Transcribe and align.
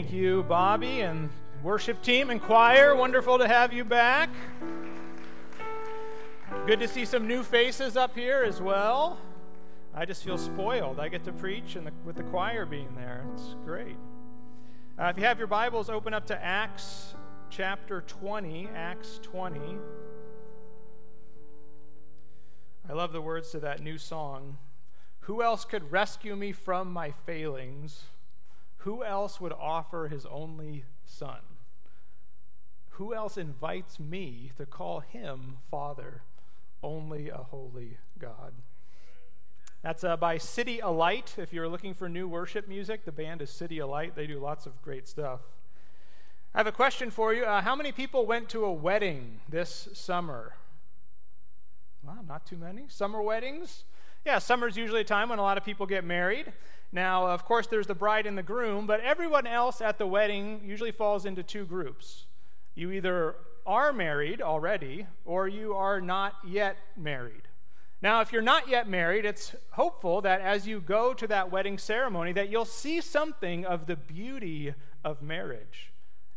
Thank 0.00 0.14
you, 0.14 0.44
Bobby 0.44 1.02
and 1.02 1.28
worship 1.62 2.00
team 2.00 2.30
and 2.30 2.40
choir. 2.40 2.96
Wonderful 2.96 3.36
to 3.36 3.46
have 3.46 3.70
you 3.70 3.84
back. 3.84 4.30
Good 6.66 6.80
to 6.80 6.88
see 6.88 7.04
some 7.04 7.28
new 7.28 7.42
faces 7.42 7.98
up 7.98 8.14
here 8.14 8.42
as 8.42 8.62
well. 8.62 9.18
I 9.94 10.06
just 10.06 10.24
feel 10.24 10.38
spoiled. 10.38 10.98
I 10.98 11.08
get 11.08 11.22
to 11.24 11.32
preach 11.32 11.76
and 11.76 11.90
with 12.06 12.16
the 12.16 12.22
choir 12.22 12.64
being 12.64 12.88
there. 12.96 13.26
It's 13.34 13.56
great. 13.66 13.98
Uh, 14.98 15.12
if 15.14 15.18
you 15.18 15.24
have 15.24 15.36
your 15.36 15.48
Bibles, 15.48 15.90
open 15.90 16.14
up 16.14 16.24
to 16.28 16.42
Acts 16.42 17.14
chapter 17.50 18.00
20. 18.00 18.70
Acts 18.74 19.20
20. 19.22 19.60
I 22.88 22.92
love 22.94 23.12
the 23.12 23.20
words 23.20 23.50
to 23.50 23.60
that 23.60 23.82
new 23.82 23.98
song. 23.98 24.56
Who 25.24 25.42
else 25.42 25.66
could 25.66 25.92
rescue 25.92 26.36
me 26.36 26.52
from 26.52 26.90
my 26.90 27.10
failings? 27.26 28.04
Who 28.80 29.04
else 29.04 29.40
would 29.40 29.52
offer 29.52 30.08
his 30.08 30.24
only 30.26 30.84
son? 31.04 31.40
Who 32.90 33.14
else 33.14 33.36
invites 33.36 34.00
me 34.00 34.52
to 34.56 34.66
call 34.66 35.00
him 35.00 35.58
Father? 35.70 36.22
Only 36.82 37.28
a 37.28 37.36
holy 37.36 37.98
God. 38.18 38.54
That's 39.82 40.04
uh, 40.04 40.16
by 40.16 40.36
CityAlight. 40.36 41.38
If 41.38 41.52
you're 41.52 41.68
looking 41.68 41.94
for 41.94 42.08
new 42.08 42.28
worship 42.28 42.68
music, 42.68 43.04
the 43.04 43.12
band 43.12 43.42
is 43.42 43.50
City 43.50 43.78
Alight. 43.78 44.14
They 44.14 44.26
do 44.26 44.38
lots 44.38 44.66
of 44.66 44.80
great 44.82 45.08
stuff. 45.08 45.40
I 46.54 46.58
have 46.58 46.66
a 46.66 46.72
question 46.72 47.10
for 47.10 47.32
you. 47.32 47.44
Uh, 47.44 47.62
how 47.62 47.76
many 47.76 47.92
people 47.92 48.26
went 48.26 48.48
to 48.50 48.64
a 48.64 48.72
wedding 48.72 49.40
this 49.48 49.88
summer? 49.92 50.54
Well, 52.02 52.24
not 52.26 52.46
too 52.46 52.56
many. 52.56 52.84
Summer 52.88 53.22
weddings? 53.22 53.84
Yeah, 54.24 54.38
summer's 54.38 54.76
usually 54.76 55.00
a 55.00 55.04
time 55.04 55.30
when 55.30 55.38
a 55.38 55.42
lot 55.42 55.56
of 55.56 55.64
people 55.64 55.86
get 55.86 56.04
married. 56.04 56.52
Now, 56.92 57.26
uh, 57.26 57.34
of 57.34 57.44
course, 57.44 57.66
there's 57.66 57.86
the 57.86 57.94
bride 57.94 58.26
and 58.26 58.36
the 58.36 58.42
groom, 58.42 58.86
but 58.86 59.00
everyone 59.00 59.46
else 59.46 59.80
at 59.80 59.98
the 59.98 60.06
wedding 60.06 60.60
usually 60.64 60.90
falls 60.90 61.24
into 61.24 61.42
two 61.42 61.64
groups. 61.64 62.26
You 62.74 62.90
either 62.90 63.36
are 63.66 63.92
married 63.92 64.42
already 64.42 65.06
or 65.24 65.48
you 65.48 65.74
are 65.74 66.00
not 66.00 66.34
yet 66.46 66.76
married. 66.96 67.42
Now, 68.02 68.20
if 68.22 68.32
you're 68.32 68.42
not 68.42 68.68
yet 68.68 68.88
married, 68.88 69.24
it's 69.24 69.54
hopeful 69.72 70.22
that 70.22 70.40
as 70.40 70.66
you 70.66 70.80
go 70.80 71.12
to 71.14 71.26
that 71.26 71.52
wedding 71.52 71.78
ceremony 71.78 72.32
that 72.32 72.48
you'll 72.48 72.64
see 72.64 73.00
something 73.00 73.64
of 73.64 73.86
the 73.86 73.96
beauty 73.96 74.74
of 75.04 75.22
marriage. 75.22 75.92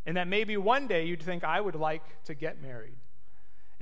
And 0.06 0.18
that 0.18 0.28
maybe 0.28 0.58
one 0.58 0.88
day 0.88 1.06
you'd 1.06 1.24
think 1.24 1.44
I 1.44 1.62
would 1.62 1.76
like 1.76 2.04
to 2.26 2.34
get 2.34 2.62
married. 2.62 2.98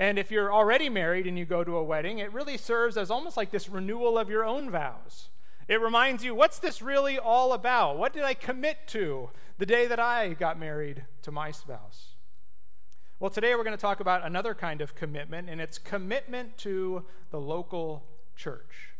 And 0.01 0.17
if 0.17 0.31
you're 0.31 0.51
already 0.51 0.89
married 0.89 1.27
and 1.27 1.37
you 1.37 1.45
go 1.45 1.63
to 1.63 1.77
a 1.77 1.83
wedding, 1.83 2.17
it 2.17 2.33
really 2.33 2.57
serves 2.57 2.97
as 2.97 3.11
almost 3.11 3.37
like 3.37 3.51
this 3.51 3.69
renewal 3.69 4.17
of 4.17 4.31
your 4.31 4.43
own 4.43 4.71
vows. 4.71 5.29
It 5.67 5.79
reminds 5.79 6.23
you, 6.23 6.33
what's 6.33 6.57
this 6.57 6.81
really 6.81 7.19
all 7.19 7.53
about? 7.53 7.99
What 7.99 8.11
did 8.11 8.23
I 8.23 8.33
commit 8.33 8.87
to 8.87 9.29
the 9.59 9.65
day 9.67 9.85
that 9.85 9.99
I 9.99 10.29
got 10.33 10.57
married 10.57 11.05
to 11.21 11.31
my 11.31 11.51
spouse? 11.51 12.15
Well, 13.19 13.29
today 13.29 13.53
we're 13.53 13.63
going 13.63 13.77
to 13.77 13.81
talk 13.81 13.99
about 13.99 14.25
another 14.25 14.55
kind 14.55 14.81
of 14.81 14.95
commitment, 14.95 15.51
and 15.51 15.61
it's 15.61 15.77
commitment 15.77 16.57
to 16.57 17.05
the 17.29 17.39
local 17.39 18.03
church. 18.35 18.95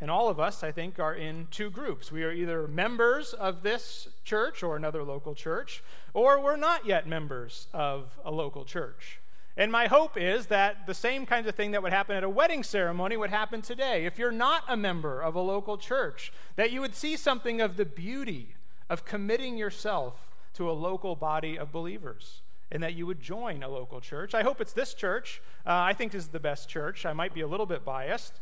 And 0.00 0.10
all 0.10 0.28
of 0.28 0.40
us, 0.40 0.64
I 0.64 0.72
think, 0.72 0.98
are 0.98 1.14
in 1.14 1.46
two 1.52 1.70
groups. 1.70 2.10
We 2.10 2.24
are 2.24 2.32
either 2.32 2.66
members 2.66 3.32
of 3.32 3.62
this 3.62 4.08
church 4.24 4.64
or 4.64 4.74
another 4.74 5.04
local 5.04 5.36
church, 5.36 5.84
or 6.12 6.42
we're 6.42 6.56
not 6.56 6.84
yet 6.84 7.06
members 7.06 7.68
of 7.72 8.18
a 8.24 8.32
local 8.32 8.64
church. 8.64 9.20
And 9.56 9.70
my 9.70 9.86
hope 9.86 10.16
is 10.16 10.46
that 10.46 10.86
the 10.86 10.94
same 10.94 11.26
kinds 11.26 11.46
of 11.46 11.54
thing 11.54 11.70
that 11.70 11.82
would 11.82 11.92
happen 11.92 12.16
at 12.16 12.24
a 12.24 12.28
wedding 12.28 12.64
ceremony 12.64 13.16
would 13.16 13.30
happen 13.30 13.62
today. 13.62 14.04
If 14.04 14.18
you're 14.18 14.32
not 14.32 14.64
a 14.68 14.76
member 14.76 15.20
of 15.20 15.36
a 15.36 15.40
local 15.40 15.78
church, 15.78 16.32
that 16.56 16.72
you 16.72 16.80
would 16.80 16.94
see 16.94 17.16
something 17.16 17.60
of 17.60 17.76
the 17.76 17.84
beauty 17.84 18.56
of 18.90 19.04
committing 19.04 19.56
yourself 19.56 20.34
to 20.54 20.68
a 20.68 20.72
local 20.72 21.14
body 21.14 21.56
of 21.56 21.70
believers 21.70 22.42
and 22.70 22.82
that 22.82 22.94
you 22.94 23.06
would 23.06 23.20
join 23.20 23.62
a 23.62 23.68
local 23.68 24.00
church. 24.00 24.34
I 24.34 24.42
hope 24.42 24.60
it's 24.60 24.72
this 24.72 24.92
church. 24.92 25.40
Uh, 25.64 25.70
I 25.72 25.92
think 25.92 26.10
this 26.10 26.24
is 26.24 26.28
the 26.28 26.40
best 26.40 26.68
church. 26.68 27.06
I 27.06 27.12
might 27.12 27.32
be 27.32 27.40
a 27.40 27.46
little 27.46 27.66
bit 27.66 27.84
biased. 27.84 28.40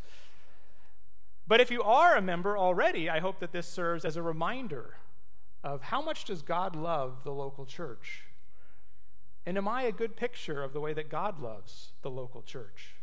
But 1.46 1.60
if 1.60 1.70
you 1.70 1.82
are 1.82 2.16
a 2.16 2.22
member 2.22 2.56
already, 2.56 3.10
I 3.10 3.20
hope 3.20 3.40
that 3.40 3.52
this 3.52 3.66
serves 3.66 4.06
as 4.06 4.16
a 4.16 4.22
reminder 4.22 4.96
of 5.62 5.82
how 5.82 6.00
much 6.00 6.24
does 6.24 6.40
God 6.40 6.74
love 6.74 7.24
the 7.24 7.32
local 7.32 7.66
church 7.66 8.24
and 9.44 9.58
am 9.58 9.66
I 9.66 9.82
a 9.82 9.92
good 9.92 10.16
picture 10.16 10.62
of 10.62 10.72
the 10.72 10.80
way 10.80 10.92
that 10.92 11.08
God 11.08 11.40
loves 11.40 11.92
the 12.02 12.10
local 12.10 12.42
church? 12.42 12.94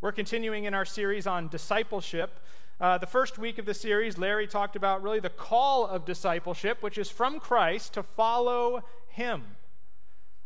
We're 0.00 0.12
continuing 0.12 0.64
in 0.64 0.74
our 0.74 0.84
series 0.84 1.26
on 1.26 1.48
discipleship. 1.48 2.38
Uh, 2.78 2.98
the 2.98 3.06
first 3.06 3.38
week 3.38 3.58
of 3.58 3.64
the 3.64 3.72
series, 3.72 4.18
Larry 4.18 4.46
talked 4.46 4.76
about 4.76 5.02
really 5.02 5.20
the 5.20 5.30
call 5.30 5.86
of 5.86 6.04
discipleship, 6.04 6.82
which 6.82 6.98
is 6.98 7.10
from 7.10 7.40
Christ 7.40 7.94
to 7.94 8.02
follow 8.02 8.84
him. 9.08 9.56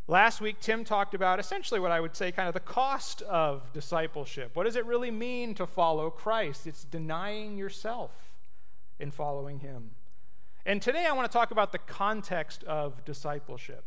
Last 0.06 0.40
week, 0.40 0.60
Tim 0.60 0.84
talked 0.84 1.14
about 1.14 1.40
essentially 1.40 1.80
what 1.80 1.90
I 1.90 2.00
would 2.00 2.16
say 2.16 2.32
kind 2.32 2.48
of 2.48 2.54
the 2.54 2.60
cost 2.60 3.22
of 3.22 3.72
discipleship. 3.72 4.54
What 4.54 4.64
does 4.64 4.76
it 4.76 4.86
really 4.86 5.10
mean 5.10 5.54
to 5.54 5.66
follow 5.66 6.10
Christ? 6.10 6.66
It's 6.66 6.84
denying 6.84 7.56
yourself 7.56 8.12
in 8.98 9.10
following 9.10 9.60
him. 9.60 9.90
And 10.66 10.80
today 10.82 11.06
I 11.06 11.12
want 11.12 11.30
to 11.30 11.32
talk 11.32 11.50
about 11.50 11.72
the 11.72 11.78
context 11.78 12.64
of 12.64 13.04
discipleship. 13.04 13.84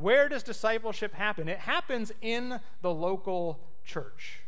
Where 0.00 0.28
does 0.28 0.42
discipleship 0.42 1.14
happen? 1.14 1.48
It 1.48 1.58
happens 1.58 2.12
in 2.20 2.60
the 2.82 2.92
local 2.92 3.60
church. 3.84 4.40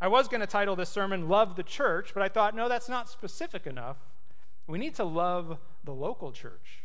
I 0.00 0.08
was 0.08 0.28
going 0.28 0.40
to 0.40 0.46
title 0.46 0.76
this 0.76 0.90
sermon 0.90 1.28
Love 1.28 1.56
the 1.56 1.62
Church, 1.62 2.12
but 2.12 2.22
I 2.22 2.28
thought, 2.28 2.54
no, 2.54 2.68
that's 2.68 2.88
not 2.88 3.08
specific 3.08 3.66
enough. 3.66 3.96
We 4.66 4.78
need 4.78 4.94
to 4.96 5.04
love 5.04 5.58
the 5.84 5.92
local 5.92 6.32
church. 6.32 6.82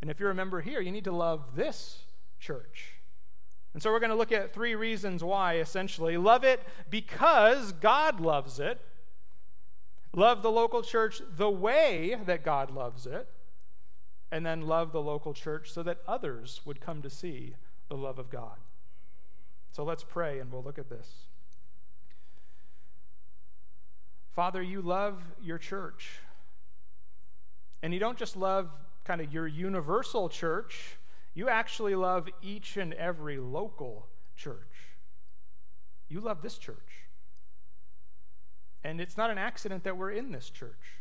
And 0.00 0.10
if 0.10 0.20
you're 0.20 0.30
a 0.30 0.34
member 0.34 0.60
here, 0.60 0.80
you 0.80 0.92
need 0.92 1.04
to 1.04 1.12
love 1.12 1.54
this 1.54 2.04
church. 2.38 2.94
And 3.74 3.82
so 3.82 3.90
we're 3.90 4.00
going 4.00 4.10
to 4.10 4.16
look 4.16 4.32
at 4.32 4.54
three 4.54 4.74
reasons 4.74 5.22
why, 5.22 5.56
essentially. 5.56 6.16
Love 6.16 6.44
it 6.44 6.62
because 6.88 7.72
God 7.72 8.20
loves 8.20 8.58
it. 8.58 8.80
Love 10.14 10.42
the 10.42 10.50
local 10.50 10.82
church 10.82 11.20
the 11.36 11.50
way 11.50 12.16
that 12.24 12.42
God 12.42 12.70
loves 12.70 13.06
it 13.06 13.28
and 14.30 14.44
then 14.44 14.62
love 14.62 14.92
the 14.92 15.00
local 15.00 15.32
church 15.32 15.70
so 15.70 15.82
that 15.82 15.98
others 16.06 16.60
would 16.64 16.80
come 16.80 17.02
to 17.02 17.10
see 17.10 17.54
the 17.88 17.96
love 17.96 18.18
of 18.18 18.30
God. 18.30 18.56
So 19.72 19.84
let's 19.84 20.04
pray 20.04 20.38
and 20.40 20.50
we'll 20.50 20.62
look 20.62 20.78
at 20.78 20.88
this. 20.88 21.08
Father, 24.34 24.62
you 24.62 24.82
love 24.82 25.22
your 25.42 25.58
church. 25.58 26.18
And 27.82 27.94
you 27.94 28.00
don't 28.00 28.18
just 28.18 28.36
love 28.36 28.70
kind 29.04 29.20
of 29.20 29.32
your 29.32 29.46
universal 29.46 30.28
church, 30.28 30.96
you 31.34 31.48
actually 31.48 31.94
love 31.94 32.28
each 32.42 32.76
and 32.76 32.92
every 32.94 33.38
local 33.38 34.06
church. 34.36 34.96
You 36.08 36.20
love 36.20 36.42
this 36.42 36.58
church. 36.58 37.06
And 38.82 39.00
it's 39.00 39.16
not 39.16 39.30
an 39.30 39.38
accident 39.38 39.84
that 39.84 39.96
we're 39.96 40.10
in 40.10 40.32
this 40.32 40.50
church. 40.50 40.96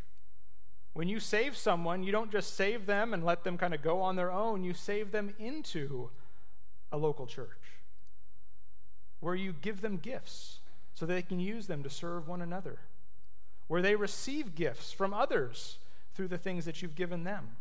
When 0.95 1.09
you 1.09 1.19
save 1.19 1.57
someone, 1.57 2.03
you 2.03 2.13
don't 2.13 2.31
just 2.31 2.55
save 2.55 2.85
them 2.85 3.13
and 3.13 3.21
let 3.21 3.43
them 3.43 3.57
kind 3.57 3.73
of 3.73 3.81
go 3.81 3.99
on 4.01 4.15
their 4.15 4.31
own, 4.31 4.63
you 4.63 4.73
save 4.73 5.11
them 5.11 5.33
into 5.37 6.09
a 6.89 6.97
local 6.97 7.27
church 7.27 7.49
where 9.19 9.35
you 9.35 9.53
give 9.61 9.81
them 9.81 9.97
gifts 9.97 10.59
so 10.93 11.05
they 11.05 11.21
can 11.21 11.41
use 11.41 11.67
them 11.67 11.83
to 11.83 11.89
serve 11.89 12.29
one 12.29 12.41
another, 12.41 12.79
where 13.67 13.81
they 13.81 13.97
receive 13.97 14.55
gifts 14.55 14.93
from 14.93 15.13
others 15.13 15.79
through 16.13 16.29
the 16.29 16.37
things 16.37 16.63
that 16.63 16.81
you've 16.81 16.95
given 16.95 17.25
them. 17.25 17.57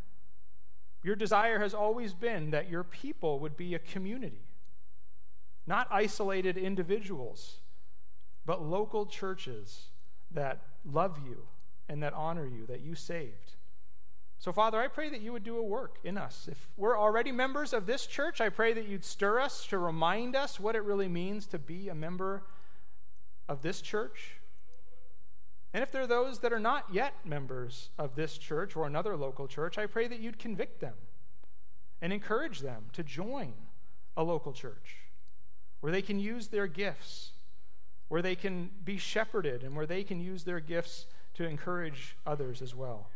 Your 1.03 1.17
desire 1.17 1.59
has 1.59 1.75
always 1.75 2.15
been 2.15 2.53
that 2.53 2.71
your 2.71 2.85
people 2.85 3.41
would 3.41 3.57
be 3.57 3.75
a 3.75 3.81
community, 3.81 4.45
not 5.67 5.89
isolated 5.91 6.57
individuals, 6.57 7.57
but 8.47 8.63
local 8.63 9.07
churches 9.07 9.89
that 10.31 10.63
love 10.85 11.19
you 11.27 11.49
and 11.89 12.03
that 12.03 12.13
honor 12.13 12.47
you, 12.47 12.67
that 12.67 12.81
you 12.81 12.95
saved. 12.95 13.55
So, 14.39 14.53
Father, 14.53 14.79
I 14.79 14.89
pray 14.89 15.09
that 15.11 15.21
you 15.21 15.33
would 15.33 15.45
do 15.45 15.57
a 15.57 15.63
work 15.63 15.97
in 16.05 16.19
us. 16.19 16.49
If 16.51 16.69
we're 16.77 16.99
already 16.99 17.33
members 17.33 17.73
of 17.73 17.87
this 17.87 18.07
church, 18.07 18.41
I 18.41 18.51
pray 18.51 18.75
that 18.75 18.87
you'd 18.87 19.05
stir 19.05 19.41
us 19.41 19.67
to 19.69 19.79
remind 19.79 20.37
us 20.37 20.61
what 20.61 20.77
it 20.77 20.83
really 20.85 21.09
means 21.09 21.47
to 21.47 21.59
be 21.59 21.89
a 21.89 21.95
member 21.95 22.43
of 23.49 23.63
this 23.63 23.81
church. 23.81 24.37
And 25.73 25.83
if 25.83 25.91
there 25.91 26.03
are 26.03 26.07
those 26.07 26.41
that 26.41 26.53
are 26.53 26.61
not 26.61 26.87
yet 26.93 27.15
members 27.25 27.89
of 27.99 28.15
this 28.17 28.39
church 28.39 28.77
or 28.77 28.87
another 28.87 29.17
local 29.17 29.49
church, 29.49 29.79
I 29.79 29.87
pray 29.87 30.07
that 30.09 30.21
you'd 30.21 30.39
convict 30.39 30.81
them 30.81 30.95
and 32.01 32.13
encourage 32.13 32.61
them 32.61 32.85
to 32.93 33.03
join 33.03 33.55
a 34.17 34.23
local 34.23 34.53
church 34.53 34.97
where 35.81 35.91
they 35.91 36.03
can 36.03 36.19
use 36.19 36.49
their 36.49 36.67
gifts, 36.67 37.33
where 38.09 38.23
they 38.23 38.35
can 38.35 38.71
be 38.85 38.97
shepherded, 38.97 39.63
and 39.63 39.75
where 39.75 39.87
they 39.87 40.05
can 40.05 40.21
use 40.21 40.45
their 40.45 40.61
gifts 40.61 41.07
to 41.35 41.45
encourage 41.45 42.17
others 42.27 42.63
as 42.63 42.75
well. 42.75 43.09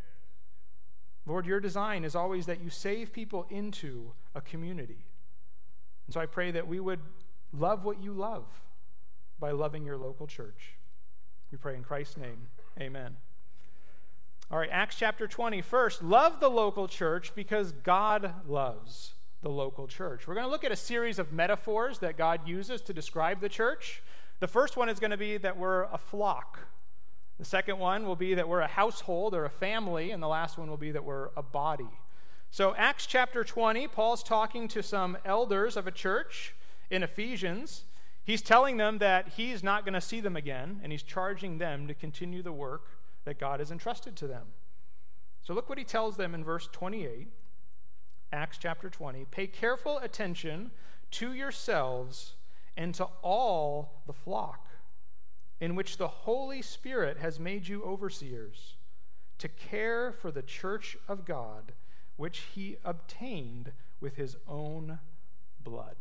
Lord, 1.27 1.47
your 1.47 1.61
design 1.61 2.05
is 2.05 2.17
always 2.17 2.47
that 2.47 2.61
you 2.63 2.71
save 2.71 3.13
people 3.13 3.47
into 3.51 4.13
a 4.35 4.41
community. 4.41 5.05
And 6.07 6.15
so 6.15 6.21
I 6.21 6.27
pray 6.27 6.51
that 6.51 6.67
we 6.67 6.81
would 6.81 7.01
love 7.53 7.85
what 7.85 8.03
you 8.03 8.13
love 8.13 8.47
by 9.39 9.51
loving 9.51 9.85
your 9.85 9.99
local 9.99 10.27
church. 10.27 10.75
We 11.53 11.59
pray 11.59 11.75
in 11.75 11.83
Christ's 11.83 12.17
name. 12.17 12.49
Amen. 12.81 13.17
All 14.51 14.59
right, 14.59 14.71
Acts 14.73 14.97
chapter 14.97 15.27
20. 15.27 15.61
First, 15.61 16.03
love 16.03 16.41
the 16.41 16.49
local 16.49 16.89
church 16.89 17.35
because 17.35 17.73
God 17.73 18.33
loves 18.49 19.13
the 19.43 19.51
local 19.51 19.87
church. 19.87 20.27
We're 20.27 20.35
going 20.35 20.47
to 20.47 20.51
look 20.51 20.65
at 20.65 20.73
a 20.73 20.77
series 20.77 21.19
of 21.19 21.33
metaphors 21.33 21.99
that 21.99 22.17
God 22.17 22.49
uses 22.49 22.81
to 22.83 22.95
describe 22.95 23.41
the 23.41 23.49
church. 23.49 24.03
The 24.41 24.49
first 24.49 24.77
one 24.77 24.89
is 24.89 24.99
going 24.99 25.11
to 25.11 25.19
be 25.19 25.37
that 25.37 25.59
we're 25.59 25.85
a 25.85 25.99
flock. 25.99 26.61
The 27.39 27.45
second 27.45 27.79
one 27.79 28.05
will 28.05 28.17
be 28.17 28.35
that 28.35 28.49
we're 28.49 28.61
a 28.61 28.67
household 28.67 29.33
or 29.33 29.45
a 29.45 29.51
family, 29.51 30.11
and 30.11 30.21
the 30.21 30.29
last 30.29 30.59
one 30.59 30.69
will 30.69 30.77
be 30.77 30.91
that 30.91 31.05
we're 31.05 31.31
a 31.37 31.43
body. 31.43 31.89
So, 32.51 32.75
Acts 32.77 33.07
chapter 33.07 33.45
20, 33.45 33.87
Paul's 33.89 34.25
talking 34.25 34.67
to 34.69 34.83
some 34.83 35.17
elders 35.25 35.77
of 35.77 35.87
a 35.87 35.93
church 35.93 36.55
in 36.91 37.03
Ephesians. 37.05 37.85
He's 38.25 38.43
telling 38.43 38.77
them 38.77 38.99
that 38.99 39.29
he's 39.37 39.63
not 39.63 39.85
going 39.85 39.95
to 39.95 40.01
see 40.01 40.21
them 40.21 40.35
again, 40.35 40.81
and 40.83 40.91
he's 40.91 41.03
charging 41.03 41.59
them 41.59 41.87
to 41.87 41.95
continue 41.95 42.43
the 42.43 42.53
work 42.53 42.83
that 43.25 43.39
God 43.39 43.61
has 43.61 43.71
entrusted 43.71 44.17
to 44.17 44.27
them. 44.27 44.47
So, 45.43 45.55
look 45.55 45.69
what 45.69 45.79
he 45.79 45.85
tells 45.85 46.17
them 46.17 46.35
in 46.35 46.43
verse 46.43 46.69
28, 46.73 47.29
Acts 48.33 48.59
chapter 48.59 48.91
20. 48.91 49.27
Pay 49.31 49.47
careful 49.47 49.99
attention 49.99 50.73
to 51.13 51.33
yourselves 51.33 52.35
and 52.77 52.95
to 52.97 53.05
all 53.23 54.03
the 54.07 54.13
flock 54.13 54.68
in 55.61 55.75
which 55.75 55.97
the 55.97 56.09
Holy 56.09 56.63
Spirit 56.63 57.19
has 57.19 57.41
made 57.41 57.67
you 57.69 57.83
overseers, 57.83 58.77
to 59.39 59.49
care 59.49 60.13
for 60.13 60.31
the 60.31 60.43
church 60.43 60.97
of 61.09 61.25
God, 61.25 61.73
which 62.17 62.41
he 62.55 62.77
obtained 62.85 63.73
with 64.01 64.17
his 64.17 64.37
own 64.47 64.99
blood. 65.63 65.97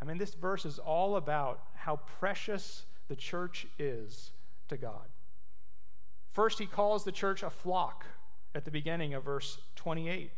I 0.00 0.04
mean, 0.04 0.18
this 0.18 0.34
verse 0.34 0.64
is 0.64 0.78
all 0.78 1.16
about 1.16 1.62
how 1.74 1.96
precious 2.18 2.84
the 3.08 3.16
church 3.16 3.66
is 3.78 4.32
to 4.68 4.76
God. 4.76 5.08
First, 6.32 6.58
he 6.58 6.66
calls 6.66 7.04
the 7.04 7.12
church 7.12 7.42
a 7.42 7.50
flock 7.50 8.06
at 8.54 8.64
the 8.64 8.70
beginning 8.70 9.14
of 9.14 9.24
verse 9.24 9.58
28. 9.76 10.30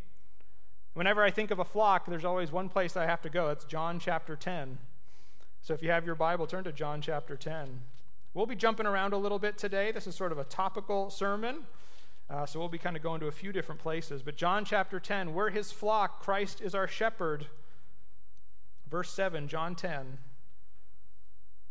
Whenever 0.95 1.23
I 1.23 1.31
think 1.31 1.51
of 1.51 1.59
a 1.59 1.65
flock, 1.65 2.07
there's 2.07 2.25
always 2.25 2.51
one 2.51 2.69
place 2.69 2.97
I 2.97 3.07
have 3.07 3.23
to 3.23 3.31
go. 3.31 3.51
It's 3.51 3.65
John 3.65 3.99
chapter 3.99 4.37
10. 4.37 4.79
So 5.63 5.75
if 5.75 5.83
you 5.83 5.93
have 5.93 6.05
your 6.05 6.17
Bible, 6.17 6.49
turn 6.49 6.65
to 6.65 6.73
John 6.73 7.01
chapter 7.01 7.37
10. 7.37 7.81
We'll 8.35 8.47
be 8.47 8.57
jumping 8.57 8.85
around 8.85 9.13
a 9.13 9.17
little 9.17 9.39
bit 9.39 9.57
today. 9.57 9.93
This 9.93 10.09
is 10.09 10.17
sort 10.17 10.33
of 10.33 10.39
a 10.39 10.45
topical 10.45 11.09
sermon. 11.09 11.59
Uh, 12.29 12.45
so 12.47 12.59
we'll 12.59 12.69
be 12.69 12.79
kind 12.79 12.97
of 12.97 13.03
going 13.03 13.21
to 13.21 13.29
a 13.29 13.33
few 13.33 13.53
different 13.53 13.81
places. 13.81 14.23
But 14.23 14.37
John 14.37 14.65
chapter 14.65 14.99
10, 14.99 15.33
we're 15.33 15.51
his 15.51 15.71
flock. 15.71 16.21
Christ 16.21 16.61
is 16.61 16.75
our 16.75 16.89
shepherd. 16.89 17.47
Verse 18.91 19.13
7, 19.13 19.47
John 19.47 19.77
10. 19.77 20.19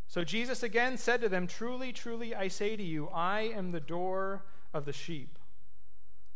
So 0.07 0.23
Jesus 0.23 0.63
again 0.63 0.97
said 0.97 1.19
to 1.19 1.27
them, 1.27 1.45
Truly, 1.45 1.91
truly, 1.91 2.33
I 2.33 2.47
say 2.47 2.77
to 2.77 2.83
you, 2.83 3.09
I 3.09 3.41
am 3.41 3.73
the 3.73 3.81
door 3.81 4.43
of 4.73 4.85
the 4.85 4.93
sheep. 4.93 5.37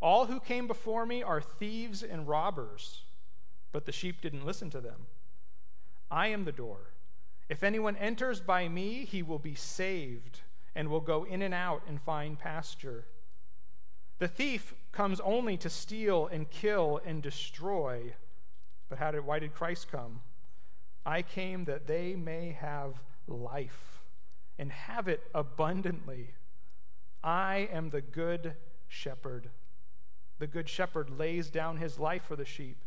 All 0.01 0.25
who 0.25 0.41
came 0.41 0.67
before 0.67 1.05
me 1.05 1.23
are 1.23 1.39
thieves 1.39 2.03
and 2.03 2.27
robbers, 2.27 3.03
but 3.71 3.85
the 3.85 3.93
sheep 3.93 4.19
didn't 4.19 4.45
listen 4.45 4.69
to 4.71 4.81
them. 4.81 5.07
I 6.11 6.27
am 6.27 6.43
the 6.43 6.51
door. 6.51 6.91
If 7.47 7.63
anyone 7.63 7.95
enters 7.97 8.41
by 8.41 8.67
me, 8.67 9.05
he 9.05 9.21
will 9.21 9.39
be 9.39 9.55
saved 9.55 10.41
and 10.75 10.89
will 10.89 11.01
go 11.01 11.23
in 11.23 11.41
and 11.41 11.53
out 11.53 11.83
and 11.87 12.01
find 12.01 12.39
pasture. 12.39 13.05
The 14.17 14.27
thief 14.27 14.73
comes 14.91 15.19
only 15.19 15.57
to 15.57 15.69
steal 15.69 16.27
and 16.27 16.49
kill 16.49 17.01
and 17.05 17.21
destroy. 17.21 18.13
But 18.89 18.97
how 18.97 19.11
did, 19.11 19.25
why 19.25 19.39
did 19.39 19.53
Christ 19.53 19.91
come? 19.91 20.21
I 21.05 21.21
came 21.21 21.65
that 21.65 21.85
they 21.85 22.15
may 22.15 22.57
have 22.59 22.95
life 23.27 24.01
and 24.57 24.71
have 24.71 25.07
it 25.07 25.21
abundantly. 25.33 26.33
I 27.23 27.69
am 27.71 27.89
the 27.89 28.01
good 28.01 28.55
shepherd. 28.87 29.49
The 30.39 30.47
good 30.47 30.67
shepherd 30.67 31.09
lays 31.17 31.49
down 31.49 31.77
his 31.77 31.99
life 31.99 32.23
for 32.23 32.35
the 32.35 32.45
sheep. 32.45 32.77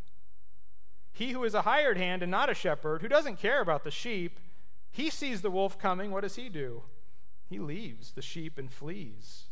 He 1.12 1.32
who 1.32 1.44
is 1.44 1.54
a 1.54 1.62
hired 1.62 1.96
hand 1.96 2.22
and 2.22 2.30
not 2.30 2.50
a 2.50 2.54
shepherd, 2.54 3.02
who 3.02 3.08
doesn't 3.08 3.40
care 3.40 3.60
about 3.60 3.84
the 3.84 3.90
sheep, 3.90 4.38
he 4.90 5.10
sees 5.10 5.42
the 5.42 5.50
wolf 5.50 5.78
coming. 5.78 6.10
What 6.10 6.22
does 6.22 6.36
he 6.36 6.48
do? 6.48 6.82
He 7.48 7.58
leaves 7.58 8.12
the 8.12 8.22
sheep 8.22 8.58
and 8.58 8.70
flees. 8.70 9.44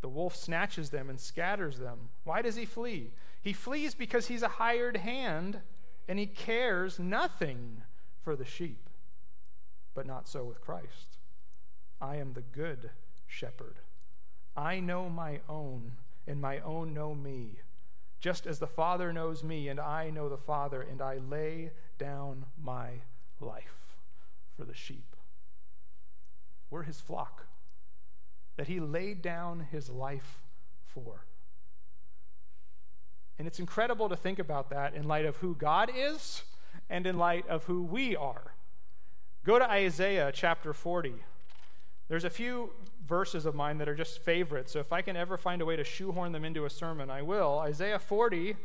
The 0.00 0.08
wolf 0.08 0.36
snatches 0.36 0.90
them 0.90 1.10
and 1.10 1.18
scatters 1.18 1.78
them. 1.78 2.10
Why 2.24 2.42
does 2.42 2.56
he 2.56 2.64
flee? 2.64 3.12
He 3.42 3.52
flees 3.52 3.94
because 3.94 4.28
he's 4.28 4.42
a 4.42 4.48
hired 4.48 4.98
hand 4.98 5.60
and 6.08 6.18
he 6.18 6.26
cares 6.26 6.98
nothing 6.98 7.82
for 8.22 8.34
the 8.36 8.44
sheep. 8.44 8.88
But 9.94 10.06
not 10.06 10.28
so 10.28 10.44
with 10.44 10.60
Christ. 10.60 11.18
I 12.00 12.16
am 12.16 12.32
the 12.32 12.42
good 12.42 12.90
shepherd. 13.26 13.76
I 14.56 14.80
know 14.80 15.08
my 15.08 15.40
own, 15.48 15.92
and 16.26 16.40
my 16.40 16.60
own 16.60 16.94
know 16.94 17.14
me, 17.14 17.60
just 18.20 18.46
as 18.46 18.58
the 18.58 18.66
Father 18.66 19.12
knows 19.12 19.44
me, 19.44 19.68
and 19.68 19.78
I 19.78 20.10
know 20.10 20.28
the 20.28 20.36
Father, 20.36 20.82
and 20.82 21.02
I 21.02 21.18
lay 21.18 21.70
down 21.98 22.46
my 22.60 23.02
life 23.40 23.77
for 24.58 24.64
the 24.64 24.74
sheep. 24.74 25.14
We're 26.68 26.82
his 26.82 27.00
flock 27.00 27.46
that 28.56 28.66
he 28.66 28.80
laid 28.80 29.22
down 29.22 29.68
his 29.70 29.88
life 29.88 30.42
for. 30.84 31.24
And 33.38 33.46
it's 33.46 33.60
incredible 33.60 34.08
to 34.08 34.16
think 34.16 34.40
about 34.40 34.70
that 34.70 34.94
in 34.94 35.06
light 35.06 35.24
of 35.24 35.36
who 35.36 35.54
God 35.54 35.90
is 35.94 36.42
and 36.90 37.06
in 37.06 37.16
light 37.16 37.48
of 37.48 37.64
who 37.64 37.84
we 37.84 38.16
are. 38.16 38.54
Go 39.44 39.60
to 39.60 39.70
Isaiah 39.70 40.32
chapter 40.34 40.72
40. 40.72 41.14
There's 42.08 42.24
a 42.24 42.30
few 42.30 42.70
verses 43.06 43.46
of 43.46 43.54
mine 43.54 43.78
that 43.78 43.88
are 43.88 43.94
just 43.94 44.18
favorites, 44.18 44.72
so 44.72 44.80
if 44.80 44.92
I 44.92 45.02
can 45.02 45.16
ever 45.16 45.38
find 45.38 45.62
a 45.62 45.64
way 45.64 45.76
to 45.76 45.84
shoehorn 45.84 46.32
them 46.32 46.44
into 46.44 46.64
a 46.64 46.70
sermon, 46.70 47.10
I 47.10 47.22
will. 47.22 47.60
Isaiah 47.60 48.00
40 48.00 48.56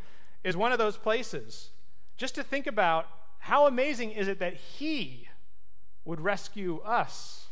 is 0.44 0.58
one 0.58 0.72
of 0.72 0.80
those 0.80 0.98
places. 0.98 1.70
Just 2.18 2.34
to 2.36 2.44
think 2.44 2.66
about 2.66 3.08
how 3.38 3.68
amazing 3.68 4.12
is 4.12 4.28
it 4.28 4.40
that 4.40 4.56
he 4.56 5.28
would 6.06 6.22
rescue 6.22 6.80
us. 6.82 7.48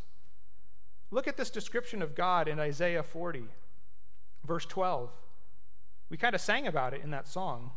Look 1.09 1.27
at 1.27 1.38
this 1.38 1.50
description 1.50 2.01
of 2.01 2.15
God 2.15 2.48
in 2.48 2.59
Isaiah 2.59 3.03
40, 3.03 3.44
verse 4.45 4.65
12. 4.65 5.09
We 6.09 6.18
kind 6.18 6.36
of 6.36 6.42
sang 6.42 6.68
about 6.68 6.94
it 6.94 7.01
in 7.03 7.12
that 7.12 7.27
song. 7.27 7.71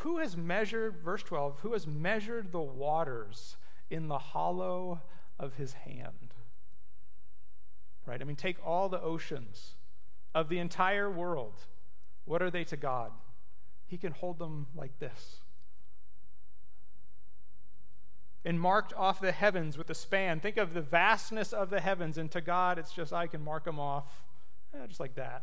Who 0.00 0.18
has 0.18 0.36
measured, 0.36 0.98
verse 1.02 1.22
12, 1.22 1.60
who 1.60 1.72
has 1.72 1.86
measured 1.86 2.52
the 2.52 2.60
waters 2.60 3.56
in 3.90 4.08
the 4.08 4.18
hollow 4.18 5.02
of 5.38 5.54
his 5.54 5.72
hand? 5.72 6.34
Right? 8.04 8.20
I 8.20 8.24
mean, 8.24 8.36
take 8.36 8.64
all 8.64 8.88
the 8.88 9.00
oceans 9.00 9.74
of 10.34 10.48
the 10.48 10.58
entire 10.58 11.10
world. 11.10 11.54
What 12.24 12.42
are 12.42 12.50
they 12.50 12.64
to 12.64 12.76
God? 12.76 13.10
He 13.86 13.96
can 13.96 14.12
hold 14.12 14.38
them 14.38 14.66
like 14.74 14.98
this 14.98 15.40
and 18.46 18.60
marked 18.60 18.94
off 18.94 19.20
the 19.20 19.32
heavens 19.32 19.76
with 19.76 19.90
a 19.90 19.94
span. 19.94 20.38
Think 20.38 20.56
of 20.56 20.72
the 20.72 20.80
vastness 20.80 21.52
of 21.52 21.68
the 21.68 21.80
heavens, 21.80 22.16
and 22.16 22.30
to 22.30 22.40
God, 22.40 22.78
it's 22.78 22.92
just, 22.92 23.12
I 23.12 23.26
can 23.26 23.42
mark 23.42 23.64
them 23.64 23.80
off 23.80 24.22
eh, 24.72 24.86
just 24.86 25.00
like 25.00 25.16
that. 25.16 25.42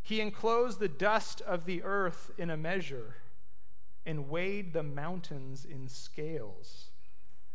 He 0.00 0.20
enclosed 0.20 0.78
the 0.78 0.88
dust 0.88 1.40
of 1.40 1.64
the 1.64 1.82
earth 1.82 2.30
in 2.38 2.50
a 2.50 2.56
measure 2.56 3.16
and 4.06 4.30
weighed 4.30 4.72
the 4.72 4.84
mountains 4.84 5.64
in 5.64 5.88
scales 5.88 6.90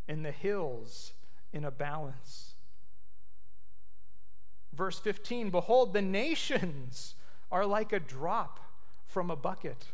and 0.06 0.22
the 0.22 0.30
hills 0.30 1.14
in 1.54 1.64
a 1.64 1.70
balance. 1.70 2.52
Verse 4.74 4.98
15 4.98 5.48
Behold, 5.48 5.94
the 5.94 6.02
nations 6.02 7.14
are 7.50 7.64
like 7.64 7.94
a 7.94 8.00
drop 8.00 8.60
from 9.06 9.30
a 9.30 9.36
bucket 9.36 9.86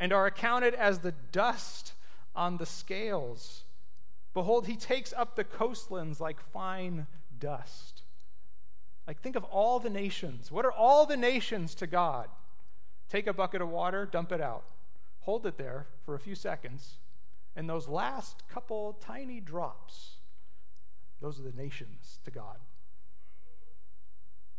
and 0.00 0.12
are 0.12 0.26
accounted 0.26 0.74
as 0.74 1.00
the 1.00 1.14
dust 1.32 1.94
on 2.34 2.56
the 2.56 2.66
scales. 2.66 3.64
Behold, 4.34 4.66
he 4.66 4.76
takes 4.76 5.12
up 5.12 5.34
the 5.34 5.44
coastlands 5.44 6.20
like 6.20 6.40
fine 6.40 7.06
dust. 7.38 8.02
Like, 9.06 9.20
think 9.20 9.36
of 9.36 9.44
all 9.44 9.80
the 9.80 9.90
nations. 9.90 10.52
What 10.52 10.64
are 10.64 10.72
all 10.72 11.06
the 11.06 11.16
nations 11.16 11.74
to 11.76 11.86
God? 11.86 12.28
Take 13.08 13.26
a 13.26 13.32
bucket 13.32 13.62
of 13.62 13.70
water, 13.70 14.04
dump 14.04 14.32
it 14.32 14.40
out, 14.40 14.66
hold 15.20 15.46
it 15.46 15.56
there 15.56 15.86
for 16.04 16.14
a 16.14 16.20
few 16.20 16.34
seconds, 16.34 16.98
and 17.56 17.68
those 17.68 17.88
last 17.88 18.42
couple 18.48 18.98
tiny 19.00 19.40
drops, 19.40 20.18
those 21.20 21.40
are 21.40 21.42
the 21.42 21.56
nations 21.56 22.20
to 22.24 22.30
God. 22.30 22.58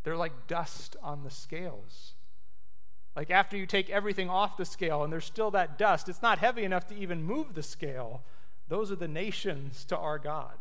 They're 0.03 0.17
like 0.17 0.47
dust 0.47 0.97
on 1.03 1.23
the 1.23 1.29
scales. 1.29 2.13
Like 3.19 3.31
after 3.31 3.57
you 3.57 3.65
take 3.65 3.89
everything 3.89 4.29
off 4.29 4.55
the 4.55 4.63
scale 4.63 5.03
and 5.03 5.11
there's 5.11 5.25
still 5.25 5.51
that 5.51 5.77
dust, 5.77 6.07
it's 6.07 6.21
not 6.21 6.39
heavy 6.39 6.63
enough 6.63 6.87
to 6.87 6.95
even 6.95 7.21
move 7.21 7.53
the 7.53 7.61
scale. 7.61 8.21
Those 8.69 8.93
are 8.93 8.95
the 8.95 9.09
nations 9.09 9.83
to 9.89 9.97
our 9.97 10.17
God. 10.17 10.53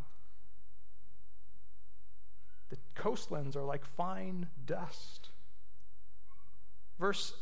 The 2.71 2.79
coastlands 2.97 3.55
are 3.55 3.63
like 3.63 3.85
fine 3.85 4.49
dust. 4.67 5.29
Verse 6.99 7.35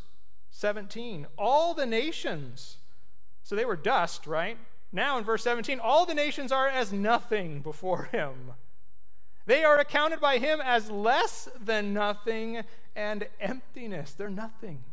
17 0.50 1.26
all 1.38 1.72
the 1.72 1.86
nations, 1.86 2.76
so 3.42 3.56
they 3.56 3.64
were 3.64 3.74
dust, 3.74 4.26
right? 4.26 4.58
Now 4.92 5.16
in 5.16 5.24
verse 5.24 5.42
17, 5.44 5.80
all 5.80 6.04
the 6.04 6.12
nations 6.12 6.52
are 6.52 6.68
as 6.68 6.92
nothing 6.92 7.62
before 7.62 8.10
him. 8.12 8.52
They 9.46 9.64
are 9.64 9.78
accounted 9.78 10.20
by 10.20 10.36
him 10.36 10.60
as 10.62 10.90
less 10.90 11.48
than 11.58 11.94
nothing 11.94 12.64
and 12.94 13.26
emptiness. 13.40 14.12
They're 14.12 14.28
nothing. 14.28 14.84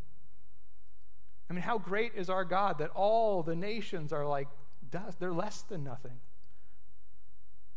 I 1.54 1.56
mean, 1.56 1.62
how 1.62 1.78
great 1.78 2.14
is 2.16 2.32
our 2.32 2.44
God 2.44 2.80
that 2.80 2.90
all 2.96 3.44
the 3.44 3.56
nations 3.56 4.12
are 4.12 4.26
like 4.26 4.48
dust? 4.90 5.20
They're 5.20 5.32
less 5.32 5.62
than 5.62 5.84
nothing. 5.84 6.20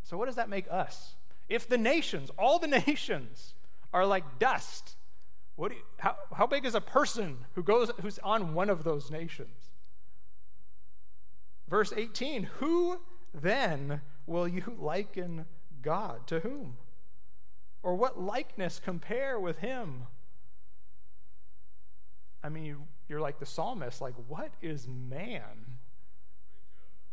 So, 0.03 0.17
what 0.17 0.25
does 0.25 0.37
that 0.37 0.49
make 0.49 0.65
us? 0.71 1.13
If 1.51 1.69
the 1.69 1.77
nations, 1.77 2.31
all 2.39 2.59
the 2.59 2.67
nations, 2.87 3.53
are 3.93 4.07
like 4.07 4.39
dust, 4.39 4.97
what 5.57 5.73
you, 5.73 5.83
how, 5.99 6.17
how 6.35 6.47
big 6.47 6.65
is 6.65 6.75
a 6.75 6.81
person 6.81 7.45
who 7.55 7.63
goes, 7.63 7.91
who's 8.01 8.19
on 8.21 8.55
one 8.55 8.71
of 8.71 8.83
those 8.83 9.11
nations? 9.11 9.69
Verse 11.69 11.93
18 11.95 12.45
Who 12.61 13.01
then 13.35 14.01
will 14.27 14.49
you 14.49 14.75
liken 14.79 15.45
God? 15.83 16.27
To 16.29 16.41
whom? 16.41 16.79
Or 17.83 17.95
what 17.95 18.19
likeness 18.19 18.81
compare 18.83 19.39
with 19.39 19.59
him? 19.59 20.05
I 22.43 22.49
mean, 22.49 22.65
you, 22.65 22.87
you're 23.09 23.21
like 23.21 23.39
the 23.39 23.47
psalmist, 23.47 24.01
like, 24.01 24.15
what 24.27 24.53
is 24.61 24.89
man 24.89 25.79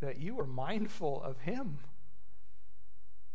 that 0.00 0.18
you 0.18 0.38
are 0.40 0.46
mindful 0.46 1.22
of 1.22 1.40
him? 1.40 1.78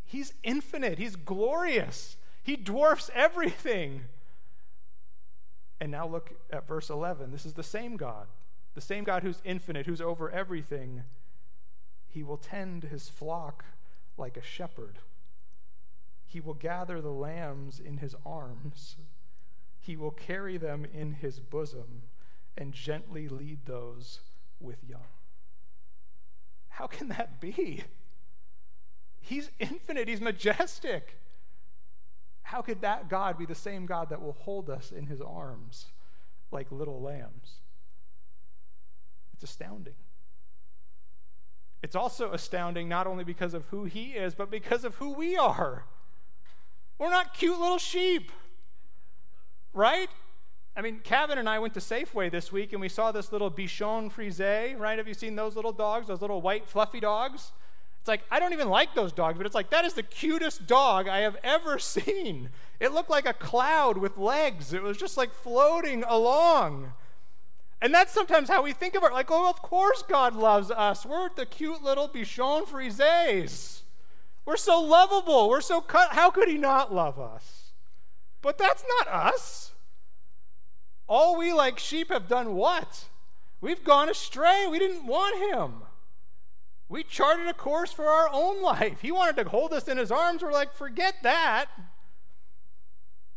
He's 0.04 0.34
infinite, 0.44 0.98
he's 0.98 1.16
glorious, 1.16 2.18
he 2.44 2.56
dwarfs 2.56 3.10
everything. 3.14 4.02
And 5.80 5.92
now 5.92 6.08
look 6.08 6.34
at 6.52 6.68
verse 6.68 6.90
11. 6.90 7.32
This 7.32 7.46
is 7.46 7.54
the 7.54 7.64
same 7.64 7.96
God, 7.96 8.28
the 8.76 8.82
same 8.82 9.06
God 9.06 9.24
who's 9.24 9.42
infinite, 9.46 9.86
who's 9.86 10.02
over 10.02 10.30
everything. 10.30 11.04
He 12.08 12.24
will 12.24 12.38
tend 12.38 12.84
his 12.84 13.08
flock 13.08 13.64
like 14.18 14.36
a 14.36 14.42
shepherd. 14.42 15.00
He 16.26 16.42
will 16.42 16.54
gather 16.54 17.00
the 17.00 17.12
lambs 17.12 17.80
in 17.80 17.98
his 17.98 18.16
arms. 18.26 18.98
He 19.80 19.96
will 19.96 20.12
carry 20.12 20.58
them 20.58 20.86
in 20.92 21.14
his 21.14 21.40
bosom 21.40 22.04
and 22.58 22.74
gently 22.74 23.28
lead 23.28 23.60
those 23.66 24.20
with 24.60 24.78
young. 24.88 25.08
How 26.70 26.88
can 26.88 27.10
that 27.10 27.40
be? 27.42 27.84
He's 29.20 29.52
infinite, 29.60 30.08
he's 30.08 30.22
majestic. 30.22 31.20
How 32.44 32.62
could 32.62 32.82
that 32.82 33.10
God 33.10 33.38
be 33.38 33.46
the 33.46 33.54
same 33.54 33.86
God 33.86 34.10
that 34.10 34.22
will 34.22 34.38
hold 34.40 34.70
us 34.70 34.92
in 34.92 35.06
his 35.06 35.22
arms 35.22 35.86
like 36.52 36.72
little 36.72 37.02
lambs? 37.02 37.60
It's 39.34 39.44
astounding. 39.44 39.94
It's 41.82 41.96
also 41.96 42.34
astounding 42.34 42.90
not 42.90 43.08
only 43.08 43.24
because 43.24 43.54
of 43.54 43.66
who 43.66 43.86
he 43.86 44.12
is, 44.12 44.34
but 44.34 44.50
because 44.50 44.84
of 44.84 44.96
who 44.96 45.14
we 45.14 45.38
are. 45.38 45.86
We're 46.98 47.10
not 47.10 47.34
cute 47.34 47.58
little 47.58 47.78
sheep, 47.78 48.32
right? 49.74 50.10
I 50.76 50.82
mean, 50.82 51.02
Kevin 51.04 51.38
and 51.38 51.50
I 51.50 51.60
went 51.60 51.74
to 51.74 51.80
Safeway 51.80 52.32
this 52.32 52.52
week 52.52 52.72
and 52.72 52.82
we 52.82 52.90
saw 52.90 53.12
this 53.12 53.32
little 53.32 53.52
Bichon 53.52 54.12
Frise, 54.12 54.76
right? 54.78 54.98
Have 54.98 55.08
you 55.08 55.14
seen 55.14 55.36
those 55.36 55.56
little 55.56 55.74
dogs, 55.74 56.08
those 56.08 56.22
little 56.22 56.42
white 56.42 56.68
fluffy 56.68 57.00
dogs? 57.00 57.52
It's 58.00 58.08
like, 58.08 58.22
I 58.32 58.40
don't 58.40 58.54
even 58.54 58.70
like 58.70 58.96
those 58.96 59.12
dogs, 59.12 59.38
but 59.38 59.46
it's 59.46 59.56
like, 59.56 59.72
that 59.72 59.84
is 59.84 59.94
the 59.94 60.04
cutest 60.04 60.68
dog 60.68 61.08
I 61.08 61.20
have 61.20 61.36
ever 61.44 61.80
seen. 61.80 62.50
It 62.80 62.94
looked 62.94 63.10
like 63.10 63.28
a 63.28 63.34
cloud 63.34 63.98
with 63.98 64.18
legs, 64.18 64.74
it 64.74 64.82
was 64.82 64.98
just 64.98 65.18
like 65.18 65.34
floating 65.34 66.04
along. 66.04 66.94
And 67.82 67.94
that's 67.94 68.14
sometimes 68.14 68.50
how 68.50 68.62
we 68.62 68.74
think 68.74 68.96
of 68.96 69.04
it. 69.04 69.14
Like, 69.14 69.32
oh, 69.32 69.50
of 69.50 69.62
course 69.62 70.04
God 70.04 70.36
loves 70.36 70.70
us. 70.70 71.06
We're 71.06 71.30
the 71.34 71.46
cute 71.46 71.82
little 71.82 72.10
Bichon 72.10 72.68
Frises. 72.68 73.84
We're 74.46 74.58
so 74.58 74.82
lovable. 74.82 75.48
We're 75.48 75.62
so 75.62 75.80
cut. 75.80 76.10
How 76.12 76.30
could 76.30 76.50
he 76.50 76.58
not 76.58 76.94
love 76.94 77.20
us? 77.20 77.72
But 78.42 78.58
that's 78.58 78.84
not 78.98 79.08
us. 79.08 79.72
All 81.10 81.36
we 81.36 81.52
like 81.52 81.80
sheep 81.80 82.10
have 82.10 82.28
done 82.28 82.54
what? 82.56 83.06
We've 83.60 83.84
gone 83.84 84.10
astray. 84.10 84.68
We 84.70 84.78
didn't 84.78 85.08
want 85.08 85.52
him. 85.52 85.82
We 86.88 87.04
charted 87.04 87.48
a 87.48 87.54
course 87.54 87.92
for 87.92 88.06
our 88.06 88.30
own 88.32 88.62
life. 88.62 89.02
He 89.02 89.12
wanted 89.12 89.44
to 89.44 89.50
hold 89.50 89.74
us 89.74 89.88
in 89.88 89.98
his 89.98 90.12
arms. 90.12 90.44
We're 90.44 90.52
like, 90.52 90.74
forget 90.74 91.16
that. 91.24 91.66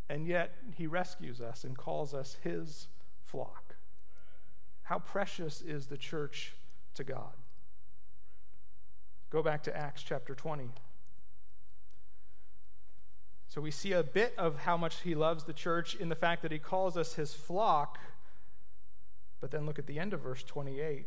And 0.08 0.26
yet, 0.26 0.54
he 0.76 0.86
rescues 0.86 1.40
us 1.40 1.64
and 1.64 1.76
calls 1.76 2.12
us 2.12 2.36
his 2.44 2.88
flock. 3.24 3.76
How 4.82 4.98
precious 4.98 5.62
is 5.62 5.86
the 5.86 5.96
church 5.96 6.54
to 6.94 7.04
God? 7.04 7.32
Go 9.30 9.42
back 9.42 9.62
to 9.62 9.74
Acts 9.74 10.02
chapter 10.02 10.34
20. 10.34 10.68
So 13.52 13.60
we 13.60 13.70
see 13.70 13.92
a 13.92 14.02
bit 14.02 14.32
of 14.38 14.60
how 14.60 14.78
much 14.78 15.02
he 15.02 15.14
loves 15.14 15.44
the 15.44 15.52
church 15.52 15.94
in 15.94 16.08
the 16.08 16.14
fact 16.14 16.40
that 16.40 16.52
he 16.52 16.58
calls 16.58 16.96
us 16.96 17.16
his 17.16 17.34
flock. 17.34 17.98
But 19.42 19.50
then 19.50 19.66
look 19.66 19.78
at 19.78 19.86
the 19.86 19.98
end 19.98 20.14
of 20.14 20.22
verse 20.22 20.42
28. 20.42 21.04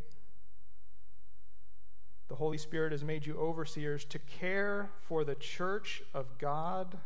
The 2.28 2.36
Holy 2.36 2.60
Spirit 2.60 2.92
has 2.92 3.04
made 3.04 3.26
you 3.26 3.36
overseers 3.36 4.06
to 4.06 4.20
care 4.20 4.92
for 5.08 5.24
the 5.24 5.34
church 5.34 6.04
of 6.14 6.38
God, 6.38 7.00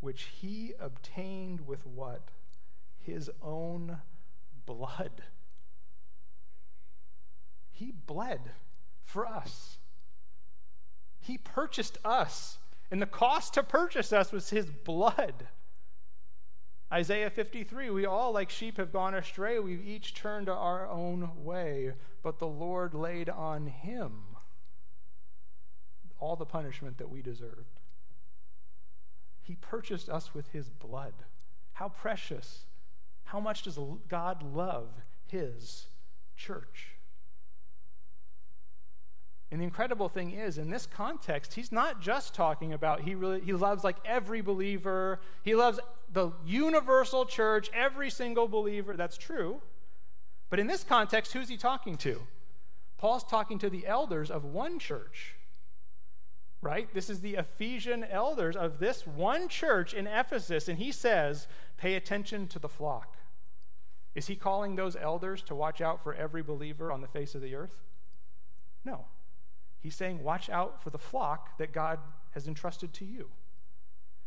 which 0.00 0.22
he 0.40 0.72
obtained 0.80 1.66
with 1.66 1.84
what? 1.84 2.30
His 2.98 3.30
own 3.42 3.98
blood. 4.64 5.20
He 7.70 7.92
bled 8.06 8.40
for 9.04 9.26
us. 9.26 9.76
He 11.20 11.36
purchased 11.36 11.98
us, 12.06 12.56
and 12.90 13.02
the 13.02 13.06
cost 13.06 13.54
to 13.54 13.62
purchase 13.62 14.12
us 14.12 14.32
was 14.32 14.50
his 14.50 14.66
blood. 14.66 15.48
Isaiah 16.92 17.30
53 17.30 17.90
We 17.90 18.06
all, 18.06 18.32
like 18.32 18.50
sheep, 18.50 18.78
have 18.78 18.92
gone 18.92 19.14
astray. 19.14 19.58
We've 19.58 19.86
each 19.86 20.14
turned 20.14 20.48
our 20.48 20.88
own 20.88 21.30
way, 21.44 21.92
but 22.22 22.38
the 22.38 22.46
Lord 22.46 22.94
laid 22.94 23.28
on 23.28 23.66
him 23.66 24.22
all 26.20 26.36
the 26.36 26.46
punishment 26.46 26.98
that 26.98 27.10
we 27.10 27.22
deserved. 27.22 27.80
He 29.42 29.54
purchased 29.54 30.08
us 30.08 30.34
with 30.34 30.48
his 30.48 30.68
blood. 30.68 31.14
How 31.74 31.88
precious. 31.88 32.64
How 33.24 33.40
much 33.40 33.62
does 33.62 33.78
God 34.08 34.42
love 34.42 34.88
his 35.26 35.86
church? 36.36 36.97
And 39.50 39.60
the 39.60 39.64
incredible 39.64 40.08
thing 40.08 40.32
is, 40.32 40.58
in 40.58 40.68
this 40.68 40.86
context, 40.86 41.54
he's 41.54 41.72
not 41.72 42.02
just 42.02 42.34
talking 42.34 42.72
about 42.72 43.00
he 43.00 43.14
really 43.14 43.40
he 43.40 43.52
loves 43.52 43.82
like 43.82 43.96
every 44.04 44.42
believer. 44.42 45.20
He 45.42 45.54
loves 45.54 45.80
the 46.12 46.32
universal 46.44 47.24
church, 47.24 47.70
every 47.72 48.10
single 48.10 48.46
believer. 48.46 48.94
That's 48.94 49.16
true. 49.16 49.62
But 50.50 50.58
in 50.58 50.66
this 50.66 50.84
context, 50.84 51.32
who's 51.32 51.48
he 51.48 51.56
talking 51.56 51.96
to? 51.98 52.22
Paul's 52.98 53.24
talking 53.24 53.58
to 53.60 53.70
the 53.70 53.86
elders 53.86 54.30
of 54.30 54.44
one 54.44 54.78
church 54.78 55.36
right? 56.60 56.92
This 56.92 57.08
is 57.08 57.20
the 57.20 57.36
Ephesian 57.36 58.04
elders 58.04 58.56
of 58.56 58.78
this 58.78 59.06
one 59.06 59.48
church 59.48 59.94
in 59.94 60.06
Ephesus, 60.06 60.68
and 60.68 60.78
he 60.78 60.90
says, 60.90 61.46
pay 61.76 61.94
attention 61.94 62.48
to 62.48 62.58
the 62.58 62.68
flock. 62.68 63.16
Is 64.14 64.26
he 64.26 64.34
calling 64.34 64.74
those 64.74 64.96
elders 64.96 65.42
to 65.42 65.54
watch 65.54 65.80
out 65.80 66.02
for 66.02 66.14
every 66.14 66.42
believer 66.42 66.90
on 66.90 67.00
the 67.00 67.06
face 67.06 67.34
of 67.34 67.42
the 67.42 67.54
earth? 67.54 67.84
No. 68.84 69.04
He's 69.80 69.94
saying, 69.94 70.22
watch 70.22 70.50
out 70.50 70.82
for 70.82 70.90
the 70.90 70.98
flock 70.98 71.58
that 71.58 71.72
God 71.72 71.98
has 72.32 72.48
entrusted 72.48 72.92
to 72.94 73.04
you. 73.04 73.28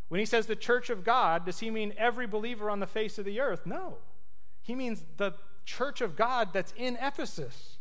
When 0.08 0.20
he 0.20 0.26
says 0.26 0.46
the 0.46 0.56
church 0.56 0.90
of 0.90 1.04
God, 1.04 1.46
does 1.46 1.60
he 1.60 1.70
mean 1.70 1.94
every 1.98 2.28
believer 2.28 2.70
on 2.70 2.80
the 2.80 2.88
face 2.88 3.18
of 3.18 3.26
the 3.26 3.40
earth? 3.40 3.66
No. 3.66 3.98
He 4.62 4.76
means 4.76 5.06
the 5.18 5.34
church 5.66 6.02
of 6.02 6.16
God 6.16 6.50
that's 6.54 6.74
in 6.76 6.98
Ephesus. 7.02 7.78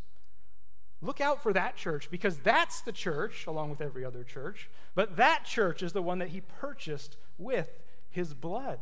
Look 1.03 1.21
out 1.21 1.43
for 1.43 1.53
that 1.53 1.77
church 1.77 2.11
because 2.11 2.39
that's 2.39 2.83
the 2.83 2.93
church, 2.93 3.47
along 3.47 3.71
with 3.71 3.81
every 3.81 4.05
other 4.05 4.23
church, 4.23 4.69
but 4.95 5.17
that 5.17 5.45
church 5.45 5.83
is 5.83 5.93
the 5.93 6.03
one 6.03 6.19
that 6.19 6.29
he 6.29 6.41
purchased 6.41 7.17
with 7.39 7.81
his 8.11 8.35
blood. 8.35 8.81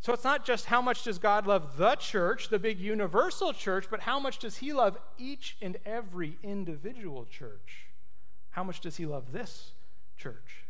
So 0.00 0.14
it's 0.14 0.24
not 0.24 0.46
just 0.46 0.66
how 0.66 0.80
much 0.80 1.04
does 1.04 1.18
God 1.18 1.46
love 1.46 1.76
the 1.76 1.94
church, 1.96 2.48
the 2.48 2.58
big 2.58 2.80
universal 2.80 3.52
church, 3.52 3.86
but 3.90 4.00
how 4.00 4.18
much 4.18 4.38
does 4.38 4.56
he 4.56 4.72
love 4.72 4.96
each 5.18 5.56
and 5.60 5.76
every 5.84 6.38
individual 6.42 7.26
church? 7.26 7.86
How 8.50 8.64
much 8.64 8.80
does 8.80 8.96
he 8.96 9.04
love 9.04 9.32
this 9.32 9.72
church? 10.16 10.64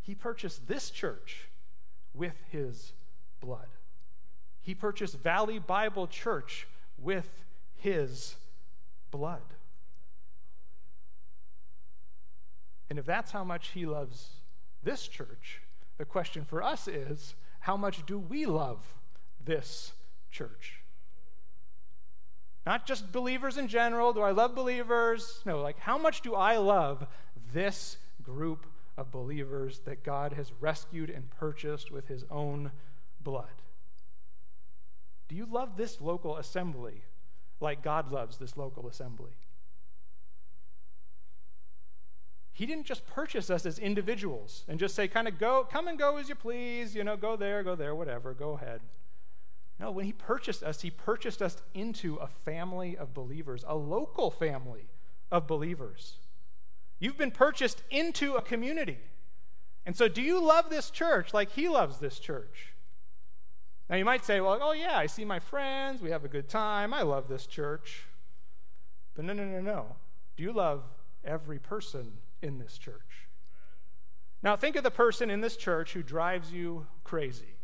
He 0.00 0.14
purchased 0.14 0.66
this 0.66 0.90
church 0.90 1.48
with 2.14 2.36
his 2.50 2.92
blood. 3.40 3.68
He 4.62 4.74
purchased 4.74 5.18
Valley 5.18 5.58
Bible 5.58 6.06
Church 6.06 6.66
with 6.98 7.44
his 7.76 8.36
blood. 9.10 9.42
And 12.88 12.98
if 12.98 13.04
that's 13.04 13.32
how 13.32 13.44
much 13.44 13.68
he 13.68 13.84
loves 13.84 14.28
this 14.82 15.06
church, 15.06 15.60
the 15.98 16.04
question 16.06 16.44
for 16.44 16.62
us 16.62 16.88
is 16.88 17.34
how 17.64 17.78
much 17.78 18.04
do 18.04 18.18
we 18.18 18.44
love 18.44 18.94
this 19.42 19.94
church? 20.30 20.82
Not 22.66 22.86
just 22.86 23.10
believers 23.10 23.56
in 23.56 23.68
general. 23.68 24.12
Do 24.12 24.20
I 24.20 24.32
love 24.32 24.54
believers? 24.54 25.40
No, 25.46 25.62
like 25.62 25.78
how 25.78 25.96
much 25.96 26.20
do 26.20 26.34
I 26.34 26.58
love 26.58 27.06
this 27.54 27.96
group 28.22 28.66
of 28.98 29.10
believers 29.10 29.80
that 29.86 30.04
God 30.04 30.34
has 30.34 30.52
rescued 30.60 31.08
and 31.08 31.30
purchased 31.30 31.90
with 31.90 32.06
his 32.08 32.24
own 32.30 32.70
blood. 33.18 33.62
Do 35.28 35.34
you 35.34 35.46
love 35.50 35.78
this 35.78 36.02
local 36.02 36.36
assembly 36.36 37.04
like 37.60 37.82
God 37.82 38.12
loves 38.12 38.36
this 38.36 38.58
local 38.58 38.88
assembly? 38.88 39.32
He 42.54 42.66
didn't 42.66 42.86
just 42.86 43.04
purchase 43.04 43.50
us 43.50 43.66
as 43.66 43.80
individuals 43.80 44.64
and 44.68 44.78
just 44.78 44.94
say, 44.94 45.08
kind 45.08 45.26
of 45.26 45.40
go, 45.40 45.66
come 45.68 45.88
and 45.88 45.98
go 45.98 46.18
as 46.18 46.28
you 46.28 46.36
please, 46.36 46.94
you 46.94 47.02
know, 47.02 47.16
go 47.16 47.34
there, 47.34 47.64
go 47.64 47.74
there, 47.74 47.96
whatever, 47.96 48.32
go 48.32 48.52
ahead. 48.52 48.80
No, 49.80 49.90
when 49.90 50.04
he 50.04 50.12
purchased 50.12 50.62
us, 50.62 50.80
he 50.80 50.90
purchased 50.90 51.42
us 51.42 51.56
into 51.74 52.14
a 52.14 52.28
family 52.28 52.96
of 52.96 53.12
believers, 53.12 53.64
a 53.66 53.74
local 53.74 54.30
family 54.30 54.86
of 55.32 55.48
believers. 55.48 56.18
You've 57.00 57.18
been 57.18 57.32
purchased 57.32 57.82
into 57.90 58.34
a 58.34 58.40
community. 58.40 58.98
And 59.84 59.96
so, 59.96 60.06
do 60.06 60.22
you 60.22 60.40
love 60.40 60.70
this 60.70 60.90
church 60.90 61.34
like 61.34 61.50
he 61.50 61.68
loves 61.68 61.98
this 61.98 62.20
church? 62.20 62.72
Now, 63.90 63.96
you 63.96 64.04
might 64.04 64.24
say, 64.24 64.40
well, 64.40 64.60
oh, 64.62 64.72
yeah, 64.72 64.96
I 64.96 65.06
see 65.06 65.24
my 65.24 65.40
friends, 65.40 66.00
we 66.00 66.10
have 66.10 66.24
a 66.24 66.28
good 66.28 66.48
time, 66.48 66.94
I 66.94 67.02
love 67.02 67.26
this 67.26 67.46
church. 67.46 68.04
But 69.16 69.24
no, 69.24 69.32
no, 69.32 69.44
no, 69.44 69.60
no. 69.60 69.96
Do 70.36 70.44
you 70.44 70.52
love 70.52 70.84
every 71.24 71.58
person 71.58 72.12
in 72.44 72.58
this 72.58 72.78
church? 72.78 73.28
Now, 74.42 74.56
think 74.56 74.76
of 74.76 74.84
the 74.84 74.90
person 74.90 75.30
in 75.30 75.40
this 75.40 75.56
church 75.56 75.94
who 75.94 76.02
drives 76.02 76.52
you 76.52 76.86
crazy, 77.02 77.56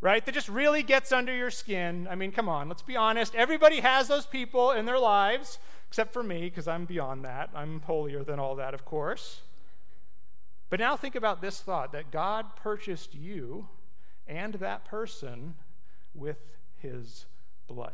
right? 0.00 0.24
That 0.24 0.32
just 0.32 0.48
really 0.48 0.82
gets 0.82 1.12
under 1.12 1.34
your 1.34 1.50
skin. 1.50 2.08
I 2.10 2.14
mean, 2.14 2.32
come 2.32 2.48
on, 2.48 2.68
let's 2.68 2.82
be 2.82 2.96
honest. 2.96 3.34
Everybody 3.34 3.80
has 3.80 4.08
those 4.08 4.24
people 4.24 4.72
in 4.72 4.86
their 4.86 4.98
lives, 4.98 5.58
except 5.88 6.14
for 6.14 6.22
me, 6.22 6.40
because 6.48 6.66
I'm 6.66 6.86
beyond 6.86 7.24
that. 7.26 7.50
I'm 7.54 7.80
holier 7.80 8.24
than 8.24 8.38
all 8.38 8.56
that, 8.56 8.72
of 8.72 8.86
course. 8.86 9.42
But 10.70 10.80
now 10.80 10.96
think 10.96 11.14
about 11.14 11.42
this 11.42 11.60
thought 11.60 11.92
that 11.92 12.10
God 12.10 12.56
purchased 12.56 13.14
you 13.14 13.68
and 14.26 14.54
that 14.54 14.84
person 14.84 15.54
with 16.14 16.38
his 16.78 17.26
blood. 17.68 17.92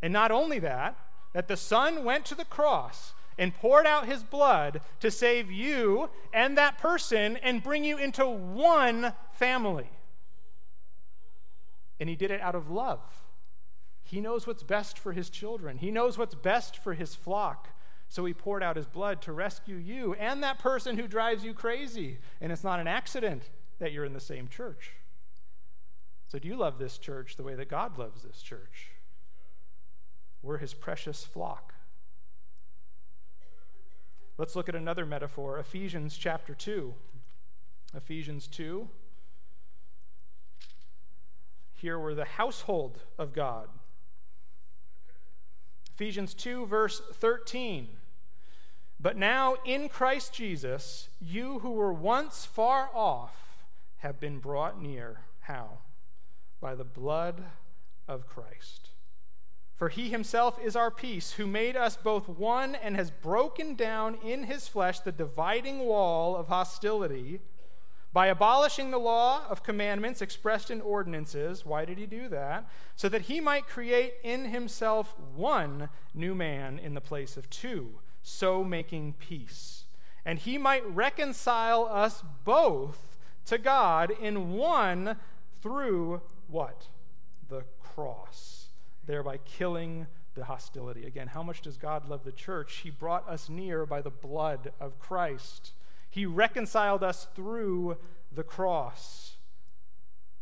And 0.00 0.12
not 0.12 0.30
only 0.30 0.58
that, 0.60 0.96
that 1.34 1.48
the 1.48 1.56
Son 1.56 2.04
went 2.04 2.24
to 2.24 2.34
the 2.34 2.46
cross 2.46 3.12
and 3.36 3.54
poured 3.54 3.86
out 3.86 4.06
his 4.06 4.22
blood 4.22 4.80
to 5.00 5.10
save 5.10 5.50
you 5.50 6.08
and 6.32 6.56
that 6.56 6.78
person 6.78 7.36
and 7.38 7.62
bring 7.62 7.84
you 7.84 7.98
into 7.98 8.26
one 8.26 9.12
family. 9.32 9.90
And 12.00 12.08
he 12.08 12.16
did 12.16 12.30
it 12.30 12.40
out 12.40 12.54
of 12.54 12.70
love. 12.70 13.00
He 14.02 14.20
knows 14.20 14.46
what's 14.46 14.62
best 14.62 14.98
for 14.98 15.12
his 15.12 15.28
children, 15.28 15.78
he 15.78 15.90
knows 15.90 16.16
what's 16.16 16.34
best 16.34 16.78
for 16.78 16.94
his 16.94 17.14
flock. 17.14 17.68
So 18.08 18.24
he 18.26 18.34
poured 18.34 18.62
out 18.62 18.76
his 18.76 18.86
blood 18.86 19.20
to 19.22 19.32
rescue 19.32 19.74
you 19.76 20.14
and 20.14 20.40
that 20.42 20.60
person 20.60 20.98
who 20.98 21.08
drives 21.08 21.42
you 21.42 21.52
crazy. 21.52 22.18
And 22.40 22.52
it's 22.52 22.62
not 22.62 22.78
an 22.78 22.86
accident 22.86 23.50
that 23.80 23.90
you're 23.90 24.04
in 24.04 24.12
the 24.12 24.20
same 24.20 24.46
church. 24.46 24.92
So, 26.28 26.38
do 26.38 26.46
you 26.46 26.54
love 26.54 26.78
this 26.78 26.98
church 26.98 27.36
the 27.36 27.42
way 27.42 27.54
that 27.54 27.68
God 27.68 27.98
loves 27.98 28.22
this 28.22 28.40
church? 28.40 28.93
We're 30.44 30.58
his 30.58 30.74
precious 30.74 31.24
flock. 31.24 31.72
Let's 34.36 34.54
look 34.54 34.68
at 34.68 34.74
another 34.74 35.06
metaphor 35.06 35.58
Ephesians 35.58 36.18
chapter 36.18 36.54
2. 36.54 36.92
Ephesians 37.96 38.46
2. 38.48 38.86
Here 41.72 41.98
we're 41.98 42.14
the 42.14 42.26
household 42.26 42.98
of 43.18 43.32
God. 43.32 43.68
Ephesians 45.94 46.34
2, 46.34 46.66
verse 46.66 47.00
13. 47.14 47.88
But 49.00 49.16
now 49.16 49.56
in 49.64 49.88
Christ 49.88 50.34
Jesus, 50.34 51.08
you 51.20 51.60
who 51.60 51.70
were 51.70 51.92
once 51.92 52.44
far 52.44 52.90
off 52.92 53.64
have 53.98 54.20
been 54.20 54.40
brought 54.40 54.82
near. 54.82 55.20
How? 55.40 55.78
By 56.60 56.74
the 56.74 56.84
blood 56.84 57.44
of 58.06 58.26
Christ. 58.26 58.90
For 59.76 59.88
he 59.88 60.08
himself 60.08 60.58
is 60.62 60.76
our 60.76 60.90
peace, 60.90 61.32
who 61.32 61.46
made 61.46 61.76
us 61.76 61.96
both 61.96 62.28
one 62.28 62.74
and 62.74 62.94
has 62.96 63.10
broken 63.10 63.74
down 63.74 64.16
in 64.24 64.44
his 64.44 64.68
flesh 64.68 65.00
the 65.00 65.12
dividing 65.12 65.80
wall 65.80 66.36
of 66.36 66.48
hostility 66.48 67.40
by 68.12 68.28
abolishing 68.28 68.92
the 68.92 68.98
law 68.98 69.42
of 69.50 69.64
commandments 69.64 70.22
expressed 70.22 70.70
in 70.70 70.80
ordinances. 70.80 71.66
Why 71.66 71.84
did 71.84 71.98
he 71.98 72.06
do 72.06 72.28
that? 72.28 72.68
So 72.94 73.08
that 73.08 73.22
he 73.22 73.40
might 73.40 73.66
create 73.66 74.14
in 74.22 74.44
himself 74.46 75.16
one 75.34 75.88
new 76.14 76.34
man 76.36 76.78
in 76.78 76.94
the 76.94 77.00
place 77.00 77.36
of 77.36 77.50
two 77.50 77.98
so 78.24 78.64
making 78.64 79.14
peace. 79.14 79.84
And 80.24 80.38
he 80.38 80.56
might 80.56 80.84
reconcile 80.88 81.86
us 81.86 82.24
both 82.44 83.18
to 83.44 83.58
God 83.58 84.10
in 84.10 84.54
one 84.54 85.16
through 85.60 86.22
what? 86.48 86.86
The 87.48 87.64
cross, 87.78 88.63
thereby 89.06 89.38
killing 89.38 90.06
the 90.34 90.44
hostility. 90.44 91.06
Again, 91.06 91.28
how 91.28 91.42
much 91.42 91.60
does 91.60 91.76
God 91.76 92.08
love 92.08 92.24
the 92.24 92.32
church? 92.32 92.80
He 92.82 92.90
brought 92.90 93.28
us 93.28 93.48
near 93.48 93.86
by 93.86 94.02
the 94.02 94.10
blood 94.10 94.72
of 94.80 94.98
Christ. 94.98 95.72
He 96.10 96.26
reconciled 96.26 97.02
us 97.02 97.28
through 97.34 97.96
the 98.32 98.42
cross. 98.42 99.36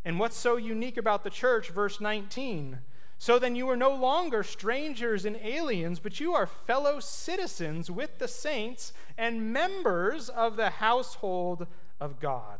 And 0.05 0.19
what's 0.19 0.35
so 0.35 0.57
unique 0.57 0.97
about 0.97 1.23
the 1.23 1.29
church, 1.29 1.69
verse 1.69 2.01
19? 2.01 2.79
So 3.17 3.39
then 3.39 3.55
you 3.55 3.69
are 3.69 3.77
no 3.77 3.95
longer 3.95 4.43
strangers 4.43 5.23
and 5.23 5.37
aliens, 5.37 5.99
but 5.99 6.19
you 6.19 6.33
are 6.33 6.45
fellow 6.45 6.99
citizens 6.99 7.89
with 7.89 8.19
the 8.19 8.27
saints 8.27 8.91
and 9.17 9.53
members 9.53 10.27
of 10.27 10.57
the 10.57 10.71
household 10.71 11.67
of 12.01 12.19
God, 12.19 12.59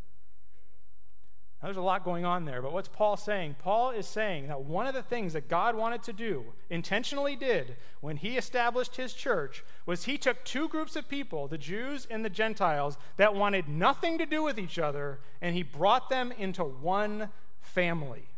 Now, 1.61 1.67
there's 1.67 1.77
a 1.77 1.81
lot 1.81 2.03
going 2.03 2.25
on 2.25 2.45
there, 2.45 2.59
but 2.59 2.73
what's 2.73 2.87
Paul 2.87 3.15
saying? 3.17 3.57
Paul 3.59 3.91
is 3.91 4.07
saying 4.07 4.47
that 4.47 4.63
one 4.63 4.87
of 4.87 4.95
the 4.95 5.03
things 5.03 5.33
that 5.33 5.47
God 5.47 5.75
wanted 5.75 6.01
to 6.03 6.13
do, 6.13 6.43
intentionally 6.71 7.35
did, 7.35 7.77
when 7.99 8.17
he 8.17 8.35
established 8.35 8.95
his 8.95 9.13
church, 9.13 9.63
was 9.85 10.05
he 10.05 10.17
took 10.17 10.43
two 10.43 10.67
groups 10.67 10.95
of 10.95 11.07
people, 11.07 11.47
the 11.47 11.59
Jews 11.59 12.07
and 12.09 12.25
the 12.25 12.31
Gentiles, 12.31 12.97
that 13.17 13.35
wanted 13.35 13.69
nothing 13.69 14.17
to 14.17 14.25
do 14.25 14.41
with 14.41 14.57
each 14.57 14.79
other, 14.79 15.19
and 15.39 15.55
he 15.55 15.61
brought 15.61 16.09
them 16.09 16.31
into 16.31 16.63
one 16.63 17.29
family. 17.61 18.29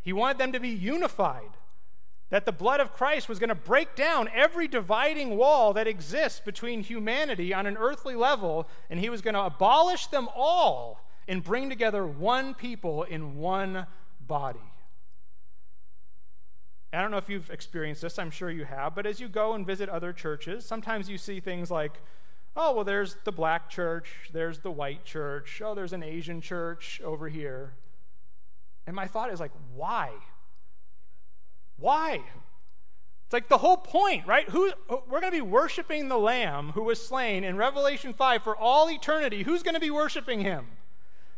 He 0.00 0.14
wanted 0.14 0.38
them 0.38 0.52
to 0.52 0.60
be 0.60 0.70
unified. 0.70 1.58
That 2.30 2.46
the 2.46 2.52
blood 2.52 2.80
of 2.80 2.94
Christ 2.94 3.28
was 3.28 3.38
going 3.38 3.50
to 3.50 3.54
break 3.54 3.94
down 3.94 4.30
every 4.34 4.66
dividing 4.66 5.36
wall 5.36 5.74
that 5.74 5.86
exists 5.86 6.40
between 6.40 6.82
humanity 6.82 7.52
on 7.52 7.66
an 7.66 7.76
earthly 7.76 8.14
level, 8.14 8.66
and 8.88 8.98
he 8.98 9.10
was 9.10 9.20
going 9.20 9.34
to 9.34 9.42
abolish 9.42 10.06
them 10.06 10.28
all 10.34 11.05
and 11.28 11.42
bring 11.42 11.68
together 11.68 12.06
one 12.06 12.54
people 12.54 13.02
in 13.02 13.36
one 13.36 13.86
body. 14.26 14.60
I 16.92 17.02
don't 17.02 17.10
know 17.10 17.18
if 17.18 17.28
you've 17.28 17.50
experienced 17.50 18.02
this, 18.02 18.18
I'm 18.18 18.30
sure 18.30 18.50
you 18.50 18.64
have, 18.64 18.94
but 18.94 19.06
as 19.06 19.20
you 19.20 19.28
go 19.28 19.52
and 19.52 19.66
visit 19.66 19.88
other 19.88 20.12
churches, 20.12 20.64
sometimes 20.64 21.10
you 21.10 21.18
see 21.18 21.40
things 21.40 21.70
like, 21.70 22.00
oh, 22.56 22.74
well, 22.74 22.84
there's 22.84 23.16
the 23.24 23.32
black 23.32 23.68
church, 23.68 24.30
there's 24.32 24.60
the 24.60 24.70
white 24.70 25.04
church, 25.04 25.60
oh, 25.62 25.74
there's 25.74 25.92
an 25.92 26.02
Asian 26.02 26.40
church 26.40 27.00
over 27.04 27.28
here. 27.28 27.74
And 28.86 28.96
my 28.96 29.06
thought 29.06 29.30
is 29.30 29.40
like, 29.40 29.52
why? 29.74 30.12
Why? 31.76 32.22
It's 33.26 33.32
like 33.32 33.48
the 33.48 33.58
whole 33.58 33.76
point, 33.76 34.26
right? 34.26 34.48
Who 34.48 34.72
we're 34.88 35.20
going 35.20 35.24
to 35.24 35.30
be 35.32 35.40
worshiping 35.40 36.08
the 36.08 36.16
lamb 36.16 36.70
who 36.70 36.84
was 36.84 37.04
slain 37.04 37.42
in 37.42 37.56
Revelation 37.56 38.14
5 38.14 38.42
for 38.42 38.56
all 38.56 38.88
eternity. 38.88 39.42
Who's 39.42 39.64
going 39.64 39.74
to 39.74 39.80
be 39.80 39.90
worshiping 39.90 40.40
him? 40.40 40.68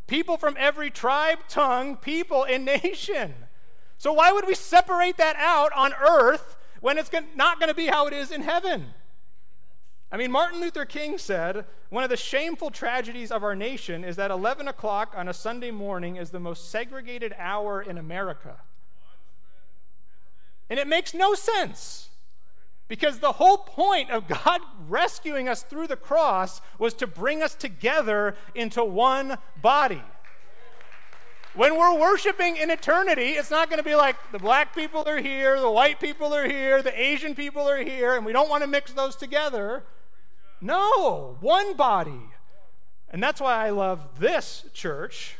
People 0.08 0.36
from 0.36 0.56
every 0.58 0.90
tribe, 0.90 1.38
tongue, 1.48 1.96
people, 1.96 2.44
and 2.44 2.64
nation. 2.82 3.34
So, 3.96 4.12
why 4.12 4.32
would 4.32 4.46
we 4.46 4.54
separate 4.54 5.16
that 5.18 5.36
out 5.36 5.70
on 5.76 5.92
earth 5.94 6.56
when 6.80 6.98
it's 6.98 7.10
not 7.36 7.60
going 7.60 7.68
to 7.68 7.74
be 7.74 7.86
how 7.86 8.08
it 8.08 8.12
is 8.12 8.32
in 8.32 8.42
heaven? 8.42 8.94
I 10.10 10.16
mean, 10.16 10.32
Martin 10.32 10.60
Luther 10.60 10.86
King 10.86 11.18
said 11.18 11.66
one 11.90 12.02
of 12.02 12.10
the 12.10 12.16
shameful 12.16 12.70
tragedies 12.70 13.30
of 13.30 13.44
our 13.44 13.54
nation 13.54 14.04
is 14.04 14.16
that 14.16 14.30
11 14.30 14.66
o'clock 14.66 15.14
on 15.16 15.28
a 15.28 15.34
Sunday 15.34 15.70
morning 15.70 16.16
is 16.16 16.30
the 16.30 16.40
most 16.40 16.70
segregated 16.70 17.34
hour 17.38 17.82
in 17.82 17.98
America. 17.98 18.56
And 20.70 20.78
it 20.78 20.86
makes 20.86 21.14
no 21.14 21.34
sense. 21.34 22.07
Because 22.88 23.18
the 23.18 23.32
whole 23.32 23.58
point 23.58 24.10
of 24.10 24.26
God 24.26 24.60
rescuing 24.88 25.48
us 25.48 25.62
through 25.62 25.86
the 25.86 25.96
cross 25.96 26.62
was 26.78 26.94
to 26.94 27.06
bring 27.06 27.42
us 27.42 27.54
together 27.54 28.34
into 28.54 28.82
one 28.82 29.38
body. 29.60 30.02
when 31.54 31.76
we're 31.76 31.98
worshiping 31.98 32.56
in 32.56 32.70
eternity, 32.70 33.30
it's 33.30 33.50
not 33.50 33.68
going 33.68 33.78
to 33.78 33.84
be 33.84 33.94
like 33.94 34.16
the 34.32 34.38
black 34.38 34.74
people 34.74 35.02
are 35.06 35.18
here, 35.18 35.60
the 35.60 35.70
white 35.70 35.98
people 35.98 36.32
are 36.34 36.48
here, 36.48 36.82
the 36.82 37.00
Asian 37.00 37.34
people 37.34 37.68
are 37.68 37.82
here, 37.82 38.14
and 38.14 38.24
we 38.24 38.32
don't 38.32 38.48
want 38.48 38.62
to 38.62 38.68
mix 38.68 38.92
those 38.92 39.16
together. 39.16 39.82
No, 40.60 41.36
one 41.40 41.74
body. 41.74 42.30
And 43.10 43.22
that's 43.22 43.40
why 43.40 43.66
I 43.66 43.70
love 43.70 44.20
this 44.20 44.64
church 44.72 45.36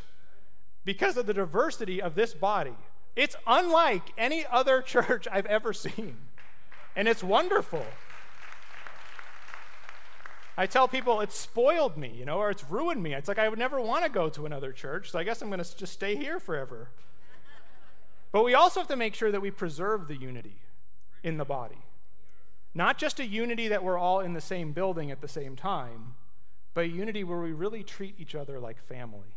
because 0.84 1.16
of 1.16 1.26
the 1.26 1.34
diversity 1.34 2.00
of 2.00 2.14
this 2.14 2.34
body. 2.34 2.76
It's 3.14 3.36
unlike 3.46 4.12
any 4.16 4.46
other 4.50 4.80
church 4.94 5.28
I've 5.30 5.46
ever 5.46 5.72
seen, 5.72 6.16
and 6.98 7.06
it's 7.06 7.22
wonderful. 7.22 7.86
I 10.56 10.66
tell 10.66 10.88
people 10.88 11.20
it's 11.20 11.38
spoiled 11.38 11.96
me, 11.96 12.12
you 12.12 12.24
know, 12.24 12.38
or 12.38 12.50
it's 12.50 12.68
ruined 12.68 13.00
me. 13.00 13.14
It's 13.14 13.28
like 13.28 13.38
I 13.38 13.48
would 13.48 13.58
never 13.58 13.80
want 13.80 14.04
to 14.04 14.10
go 14.10 14.28
to 14.30 14.46
another 14.46 14.72
church, 14.72 15.12
so 15.12 15.18
I 15.20 15.22
guess 15.22 15.40
I'm 15.40 15.48
going 15.48 15.62
to 15.62 15.76
just 15.76 15.92
stay 15.92 16.16
here 16.16 16.40
forever. 16.40 16.90
But 18.32 18.44
we 18.44 18.52
also 18.52 18.80
have 18.80 18.88
to 18.88 18.96
make 18.96 19.14
sure 19.14 19.30
that 19.30 19.40
we 19.40 19.52
preserve 19.52 20.08
the 20.08 20.16
unity 20.16 20.56
in 21.22 21.36
the 21.36 21.44
body. 21.44 21.84
Not 22.74 22.98
just 22.98 23.20
a 23.20 23.26
unity 23.26 23.68
that 23.68 23.84
we're 23.84 23.96
all 23.96 24.18
in 24.18 24.32
the 24.32 24.40
same 24.40 24.72
building 24.72 25.12
at 25.12 25.20
the 25.20 25.28
same 25.28 25.54
time, 25.54 26.16
but 26.74 26.84
a 26.84 26.88
unity 26.88 27.22
where 27.22 27.38
we 27.38 27.52
really 27.52 27.84
treat 27.84 28.16
each 28.18 28.34
other 28.34 28.58
like 28.58 28.84
family 28.84 29.36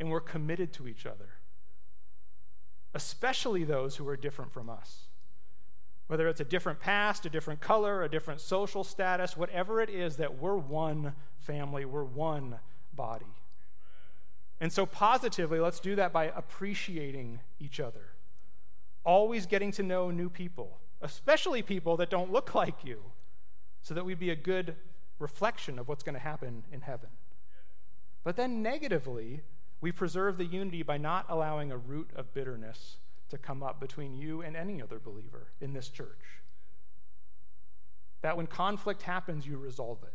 and 0.00 0.10
we're 0.10 0.20
committed 0.20 0.72
to 0.72 0.88
each 0.88 1.06
other, 1.06 1.28
especially 2.92 3.62
those 3.62 3.96
who 3.96 4.08
are 4.08 4.16
different 4.16 4.52
from 4.52 4.68
us. 4.68 5.07
Whether 6.08 6.26
it's 6.26 6.40
a 6.40 6.44
different 6.44 6.80
past, 6.80 7.26
a 7.26 7.30
different 7.30 7.60
color, 7.60 8.02
a 8.02 8.08
different 8.08 8.40
social 8.40 8.82
status, 8.82 9.36
whatever 9.36 9.80
it 9.80 9.90
is, 9.90 10.16
that 10.16 10.38
we're 10.38 10.56
one 10.56 11.14
family, 11.38 11.84
we're 11.84 12.04
one 12.04 12.58
body. 12.94 13.26
And 14.60 14.72
so, 14.72 14.86
positively, 14.86 15.60
let's 15.60 15.80
do 15.80 15.94
that 15.96 16.12
by 16.12 16.24
appreciating 16.24 17.40
each 17.60 17.78
other, 17.78 18.14
always 19.04 19.46
getting 19.46 19.70
to 19.72 19.82
know 19.82 20.10
new 20.10 20.28
people, 20.28 20.78
especially 21.00 21.62
people 21.62 21.96
that 21.98 22.10
don't 22.10 22.32
look 22.32 22.54
like 22.54 22.84
you, 22.84 23.00
so 23.82 23.94
that 23.94 24.04
we'd 24.04 24.18
be 24.18 24.30
a 24.30 24.36
good 24.36 24.76
reflection 25.18 25.78
of 25.78 25.88
what's 25.88 26.02
going 26.02 26.14
to 26.14 26.20
happen 26.20 26.64
in 26.72 26.80
heaven. 26.80 27.10
But 28.24 28.36
then, 28.36 28.62
negatively, 28.62 29.42
we 29.80 29.92
preserve 29.92 30.38
the 30.38 30.44
unity 30.44 30.82
by 30.82 30.96
not 30.96 31.26
allowing 31.28 31.70
a 31.70 31.76
root 31.76 32.10
of 32.16 32.34
bitterness 32.34 32.96
to 33.30 33.38
come 33.38 33.62
up 33.62 33.80
between 33.80 34.14
you 34.14 34.42
and 34.42 34.56
any 34.56 34.80
other 34.82 34.98
believer 34.98 35.48
in 35.60 35.72
this 35.72 35.88
church. 35.88 36.42
That 38.22 38.36
when 38.36 38.46
conflict 38.46 39.02
happens, 39.02 39.46
you 39.46 39.58
resolve 39.58 39.98
it. 40.02 40.12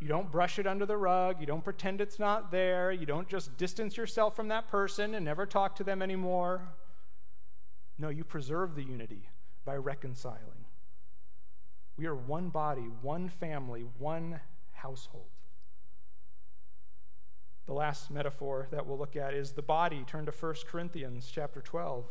You 0.00 0.08
don't 0.08 0.32
brush 0.32 0.58
it 0.58 0.66
under 0.66 0.84
the 0.84 0.96
rug. 0.96 1.40
You 1.40 1.46
don't 1.46 1.62
pretend 1.62 2.00
it's 2.00 2.18
not 2.18 2.50
there. 2.50 2.90
You 2.90 3.06
don't 3.06 3.28
just 3.28 3.56
distance 3.56 3.96
yourself 3.96 4.34
from 4.34 4.48
that 4.48 4.66
person 4.66 5.14
and 5.14 5.24
never 5.24 5.46
talk 5.46 5.76
to 5.76 5.84
them 5.84 6.02
anymore. 6.02 6.62
No, 7.98 8.08
you 8.08 8.24
preserve 8.24 8.74
the 8.74 8.82
unity 8.82 9.28
by 9.64 9.76
reconciling. 9.76 10.66
We 11.96 12.06
are 12.06 12.16
one 12.16 12.48
body, 12.48 12.88
one 13.00 13.28
family, 13.28 13.84
one 13.98 14.40
household. 14.72 15.28
The 17.66 17.72
last 17.72 18.10
metaphor 18.10 18.68
that 18.70 18.86
we'll 18.86 18.98
look 18.98 19.16
at 19.16 19.34
is 19.34 19.52
the 19.52 19.62
body. 19.62 20.04
Turn 20.06 20.26
to 20.26 20.32
1 20.32 20.54
Corinthians 20.66 21.30
chapter 21.32 21.60
12. 21.60 22.04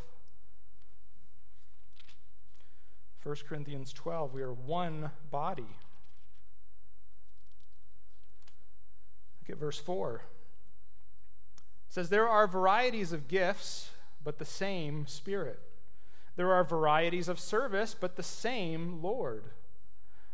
1 3.24 3.36
Corinthians 3.48 3.94
12, 3.94 4.34
we 4.34 4.42
are 4.42 4.54
one 4.54 5.12
body. 5.30 5.78
Look 9.42 9.50
at 9.52 9.58
verse 9.58 9.80
4. 9.80 10.22
It 11.88 11.94
says, 11.94 12.10
There 12.10 12.28
are 12.28 12.48
varieties 12.48 13.12
of 13.12 13.28
gifts, 13.28 13.92
but 14.24 14.40
the 14.40 14.46
same 14.46 15.06
Spirit. 15.06 15.60
There 16.36 16.52
are 16.52 16.64
varieties 16.64 17.28
of 17.28 17.40
service, 17.40 17.96
but 18.00 18.16
the 18.16 18.24
same 18.24 19.02
Lord. 19.02 19.44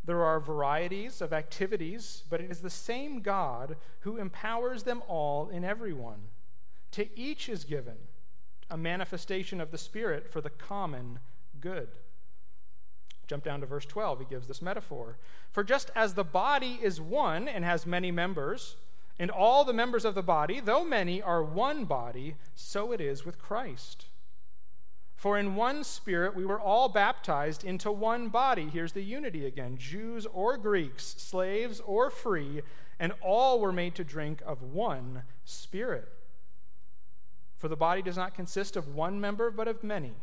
There 0.07 0.23
are 0.23 0.39
varieties 0.39 1.21
of 1.21 1.33
activities, 1.33 2.23
but 2.29 2.39
it 2.39 2.49
is 2.49 2.61
the 2.61 2.69
same 2.69 3.19
God 3.19 3.75
who 3.99 4.15
empowers 4.15 4.83
them 4.83 5.03
all 5.07 5.49
in 5.49 5.65
everyone. 5.65 6.29
To 6.91 7.07
each 7.19 7.49
is 7.49 7.65
given 7.65 7.97
a 8.71 8.77
manifestation 8.77 9.59
of 9.59 9.71
the 9.71 9.77
Spirit 9.77 10.29
for 10.31 10.39
the 10.39 10.49
common 10.49 11.19
good. 11.59 11.89
Jump 13.27 13.43
down 13.43 13.59
to 13.59 13.65
verse 13.65 13.85
12. 13.85 14.19
He 14.19 14.25
gives 14.25 14.47
this 14.47 14.61
metaphor. 14.61 15.17
For 15.51 15.61
just 15.61 15.91
as 15.93 16.13
the 16.13 16.23
body 16.23 16.79
is 16.81 17.01
one 17.01 17.49
and 17.49 17.65
has 17.65 17.85
many 17.85 18.09
members, 18.09 18.77
and 19.19 19.29
all 19.29 19.65
the 19.65 19.73
members 19.73 20.05
of 20.05 20.15
the 20.15 20.23
body, 20.23 20.61
though 20.61 20.85
many, 20.85 21.21
are 21.21 21.43
one 21.43 21.83
body, 21.83 22.35
so 22.55 22.93
it 22.93 23.01
is 23.01 23.25
with 23.25 23.39
Christ. 23.39 24.05
For 25.17 25.35
in 25.35 25.55
one 25.55 25.83
spirit 25.83 26.35
we 26.35 26.45
were 26.45 26.59
all 26.59 26.89
baptized 26.89 27.63
into 27.63 27.91
one 27.91 28.29
body. 28.29 28.69
Here's 28.71 28.93
the 28.93 29.01
unity 29.01 29.47
again 29.47 29.75
Jews 29.77 30.27
or 30.31 30.57
Greeks, 30.57 31.15
slaves 31.17 31.81
or 31.81 32.11
free, 32.11 32.61
and 32.99 33.11
all 33.19 33.59
were 33.59 33.73
made 33.73 33.95
to 33.95 34.03
drink 34.03 34.43
of 34.45 34.61
one 34.61 35.23
spirit. 35.43 36.07
For 37.57 37.67
the 37.67 37.75
body 37.75 38.03
does 38.03 38.15
not 38.15 38.35
consist 38.35 38.75
of 38.75 38.93
one 38.93 39.19
member, 39.19 39.49
but 39.49 39.67
of 39.67 39.83
many. 39.83 40.13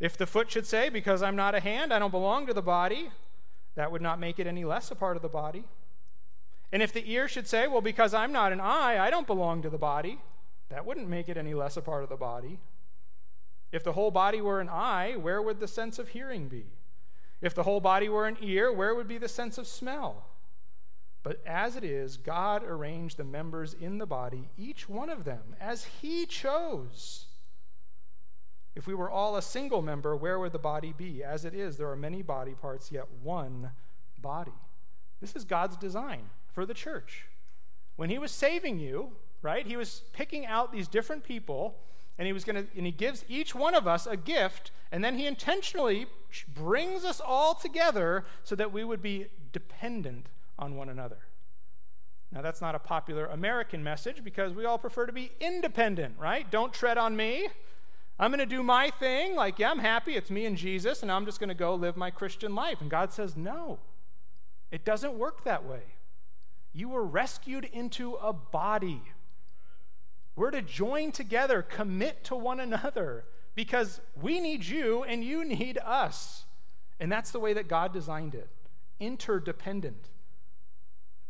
If 0.00 0.16
the 0.16 0.26
foot 0.26 0.50
should 0.50 0.66
say, 0.66 0.88
Because 0.88 1.22
I'm 1.22 1.36
not 1.36 1.54
a 1.54 1.60
hand, 1.60 1.92
I 1.92 1.98
don't 1.98 2.10
belong 2.10 2.46
to 2.46 2.54
the 2.54 2.62
body, 2.62 3.10
that 3.74 3.92
would 3.92 4.02
not 4.02 4.18
make 4.18 4.38
it 4.38 4.46
any 4.46 4.64
less 4.64 4.90
a 4.90 4.94
part 4.94 5.16
of 5.16 5.22
the 5.22 5.28
body. 5.28 5.64
And 6.72 6.82
if 6.82 6.92
the 6.92 7.10
ear 7.10 7.28
should 7.28 7.46
say, 7.46 7.66
Well, 7.66 7.82
because 7.82 8.14
I'm 8.14 8.32
not 8.32 8.54
an 8.54 8.62
eye, 8.62 8.98
I 8.98 9.10
don't 9.10 9.26
belong 9.26 9.60
to 9.60 9.68
the 9.68 9.76
body, 9.76 10.20
that 10.70 10.86
wouldn't 10.86 11.08
make 11.08 11.28
it 11.28 11.36
any 11.36 11.52
less 11.52 11.76
a 11.76 11.82
part 11.82 12.02
of 12.02 12.08
the 12.08 12.16
body. 12.16 12.58
If 13.70 13.84
the 13.84 13.92
whole 13.92 14.10
body 14.10 14.40
were 14.40 14.60
an 14.60 14.68
eye, 14.68 15.16
where 15.16 15.42
would 15.42 15.60
the 15.60 15.68
sense 15.68 15.98
of 15.98 16.08
hearing 16.08 16.48
be? 16.48 16.66
If 17.40 17.54
the 17.54 17.62
whole 17.62 17.80
body 17.80 18.08
were 18.08 18.26
an 18.26 18.38
ear, 18.40 18.72
where 18.72 18.94
would 18.94 19.08
be 19.08 19.18
the 19.18 19.28
sense 19.28 19.58
of 19.58 19.66
smell? 19.66 20.26
But 21.22 21.42
as 21.46 21.76
it 21.76 21.84
is, 21.84 22.16
God 22.16 22.62
arranged 22.64 23.16
the 23.16 23.24
members 23.24 23.74
in 23.74 23.98
the 23.98 24.06
body, 24.06 24.48
each 24.56 24.88
one 24.88 25.10
of 25.10 25.24
them, 25.24 25.54
as 25.60 25.84
He 25.84 26.24
chose. 26.24 27.26
If 28.74 28.86
we 28.86 28.94
were 28.94 29.10
all 29.10 29.36
a 29.36 29.42
single 29.42 29.82
member, 29.82 30.16
where 30.16 30.38
would 30.38 30.52
the 30.52 30.58
body 30.58 30.94
be? 30.96 31.22
As 31.22 31.44
it 31.44 31.54
is, 31.54 31.76
there 31.76 31.90
are 31.90 31.96
many 31.96 32.22
body 32.22 32.54
parts, 32.54 32.90
yet 32.90 33.06
one 33.22 33.72
body. 34.22 34.52
This 35.20 35.34
is 35.36 35.44
God's 35.44 35.76
design 35.76 36.30
for 36.52 36.64
the 36.64 36.74
church. 36.74 37.26
When 37.96 38.08
He 38.08 38.18
was 38.18 38.30
saving 38.30 38.78
you, 38.78 39.12
right, 39.42 39.66
He 39.66 39.76
was 39.76 40.02
picking 40.12 40.46
out 40.46 40.72
these 40.72 40.88
different 40.88 41.24
people 41.24 41.76
and 42.18 42.26
he 42.26 42.32
was 42.32 42.44
going 42.44 42.56
to 42.56 42.66
and 42.76 42.84
he 42.84 42.92
gives 42.92 43.24
each 43.28 43.54
one 43.54 43.74
of 43.74 43.86
us 43.86 44.06
a 44.06 44.16
gift 44.16 44.70
and 44.90 45.02
then 45.02 45.16
he 45.16 45.26
intentionally 45.26 46.06
brings 46.52 47.04
us 47.04 47.20
all 47.24 47.54
together 47.54 48.24
so 48.42 48.54
that 48.54 48.72
we 48.72 48.84
would 48.84 49.00
be 49.00 49.26
dependent 49.52 50.26
on 50.58 50.76
one 50.76 50.88
another. 50.88 51.18
Now 52.32 52.42
that's 52.42 52.60
not 52.60 52.74
a 52.74 52.78
popular 52.78 53.26
american 53.26 53.82
message 53.82 54.22
because 54.24 54.52
we 54.52 54.64
all 54.64 54.78
prefer 54.78 55.06
to 55.06 55.12
be 55.12 55.30
independent 55.40 56.16
right? 56.18 56.50
Don't 56.50 56.72
tread 56.72 56.98
on 56.98 57.16
me. 57.16 57.48
I'm 58.20 58.32
going 58.32 58.40
to 58.40 58.46
do 58.46 58.64
my 58.64 58.90
thing. 58.90 59.36
Like 59.36 59.58
yeah 59.58 59.70
i'm 59.70 59.78
happy. 59.78 60.16
It's 60.16 60.30
me 60.30 60.44
and 60.44 60.56
jesus 60.56 61.02
and 61.02 61.12
i'm 61.12 61.24
just 61.24 61.38
going 61.38 61.48
to 61.48 61.54
go 61.54 61.74
live 61.74 61.96
my 61.96 62.10
christian 62.10 62.54
life. 62.54 62.80
And 62.80 62.90
god 62.90 63.12
says 63.12 63.36
no. 63.36 63.78
It 64.70 64.84
doesn't 64.84 65.14
work 65.14 65.44
that 65.44 65.64
way. 65.64 65.80
You 66.74 66.90
were 66.90 67.04
rescued 67.04 67.64
into 67.64 68.14
a 68.14 68.32
body 68.32 69.02
we're 70.38 70.52
to 70.52 70.62
join 70.62 71.10
together, 71.12 71.62
commit 71.62 72.22
to 72.24 72.36
one 72.36 72.60
another, 72.60 73.24
because 73.54 74.00
we 74.20 74.38
need 74.40 74.64
you 74.64 75.02
and 75.02 75.24
you 75.24 75.44
need 75.44 75.78
us. 75.84 76.44
And 77.00 77.10
that's 77.10 77.32
the 77.32 77.40
way 77.40 77.52
that 77.52 77.68
God 77.68 77.92
designed 77.92 78.34
it 78.34 78.48
interdependent. 79.00 80.08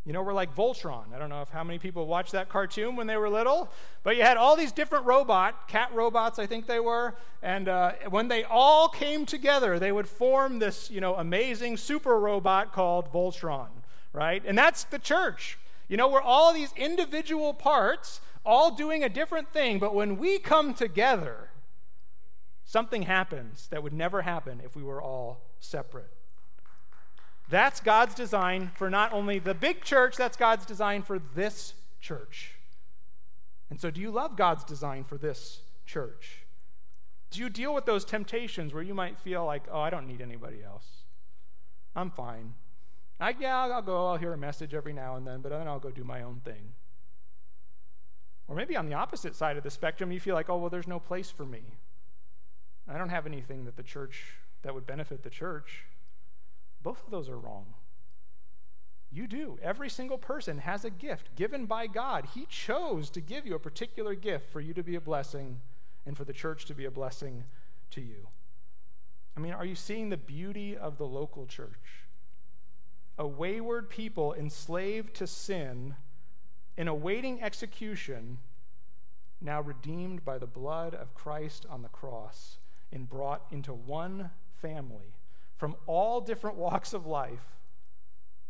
You 0.05 0.15
know, 0.15 0.23
we're 0.23 0.33
like 0.33 0.57
Voltron. 0.57 1.13
I 1.15 1.19
don't 1.19 1.29
know 1.29 1.43
if 1.43 1.51
how 1.51 1.63
many 1.63 1.79
people 1.79 2.07
watched 2.07 2.33
that 2.33 2.49
cartoon 2.49 2.97
when 2.97 3.07
they 3.07 3.19
were 3.19 3.29
little, 3.29 3.71
but 4.03 4.17
you 4.17 4.23
had 4.23 4.39
all 4.39 4.57
these 4.57 4.73
different 4.73 5.05
robot, 5.05 5.69
cat 5.69 5.91
robots, 5.93 6.39
I 6.39 6.47
think 6.47 6.67
they 6.67 6.81
were, 6.81 7.15
and 7.43 7.69
uh, 7.69 7.93
when 8.09 8.29
they 8.29 8.45
all 8.45 8.89
came 8.89 9.27
together, 9.27 9.79
they 9.79 9.93
would 9.93 10.09
form 10.09 10.61
this, 10.61 10.91
you 10.91 11.03
know, 11.03 11.15
amazing 11.17 11.77
super 11.77 12.19
robot 12.19 12.73
called 12.73 13.13
Voltron, 13.13 13.69
right? 14.15 14.43
And 14.47 14.57
that's 14.57 14.85
the 14.85 14.99
church. 14.99 15.59
You 15.89 15.99
know, 15.99 16.09
we're 16.09 16.23
all 16.23 16.55
these 16.55 16.73
individual 16.75 17.53
parts 17.53 18.23
all 18.45 18.71
doing 18.71 19.03
a 19.03 19.09
different 19.09 19.53
thing, 19.53 19.79
but 19.79 19.95
when 19.95 20.19
we 20.19 20.39
come 20.39 20.75
together, 20.75 21.51
something 22.65 23.03
happens 23.03 23.69
that 23.69 23.83
would 23.83 23.93
never 23.93 24.23
happen 24.23 24.61
if 24.65 24.77
we 24.77 24.83
were 24.83 25.03
all 25.03 25.43
separate. 25.61 26.13
That's 27.49 27.81
God's 27.81 28.15
design 28.15 28.71
for 28.75 28.91
not 28.91 29.13
only 29.13 29.39
the 29.39 29.55
big 29.55 29.83
church, 29.83 30.17
that's 30.17 30.37
God's 30.37 30.67
design 30.67 31.03
for 31.03 31.19
this 31.19 31.75
church. 32.01 32.55
And 33.71 33.81
so, 33.81 33.91
do 33.91 34.01
you 34.01 34.11
love 34.11 34.37
God's 34.37 34.65
design 34.65 35.05
for 35.05 35.17
this 35.17 35.61
church? 35.87 36.45
Do 37.31 37.41
you 37.41 37.51
deal 37.51 37.75
with 37.75 37.85
those 37.85 38.05
temptations 38.05 38.73
where 38.73 38.83
you 38.83 38.95
might 38.95 39.19
feel 39.19 39.45
like, 39.45 39.65
oh, 39.71 39.81
I 39.81 39.91
don't 39.91 40.07
need 40.07 40.21
anybody 40.21 40.63
else? 40.65 40.87
I'm 41.95 42.11
fine. 42.11 42.55
I, 43.21 43.35
yeah, 43.39 43.67
I'll 43.67 43.83
go, 43.83 44.09
I'll 44.09 44.17
hear 44.17 44.33
a 44.33 44.39
message 44.39 44.75
every 44.75 44.93
now 44.93 45.17
and 45.17 45.27
then, 45.27 45.41
but 45.41 45.51
then 45.51 45.67
I'll 45.67 45.81
go 45.81 45.91
do 45.91 46.05
my 46.05 46.23
own 46.23 46.41
thing. 46.45 46.73
Or 48.49 48.57
maybe 48.57 48.77
on 48.77 48.87
the 48.87 48.95
opposite 48.95 49.37
side 49.37 49.59
of 49.59 49.63
the 49.63 49.71
spectrum, 49.71 50.11
you 50.11 50.19
feel 50.19 50.35
like, 50.35 50.49
oh, 50.49 50.57
well, 50.57 50.71
there's 50.71 50.89
no 50.89 50.99
place 50.99 51.31
for 51.31 51.45
me. 51.45 51.63
I 52.89 52.97
don't 52.97 53.11
have 53.11 53.27
anything 53.27 53.67
that 53.67 53.77
the 53.77 53.83
church 53.83 54.25
that 54.63 54.75
would 54.75 54.87
benefit 54.87 55.23
the 55.23 55.31
church. 55.31 55.85
Both 56.83 57.05
of 57.05 57.11
those 57.11 57.29
are 57.29 57.39
wrong. 57.39 57.67
You 59.11 59.27
do. 59.27 59.59
Every 59.63 59.91
single 59.91 60.19
person 60.19 60.59
has 60.59 60.85
a 60.85 60.91
gift 60.91 61.35
given 61.37 61.67
by 61.67 61.87
God. 61.87 62.29
He 62.35 62.47
chose 62.49 63.11
to 63.11 63.21
give 63.21 63.47
you 63.47 63.55
a 63.55 63.61
particular 63.61 64.15
gift 64.15 64.51
for 64.51 64.61
you 64.61 64.75
to 64.75 64.83
be 64.83 64.97
a 64.97 65.01
blessing 65.01 65.61
and 66.07 66.17
for 66.17 66.25
the 66.25 66.33
church 66.33 66.65
to 66.67 66.75
be 66.75 66.87
a 66.87 66.91
blessing 66.91 67.45
to 67.91 68.01
you. 68.01 68.29
I 69.37 69.41
mean, 69.41 69.53
are 69.53 69.65
you 69.65 69.75
seeing 69.75 70.09
the 70.09 70.17
beauty 70.17 70.77
of 70.77 70.99
the 70.99 71.07
local 71.07 71.47
church? 71.47 72.07
A 73.19 73.27
wayward 73.27 73.89
people 73.89 74.35
enslaved 74.35 75.15
to 75.15 75.27
sin 75.27 75.95
in 76.79 76.87
awaiting 76.87 77.43
execution, 77.43 78.39
now 79.41 79.61
redeemed 79.61 80.25
by 80.25 80.39
the 80.39 80.47
blood 80.47 80.95
of 80.95 81.13
Christ 81.13 81.67
on 81.69 81.83
the 81.83 81.89
cross 81.89 82.59
and 82.93 83.09
brought 83.09 83.45
into 83.51 83.75
one 83.75 84.31
family 84.63 85.17
from 85.57 85.75
all 85.87 86.21
different 86.21 86.57
walks 86.57 86.95
of 86.95 87.05
life 87.05 87.59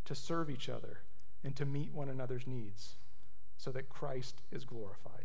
to 0.05 0.15
serve 0.15 0.51
each 0.51 0.69
other 0.69 0.99
and 1.43 1.57
to 1.57 1.65
meet 1.65 1.93
one 1.95 2.11
another's 2.11 2.47
needs 2.47 2.97
so 3.57 3.73
that 3.73 3.89
Christ 3.89 4.43
is 4.53 4.65
glorified. 4.65 5.25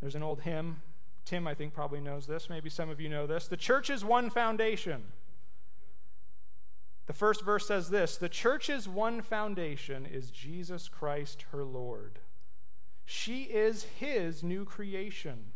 There's 0.00 0.14
an 0.14 0.22
old 0.22 0.42
hymn. 0.42 0.82
Tim, 1.24 1.48
I 1.48 1.54
think, 1.54 1.74
probably 1.74 2.00
knows 2.00 2.26
this. 2.26 2.48
Maybe 2.48 2.70
some 2.70 2.88
of 2.88 3.00
you 3.00 3.08
know 3.08 3.26
this. 3.26 3.48
The 3.48 3.56
church 3.56 3.90
is 3.90 4.04
one 4.04 4.30
foundation. 4.30 5.02
The 7.10 7.16
first 7.16 7.44
verse 7.44 7.66
says 7.66 7.90
this 7.90 8.16
The 8.16 8.28
church's 8.28 8.88
one 8.88 9.20
foundation 9.20 10.06
is 10.06 10.30
Jesus 10.30 10.88
Christ, 10.88 11.46
her 11.50 11.64
Lord. 11.64 12.20
She 13.04 13.42
is 13.42 13.82
his 13.82 14.44
new 14.44 14.64
creation 14.64 15.46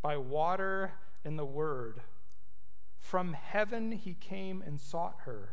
by 0.00 0.16
water 0.16 0.92
and 1.22 1.38
the 1.38 1.44
word. 1.44 2.00
From 2.96 3.34
heaven 3.34 3.92
he 3.92 4.14
came 4.14 4.62
and 4.62 4.80
sought 4.80 5.18
her 5.26 5.52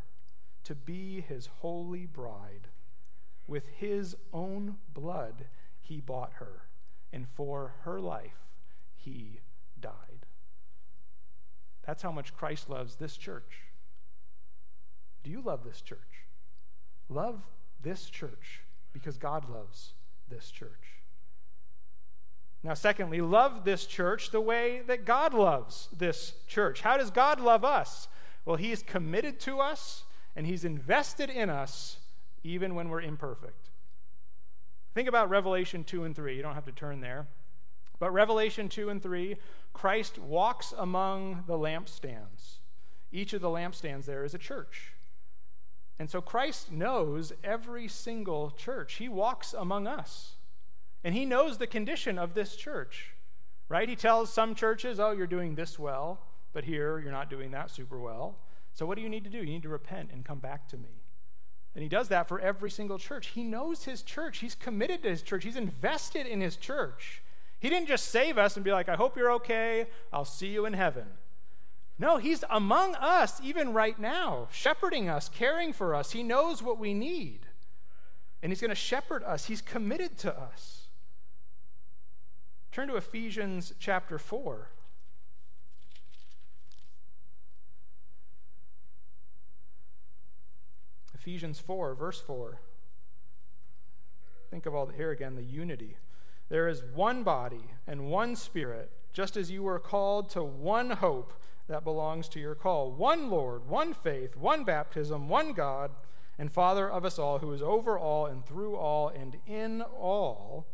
to 0.63 0.73
be 0.73 1.19
his 1.19 1.47
holy 1.59 2.05
bride. 2.05 2.69
With 3.45 3.67
his 3.75 4.15
own 4.31 4.77
blood 4.93 5.47
he 5.81 5.99
bought 5.99 6.31
her, 6.35 6.69
and 7.11 7.27
for 7.27 7.75
her 7.81 7.99
life 7.99 8.47
he 8.95 9.41
died. 9.77 10.27
That's 11.85 12.03
how 12.03 12.13
much 12.13 12.37
Christ 12.37 12.69
loves 12.69 12.95
this 12.95 13.17
church. 13.17 13.70
Do 15.23 15.29
you 15.29 15.41
love 15.41 15.63
this 15.63 15.81
church? 15.81 16.25
Love 17.10 17.41
this 17.81 18.10
church 18.10 18.62
because 18.93 19.17
God 19.17 19.49
loves 19.49 19.93
this 20.29 20.49
church. 20.49 21.01
Now, 22.63 22.73
secondly, 22.75 23.21
love 23.21 23.63
this 23.63 23.86
church 23.86 24.31
the 24.31 24.41
way 24.41 24.81
that 24.86 25.05
God 25.05 25.34
loves 25.34 25.89
this 25.95 26.34
church. 26.47 26.81
How 26.81 26.97
does 26.97 27.10
God 27.10 27.39
love 27.39 27.65
us? 27.65 28.07
Well, 28.45 28.55
He 28.55 28.71
is 28.71 28.84
committed 28.84 29.39
to 29.41 29.60
us 29.60 30.03
and 30.36 30.45
He's 30.45 30.63
invested 30.63 31.29
in 31.29 31.49
us 31.49 31.97
even 32.43 32.75
when 32.75 32.89
we're 32.89 33.01
imperfect. 33.01 33.69
Think 34.93 35.07
about 35.07 35.29
Revelation 35.29 35.84
2 35.84 36.03
and 36.03 36.15
3. 36.15 36.36
You 36.36 36.41
don't 36.41 36.55
have 36.55 36.65
to 36.65 36.71
turn 36.71 37.01
there. 37.01 37.27
But 37.97 38.12
Revelation 38.12 38.67
2 38.67 38.89
and 38.89 39.01
3, 39.01 39.38
Christ 39.73 40.17
walks 40.17 40.73
among 40.77 41.43
the 41.47 41.53
lampstands. 41.53 42.57
Each 43.12 43.34
of 43.34 43.41
the 43.41 43.47
lampstands 43.47 44.05
there 44.05 44.23
is 44.23 44.34
a 44.34 44.39
church. 44.39 44.93
And 46.01 46.09
so 46.09 46.19
Christ 46.19 46.71
knows 46.71 47.31
every 47.43 47.87
single 47.87 48.49
church. 48.49 48.93
He 48.93 49.07
walks 49.07 49.53
among 49.53 49.85
us. 49.85 50.33
And 51.03 51.13
he 51.13 51.25
knows 51.25 51.59
the 51.59 51.67
condition 51.67 52.17
of 52.17 52.33
this 52.33 52.55
church, 52.55 53.11
right? 53.69 53.87
He 53.87 53.95
tells 53.95 54.33
some 54.33 54.55
churches, 54.55 54.99
oh, 54.99 55.11
you're 55.11 55.27
doing 55.27 55.53
this 55.53 55.77
well, 55.77 56.19
but 56.53 56.63
here 56.63 56.97
you're 56.97 57.11
not 57.11 57.29
doing 57.29 57.51
that 57.51 57.69
super 57.69 57.99
well. 57.99 58.39
So 58.73 58.87
what 58.87 58.95
do 58.95 59.03
you 59.03 59.09
need 59.09 59.25
to 59.25 59.29
do? 59.29 59.37
You 59.37 59.45
need 59.45 59.61
to 59.61 59.69
repent 59.69 60.09
and 60.11 60.25
come 60.25 60.39
back 60.39 60.67
to 60.69 60.77
me. 60.77 61.03
And 61.75 61.83
he 61.83 61.87
does 61.87 62.07
that 62.07 62.27
for 62.27 62.39
every 62.39 62.71
single 62.71 62.97
church. 62.97 63.27
He 63.27 63.43
knows 63.43 63.83
his 63.83 64.01
church. 64.01 64.39
He's 64.39 64.55
committed 64.55 65.03
to 65.03 65.09
his 65.09 65.21
church. 65.21 65.43
He's 65.43 65.55
invested 65.55 66.25
in 66.25 66.41
his 66.41 66.57
church. 66.57 67.21
He 67.59 67.69
didn't 67.69 67.87
just 67.87 68.07
save 68.07 68.39
us 68.39 68.55
and 68.55 68.65
be 68.65 68.71
like, 68.71 68.89
I 68.89 68.95
hope 68.95 69.15
you're 69.15 69.33
okay. 69.33 69.85
I'll 70.11 70.25
see 70.25 70.47
you 70.47 70.65
in 70.65 70.73
heaven. 70.73 71.05
No, 71.99 72.17
he's 72.17 72.43
among 72.49 72.95
us 72.95 73.39
even 73.43 73.73
right 73.73 73.99
now, 73.99 74.47
shepherding 74.51 75.08
us, 75.08 75.30
caring 75.30 75.71
for 75.71 75.93
us. 75.93 76.12
He 76.12 76.23
knows 76.23 76.63
what 76.63 76.80
we 76.80 76.93
need. 76.93 77.41
And 78.41 78.51
he's 78.51 78.62
going 78.62 78.69
to 78.69 78.75
shepherd 78.75 79.23
us. 79.23 79.45
He's 79.45 79.62
committed 79.62 80.17
to 80.19 80.36
us. 80.36 80.88
Turn 82.71 82.88
to 82.88 82.95
Ephesians 82.95 83.73
chapter 83.80 84.17
4. 84.17 84.69
Ephesians 91.13 91.60
4, 91.60 91.93
verse 91.93 92.19
4. 92.19 92.60
Think 94.49 94.65
of 94.65 94.73
all 94.73 94.88
the, 94.88 94.93
here 94.93 95.12
again 95.12 95.36
the 95.36 95.43
unity. 95.43 95.97
There 96.49 96.67
is 96.67 96.84
one 96.84 97.21
body 97.23 97.71
and 97.86 98.10
one 98.10 98.36
spirit, 98.36 98.91
just 99.13 99.38
as 99.38 99.51
you 99.51 99.62
were 99.62 99.80
called 99.80 100.30
to 100.32 100.43
one 100.43 100.89
hope 100.89 101.34
that 101.67 101.84
belongs 101.84 102.28
to 102.30 102.39
your 102.39 102.56
call. 102.56 102.91
One 102.91 103.30
Lord, 103.30 103.67
one 103.67 103.93
faith, 103.93 104.36
one 104.36 104.63
baptism, 104.63 105.30
one 105.30 105.54
God, 105.54 105.91
and 106.38 106.52
Father 106.52 106.89
of 106.89 107.06
us 107.06 107.19
all, 107.19 107.39
who 107.39 107.54
is 107.54 107.62
over 107.62 107.97
all 107.97 108.26
and 108.26 108.45
through 108.45 108.76
all 108.76 109.10
and 109.10 109.38
in 109.45 109.82
all. 109.82 110.65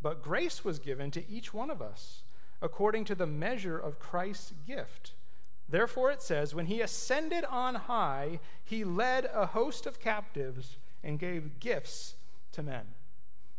But 0.00 0.22
grace 0.22 0.64
was 0.64 0.78
given 0.78 1.10
to 1.12 1.28
each 1.30 1.52
one 1.52 1.70
of 1.70 1.82
us 1.82 2.22
according 2.60 3.04
to 3.04 3.14
the 3.14 3.26
measure 3.26 3.78
of 3.78 3.98
Christ's 3.98 4.52
gift. 4.66 5.12
Therefore, 5.68 6.10
it 6.10 6.22
says, 6.22 6.54
When 6.54 6.66
he 6.66 6.80
ascended 6.80 7.44
on 7.44 7.74
high, 7.74 8.40
he 8.64 8.84
led 8.84 9.28
a 9.32 9.46
host 9.46 9.86
of 9.86 10.00
captives 10.00 10.78
and 11.04 11.18
gave 11.18 11.60
gifts 11.60 12.14
to 12.52 12.62
men. 12.62 12.86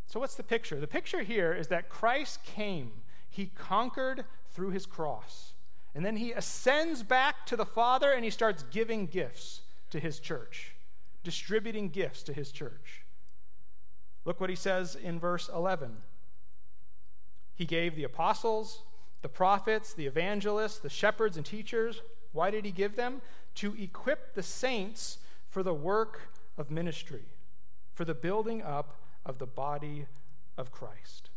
So, 0.07 0.19
what's 0.19 0.35
the 0.35 0.43
picture? 0.43 0.79
The 0.79 0.87
picture 0.87 1.21
here 1.21 1.53
is 1.53 1.67
that 1.67 1.89
Christ 1.89 2.43
came, 2.43 2.91
he 3.29 3.51
conquered 3.55 4.25
through 4.51 4.71
his 4.71 4.85
cross. 4.85 5.53
And 5.99 6.05
then 6.05 6.15
he 6.15 6.31
ascends 6.31 7.03
back 7.03 7.45
to 7.47 7.57
the 7.57 7.65
Father 7.65 8.13
and 8.13 8.23
he 8.23 8.29
starts 8.29 8.63
giving 8.71 9.05
gifts 9.05 9.63
to 9.89 9.99
his 9.99 10.21
church, 10.21 10.73
distributing 11.25 11.89
gifts 11.89 12.23
to 12.23 12.31
his 12.31 12.53
church. 12.53 13.03
Look 14.23 14.39
what 14.39 14.49
he 14.49 14.55
says 14.55 14.95
in 14.95 15.19
verse 15.19 15.49
11. 15.53 15.97
He 17.53 17.65
gave 17.65 17.97
the 17.97 18.05
apostles, 18.05 18.83
the 19.23 19.27
prophets, 19.27 19.93
the 19.93 20.05
evangelists, 20.05 20.79
the 20.79 20.89
shepherds, 20.89 21.35
and 21.35 21.45
teachers. 21.45 22.01
Why 22.31 22.49
did 22.49 22.63
he 22.63 22.71
give 22.71 22.95
them? 22.95 23.21
To 23.55 23.75
equip 23.77 24.35
the 24.35 24.41
saints 24.41 25.17
for 25.49 25.63
the 25.63 25.73
work 25.73 26.29
of 26.57 26.71
ministry, 26.71 27.25
for 27.93 28.05
the 28.05 28.15
building 28.15 28.61
up 28.61 29.01
of 29.25 29.37
the 29.37 29.47
body 29.47 30.05
of 30.57 30.71
Christ. 30.71 31.29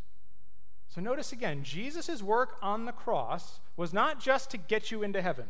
So 0.95 1.01
notice 1.01 1.33
again, 1.33 1.65
Jesus' 1.65 2.23
work 2.23 2.57
on 2.61 2.85
the 2.85 2.93
cross 2.93 3.61
was 3.79 3.95
not 3.95 4.21
just 4.21 4.51
to 4.51 4.59
get 4.59 4.91
you 4.91 5.03
into 5.03 5.23
heaven. 5.23 5.47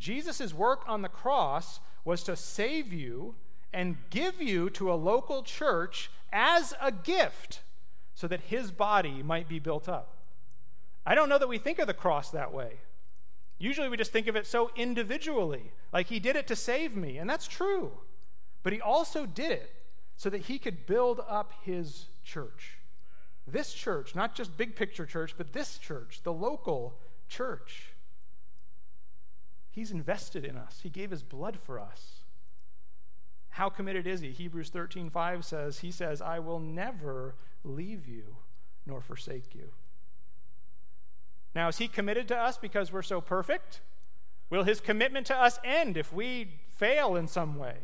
Jesus' 0.00 0.52
work 0.52 0.82
on 0.88 1.02
the 1.02 1.08
cross 1.08 1.78
was 2.04 2.24
to 2.24 2.34
save 2.34 2.92
you 2.92 3.36
and 3.72 3.98
give 4.10 4.42
you 4.42 4.68
to 4.70 4.92
a 4.92 4.94
local 4.94 5.44
church 5.44 6.10
as 6.32 6.74
a 6.80 6.90
gift 6.90 7.60
so 8.16 8.26
that 8.26 8.40
his 8.40 8.72
body 8.72 9.22
might 9.22 9.48
be 9.48 9.60
built 9.60 9.88
up. 9.88 10.16
I 11.06 11.14
don't 11.14 11.28
know 11.28 11.38
that 11.38 11.48
we 11.48 11.58
think 11.58 11.78
of 11.78 11.86
the 11.86 11.94
cross 11.94 12.30
that 12.30 12.52
way. 12.52 12.78
Usually 13.58 13.88
we 13.88 13.96
just 13.96 14.10
think 14.10 14.26
of 14.26 14.34
it 14.34 14.48
so 14.48 14.72
individually, 14.74 15.70
like 15.92 16.08
he 16.08 16.18
did 16.18 16.34
it 16.34 16.48
to 16.48 16.56
save 16.56 16.96
me, 16.96 17.16
and 17.16 17.30
that's 17.30 17.46
true. 17.46 17.92
But 18.64 18.72
he 18.72 18.80
also 18.80 19.24
did 19.24 19.52
it 19.52 19.72
so 20.16 20.28
that 20.30 20.42
he 20.42 20.58
could 20.58 20.84
build 20.84 21.20
up 21.28 21.52
his 21.62 22.06
church. 22.24 22.78
This 23.46 23.72
church, 23.72 24.14
not 24.14 24.34
just 24.34 24.56
big 24.56 24.76
picture 24.76 25.06
church, 25.06 25.34
but 25.36 25.52
this 25.52 25.78
church, 25.78 26.20
the 26.22 26.32
local 26.32 26.98
church. 27.28 27.92
He's 29.70 29.90
invested 29.90 30.44
in 30.44 30.56
us. 30.56 30.80
He 30.82 30.90
gave 30.90 31.10
his 31.10 31.22
blood 31.22 31.58
for 31.58 31.80
us. 31.80 32.20
How 33.50 33.68
committed 33.68 34.06
is 34.06 34.20
he? 34.20 34.30
Hebrews 34.30 34.70
13:5 34.70 35.44
says, 35.44 35.80
he 35.80 35.90
says, 35.90 36.22
"I 36.22 36.38
will 36.38 36.58
never 36.58 37.34
leave 37.64 38.06
you 38.06 38.36
nor 38.86 39.00
forsake 39.00 39.54
you. 39.54 39.72
Now, 41.54 41.68
is 41.68 41.78
he 41.78 41.88
committed 41.88 42.28
to 42.28 42.36
us 42.36 42.58
because 42.58 42.92
we're 42.92 43.02
so 43.02 43.20
perfect? 43.20 43.80
Will 44.50 44.64
his 44.64 44.80
commitment 44.80 45.26
to 45.26 45.36
us 45.36 45.58
end 45.64 45.96
if 45.96 46.12
we 46.12 46.60
fail 46.68 47.14
in 47.14 47.28
some 47.28 47.56
way? 47.56 47.76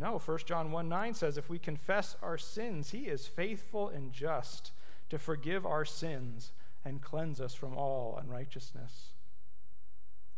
No, 0.00 0.18
1 0.18 0.38
John 0.46 0.72
1 0.72 0.88
9 0.88 1.14
says, 1.14 1.36
if 1.36 1.50
we 1.50 1.58
confess 1.58 2.16
our 2.22 2.38
sins, 2.38 2.90
he 2.90 3.00
is 3.00 3.26
faithful 3.26 3.90
and 3.90 4.12
just 4.12 4.72
to 5.10 5.18
forgive 5.18 5.66
our 5.66 5.84
sins 5.84 6.52
and 6.86 7.02
cleanse 7.02 7.38
us 7.38 7.52
from 7.52 7.76
all 7.76 8.18
unrighteousness. 8.20 9.08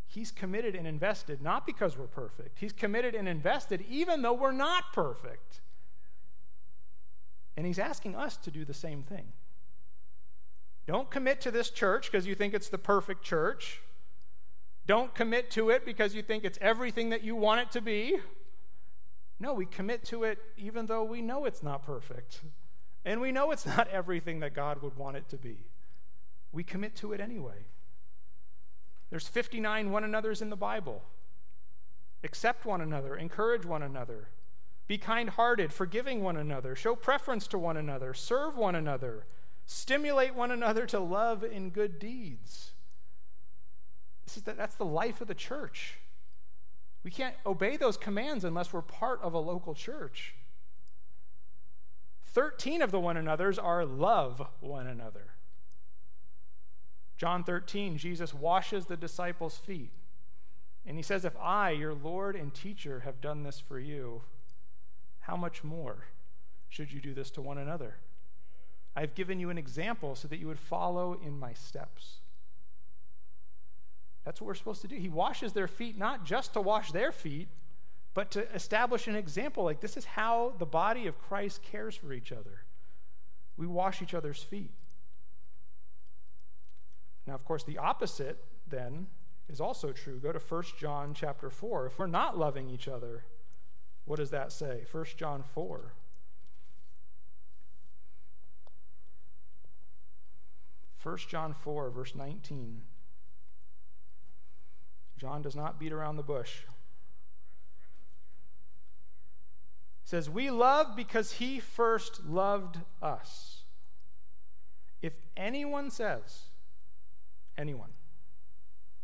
He's 0.09 0.33
committed 0.33 0.75
and 0.75 0.87
invested 0.87 1.41
not 1.41 1.65
because 1.65 1.97
we're 1.97 2.09
perfect. 2.09 2.59
He's 2.59 2.73
committed 2.73 3.15
and 3.15 3.29
invested 3.29 3.85
even 3.89 4.21
though 4.21 4.33
we're 4.33 4.51
not 4.51 4.93
perfect. 4.93 5.61
And 7.57 7.65
he's 7.65 7.79
asking 7.79 8.17
us 8.17 8.37
to 8.39 8.51
do 8.51 8.65
the 8.65 8.75
same 8.75 9.05
thing. 9.05 9.33
Don't 10.87 11.09
commit 11.09 11.41
to 11.43 11.53
this 11.53 11.71
church 11.71 12.11
because 12.11 12.27
you 12.27 12.35
think 12.35 12.53
it's 12.53 12.69
the 12.69 12.79
perfect 12.79 13.23
church. 13.23 13.81
Don't 14.87 15.15
commit 15.15 15.53
to 15.53 15.71
it 15.71 15.85
because 15.85 16.17
you 16.17 16.23
think 16.23 16.43
it's 16.43 16.59
everything 16.61 17.11
that 17.11 17.23
you 17.23 17.37
want 17.37 17.61
it 17.61 17.71
to 17.71 17.81
be. 17.81 18.19
No, 19.43 19.53
we 19.55 19.67
commit 19.67 20.05
to 20.05 20.23
it 20.23 20.39
even 20.57 20.87
though 20.87 21.03
we 21.03 21.21
know 21.21 21.47
it's 21.47 21.65
not 21.65 21.83
perfect. 21.83 22.43
And 23.05 23.21
we 23.21 23.33
know 23.33 23.51
it's 23.51 23.67
not 23.77 23.89
everything 23.89 24.39
that 24.39 24.55
God 24.55 24.81
would 24.83 24.97
want 24.97 25.17
it 25.17 25.29
to 25.31 25.37
be. 25.37 25.59
We 26.53 26.63
commit 26.63 26.95
to 26.97 27.13
it 27.13 27.21
anyway. 27.21 27.67
There's 29.11 29.27
59 29.27 29.91
one 29.91 30.05
another's 30.05 30.43
in 30.43 30.49
the 30.49 30.57
Bible. 30.57 31.03
Accept 32.23 32.65
one 32.65 32.81
another, 32.81 33.17
encourage 33.17 33.67
one 33.67 33.83
another, 33.83 34.29
be 34.87 34.97
kind 34.97 35.31
hearted, 35.31 35.73
forgiving 35.73 36.23
one 36.23 36.37
another, 36.37 36.77
show 36.77 36.95
preference 36.95 37.49
to 37.49 37.59
one 37.59 37.77
another, 37.77 38.15
serve 38.15 38.57
one 38.57 38.77
another, 38.77 39.27
stimulate 39.67 40.37
one 40.37 40.53
another 40.53 40.87
to 40.87 41.01
love 41.01 41.43
and 41.43 41.73
good 41.73 41.99
deeds. 41.99 42.75
This 44.25 44.37
is 44.37 44.45
the, 44.45 44.53
that's 44.53 44.77
the 44.77 44.85
life 44.85 45.21
of 45.21 45.27
the 45.27 45.35
church. 45.35 45.99
We 47.05 47.11
can't 47.11 47.35
obey 47.45 47.77
those 47.77 47.97
commands 47.97 48.45
unless 48.45 48.73
we're 48.73 48.83
part 48.83 49.21
of 49.23 49.35
a 49.35 49.39
local 49.39 49.75
church. 49.75 50.35
13 52.27 52.81
of 52.81 52.91
the 52.91 53.01
one 53.01 53.17
another's 53.17 53.59
are 53.59 53.85
love 53.85 54.47
one 54.61 54.87
another. 54.87 55.33
John 57.19 57.45
13, 57.45 57.99
Jesus 57.99 58.33
washes 58.33 58.87
the 58.87 58.97
disciples' 58.97 59.57
feet. 59.57 59.91
And 60.87 60.97
he 60.97 61.03
says, 61.03 61.25
If 61.25 61.37
I, 61.41 61.71
your 61.71 61.95
Lord 61.95 62.35
and 62.35 62.53
teacher, 62.53 63.01
have 63.01 63.21
done 63.21 63.43
this 63.43 63.61
for 63.61 63.79
you, 63.79 64.23
how 65.21 65.37
much 65.37 65.63
more 65.63 66.07
should 66.69 66.93
you 66.93 67.01
do 67.01 67.15
this 67.15 67.31
to 67.33 67.43
one 67.43 67.59
another? 67.59 67.97
I've 68.97 69.15
given 69.15 69.39
you 69.39 69.51
an 69.51 69.59
example 69.59 70.15
so 70.15 70.27
that 70.29 70.39
you 70.39 70.49
would 70.49 70.59
follow 70.59 71.17
in 71.25 71.39
my 71.39 71.53
steps. 71.53 72.19
That's 74.25 74.41
what 74.41 74.47
we're 74.47 74.55
supposed 74.55 74.83
to 74.83 74.89
do. 74.89 74.97
He 74.97 75.09
washes 75.09 75.53
their 75.53 75.67
feet 75.67 75.99
not 75.99 76.25
just 76.25 76.53
to 76.55 76.61
wash 76.61 76.93
their 76.93 77.13
feet, 77.13 77.49
but 78.15 78.31
to 78.33 78.51
establish 78.53 79.09
an 79.09 79.17
example. 79.17 79.65
Like, 79.65 79.81
this 79.81 79.97
is 79.97 80.05
how 80.05 80.55
the 80.59 80.67
body 80.67 81.07
of 81.07 81.19
Christ 81.19 81.63
cares 81.63 81.97
for 81.97 82.13
each 82.13 82.31
other. 82.31 82.63
We 83.57 83.67
wash 83.67 84.03
each 84.03 84.15
other's 84.15 84.43
feet. 84.43 84.71
Now, 87.27 87.35
of 87.35 87.45
course, 87.45 87.65
the 87.65 87.79
opposite 87.79 88.45
then 88.69 89.07
is 89.49 89.61
also 89.61 89.93
true. 89.93 90.19
Go 90.19 90.33
to 90.33 90.39
1 90.39 90.63
John 90.79 91.15
chapter 91.15 91.51
4. 91.51 91.87
If 91.87 91.99
we're 91.99 92.07
not 92.07 92.39
loving 92.39 92.69
each 92.69 92.89
other, 92.89 93.25
what 94.05 94.17
does 94.17 94.31
that 94.31 94.53
say? 94.53 94.85
1 94.91 95.05
John 95.17 95.43
4. 95.43 95.93
First 100.97 101.29
John 101.29 101.53
4, 101.53 101.91
verse 101.91 102.15
19. 102.15 102.83
John 105.23 105.41
does 105.41 105.55
not 105.55 105.79
beat 105.79 105.93
around 105.93 106.17
the 106.17 106.25
bush. 106.25 106.63
He 110.03 110.09
says, 110.09 110.29
We 110.29 110.51
love 110.51 110.97
because 110.97 111.35
he 111.35 111.61
first 111.61 112.27
loved 112.27 112.81
us. 113.01 113.63
If 115.01 115.13
anyone 115.37 115.93
says, 115.93 116.47
anyone, 117.57 117.91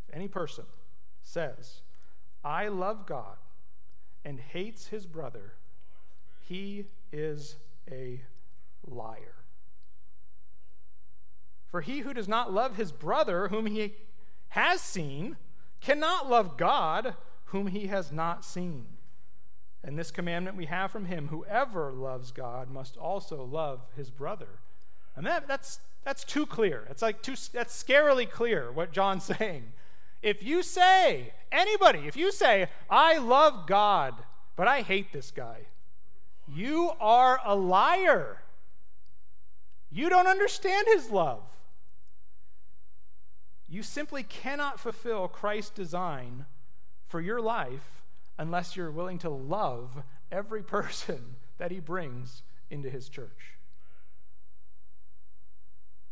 if 0.09 0.13
any 0.13 0.27
person 0.27 0.65
says, 1.21 1.83
I 2.43 2.67
love 2.67 3.05
God 3.05 3.37
and 4.25 4.41
hates 4.41 4.87
his 4.87 5.05
brother, 5.05 5.53
he 6.41 6.87
is 7.13 7.55
a 7.89 8.23
liar. 8.85 9.35
For 11.69 11.79
he 11.79 11.99
who 11.99 12.13
does 12.13 12.27
not 12.27 12.51
love 12.51 12.75
his 12.75 12.91
brother, 12.91 13.47
whom 13.47 13.67
he 13.67 13.93
has 14.49 14.81
seen, 14.81 15.37
cannot 15.81 16.29
love 16.29 16.57
God, 16.57 17.15
whom 17.45 17.67
he 17.67 17.87
has 17.87 18.11
not 18.11 18.45
seen. 18.45 18.85
And 19.83 19.97
this 19.97 20.11
commandment 20.11 20.57
we 20.57 20.65
have 20.65 20.91
from 20.91 21.05
him 21.05 21.29
whoever 21.29 21.91
loves 21.91 22.31
God 22.31 22.69
must 22.69 22.97
also 22.97 23.43
love 23.43 23.81
his 23.95 24.09
brother. 24.09 24.59
And 25.15 25.25
that, 25.25 25.47
that's, 25.47 25.79
that's 26.03 26.23
too 26.23 26.45
clear. 26.45 26.85
It's 26.89 27.01
like 27.01 27.21
too, 27.21 27.35
that's 27.53 27.81
scarily 27.81 28.29
clear 28.29 28.71
what 28.71 28.91
John's 28.91 29.23
saying. 29.39 29.71
If 30.21 30.43
you 30.43 30.63
say, 30.63 31.33
anybody, 31.51 32.07
if 32.07 32.17
you 32.17 32.31
say, 32.31 32.67
I 32.89 33.17
love 33.17 33.67
God, 33.67 34.15
but 34.57 34.67
I 34.67 34.81
hate 34.81 35.13
this 35.13 35.31
guy, 35.31 35.67
you 36.47 36.91
are 36.99 37.39
a 37.45 37.55
liar. 37.55 38.41
You 39.91 40.09
don't 40.09 40.27
understand 40.27 40.87
his 40.87 41.09
love. 41.09 41.43
You 43.69 43.83
simply 43.83 44.23
cannot 44.23 44.79
fulfill 44.79 45.27
Christ's 45.27 45.71
design 45.71 46.45
for 47.07 47.21
your 47.21 47.39
life 47.39 48.03
unless 48.37 48.75
you're 48.75 48.91
willing 48.91 49.19
to 49.19 49.29
love 49.29 50.03
every 50.31 50.63
person 50.77 51.35
that 51.57 51.71
he 51.71 51.79
brings 51.79 52.41
into 52.71 52.89
his 52.89 53.09
church. 53.09 53.57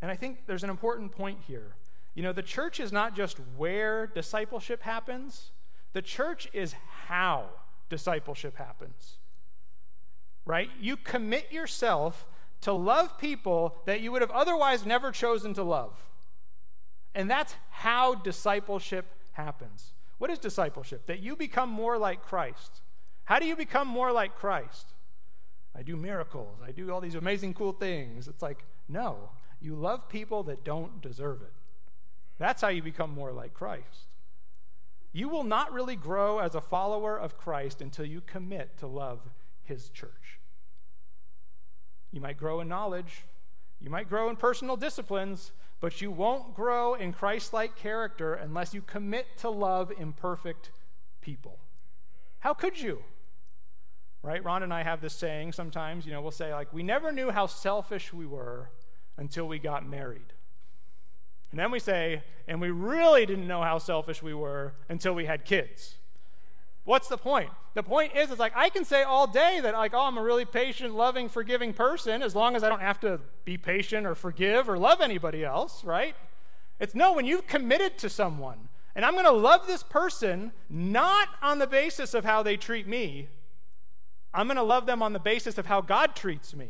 And 0.02 0.12
I 0.12 0.15
think 0.15 0.46
there's 0.46 0.63
an 0.63 0.70
important 0.70 1.12
point 1.12 1.39
here. 1.48 1.76
You 2.13 2.24
know, 2.24 2.34
the 2.34 2.43
church 2.43 2.80
is 2.80 2.91
not 2.91 3.15
just 3.15 3.38
where 3.56 4.08
discipleship 4.08 4.84
happens, 4.84 5.52
the 5.93 6.02
church 6.02 6.48
is 6.54 6.76
how 7.08 7.46
discipleship 7.89 8.58
happens. 8.58 9.17
Right? 10.46 10.70
You 10.80 10.98
commit 10.98 11.52
yourself 11.52 12.28
to 12.62 12.74
love 12.74 13.17
people 13.17 13.76
that 13.86 14.02
you 14.02 14.12
would 14.12 14.22
have 14.22 14.32
otherwise 14.32 14.86
never 14.86 15.12
chosen 15.12 15.54
to 15.56 15.63
love. 15.63 16.07
And 17.17 17.27
that's 17.27 17.56
how 17.71 18.13
discipleship 18.13 19.08
happens. 19.32 19.93
What 20.19 20.30
is 20.30 20.38
discipleship? 20.38 21.08
That 21.08 21.19
you 21.19 21.36
become 21.36 21.67
more 21.67 21.97
like 21.97 22.21
Christ. 22.21 22.82
How 23.25 23.39
do 23.39 23.47
you 23.47 23.56
become 23.56 23.88
more 23.88 24.12
like 24.12 24.36
Christ? 24.36 24.93
I 25.75 25.82
do 25.82 25.97
miracles. 25.97 26.60
I 26.63 26.71
do 26.71 26.91
all 26.91 27.01
these 27.01 27.15
amazing, 27.15 27.56
cool 27.56 27.71
things. 27.71 28.27
It's 28.27 28.43
like, 28.43 28.65
no, 28.88 29.32
you 29.60 29.73
love 29.73 30.08
people 30.08 30.43
that 30.43 30.63
don't 30.63 31.01
deserve 31.01 31.41
it. 31.41 31.53
That's 32.38 32.62
how 32.62 32.67
you 32.67 32.84
become 32.84 33.10
more 33.10 33.32
like 33.32 33.56
Christ. 33.56 34.13
You 35.12 35.27
will 35.27 35.43
not 35.43 35.73
really 35.73 35.95
grow 35.95 36.38
as 36.38 36.53
a 36.53 36.62
follower 36.62 37.19
of 37.19 37.36
Christ 37.36 37.82
until 37.82 38.06
you 38.06 38.21
commit 38.21 38.77
to 38.77 38.86
love 38.86 39.21
his 39.63 39.89
church. 39.89 40.39
You 42.12 42.21
might 42.21 42.38
grow 42.38 42.62
in 42.62 42.67
knowledge, 42.67 43.23
you 43.82 43.89
might 43.89 44.08
grow 44.08 44.30
in 44.30 44.36
personal 44.36 44.77
disciplines, 44.77 45.51
but 45.80 46.02
you 46.02 46.12
won't 46.12 46.56
grow 46.56 46.96
in 46.96 47.13
Christ 47.13 47.54
like 47.54 47.76
character 47.76 48.34
unless 48.34 48.74
you 48.74 48.82
commit 48.82 49.26
to 49.38 49.50
love 49.50 49.92
imperfect 49.98 50.72
people. 51.22 51.60
How 52.40 52.54
could 52.54 52.80
you? 52.80 53.04
Right? 54.24 54.44
Ron 54.44 54.63
and 54.63 54.74
I 54.74 54.84
have 54.84 55.02
this 55.02 55.13
saying 55.13 55.54
sometimes, 55.54 56.06
you 56.06 56.12
know, 56.12 56.22
we'll 56.22 56.32
say, 56.32 56.54
like, 56.54 56.74
we 56.74 56.84
never 56.84 57.12
knew 57.12 57.30
how 57.30 57.46
selfish 57.46 58.12
we 58.12 58.26
were 58.26 58.72
until 59.18 59.48
we 59.48 59.60
got 59.60 59.88
married. 59.88 60.34
And 61.52 61.60
then 61.60 61.72
we 61.72 61.80
say, 61.80 62.24
and 62.48 62.60
we 62.60 62.72
really 62.72 63.26
didn't 63.26 63.48
know 63.48 63.62
how 63.62 63.78
selfish 63.78 64.22
we 64.22 64.34
were 64.34 64.74
until 64.90 65.13
we 65.13 65.26
had 65.26 65.46
kids. 65.46 65.96
What's 66.88 67.10
the 67.10 67.17
point? 67.17 67.50
The 67.73 67.84
point 67.84 68.15
is, 68.15 68.32
it's 68.32 68.39
like 68.39 68.54
I 68.56 68.69
can 68.69 68.86
say 68.86 69.04
all 69.04 69.28
day 69.28 69.60
that, 69.62 69.73
like, 69.73 69.93
oh, 69.93 70.06
I'm 70.06 70.17
a 70.17 70.23
really 70.23 70.45
patient, 70.45 70.95
loving, 70.95 71.28
forgiving 71.28 71.73
person 71.73 72.21
as 72.21 72.34
long 72.34 72.56
as 72.56 72.63
I 72.63 72.69
don't 72.69 72.80
have 72.80 72.97
to 73.02 73.19
be 73.43 73.58
patient 73.58 74.08
or 74.08 74.15
forgive 74.15 74.69
or 74.69 74.78
love 74.78 75.02
anybody 75.02 75.43
else, 75.43 75.84
right? 75.84 76.15
It's 76.80 76.95
no, 76.95 77.12
when 77.12 77.26
you've 77.26 77.45
committed 77.45 77.97
to 77.97 78.10
someone, 78.10 78.69
and 78.95 79.04
I'm 79.04 79.15
going 79.15 79.26
to 79.26 79.32
love 79.32 79.67
this 79.67 79.84
person 79.84 80.54
not 80.69 81.28
on 81.41 81.60
the 81.60 81.67
basis 81.67 82.13
of 82.13 82.23
how 82.23 82.41
they 82.41 82.56
treat 82.56 82.88
me, 82.88 83.28
I'm 84.34 84.47
going 84.47 84.56
to 84.56 84.63
love 84.63 84.86
them 84.86 85.04
on 85.04 85.12
the 85.12 85.19
basis 85.19 85.58
of 85.58 85.65
how 85.65 85.82
God 85.82 86.15
treats 86.15 86.56
me. 86.56 86.69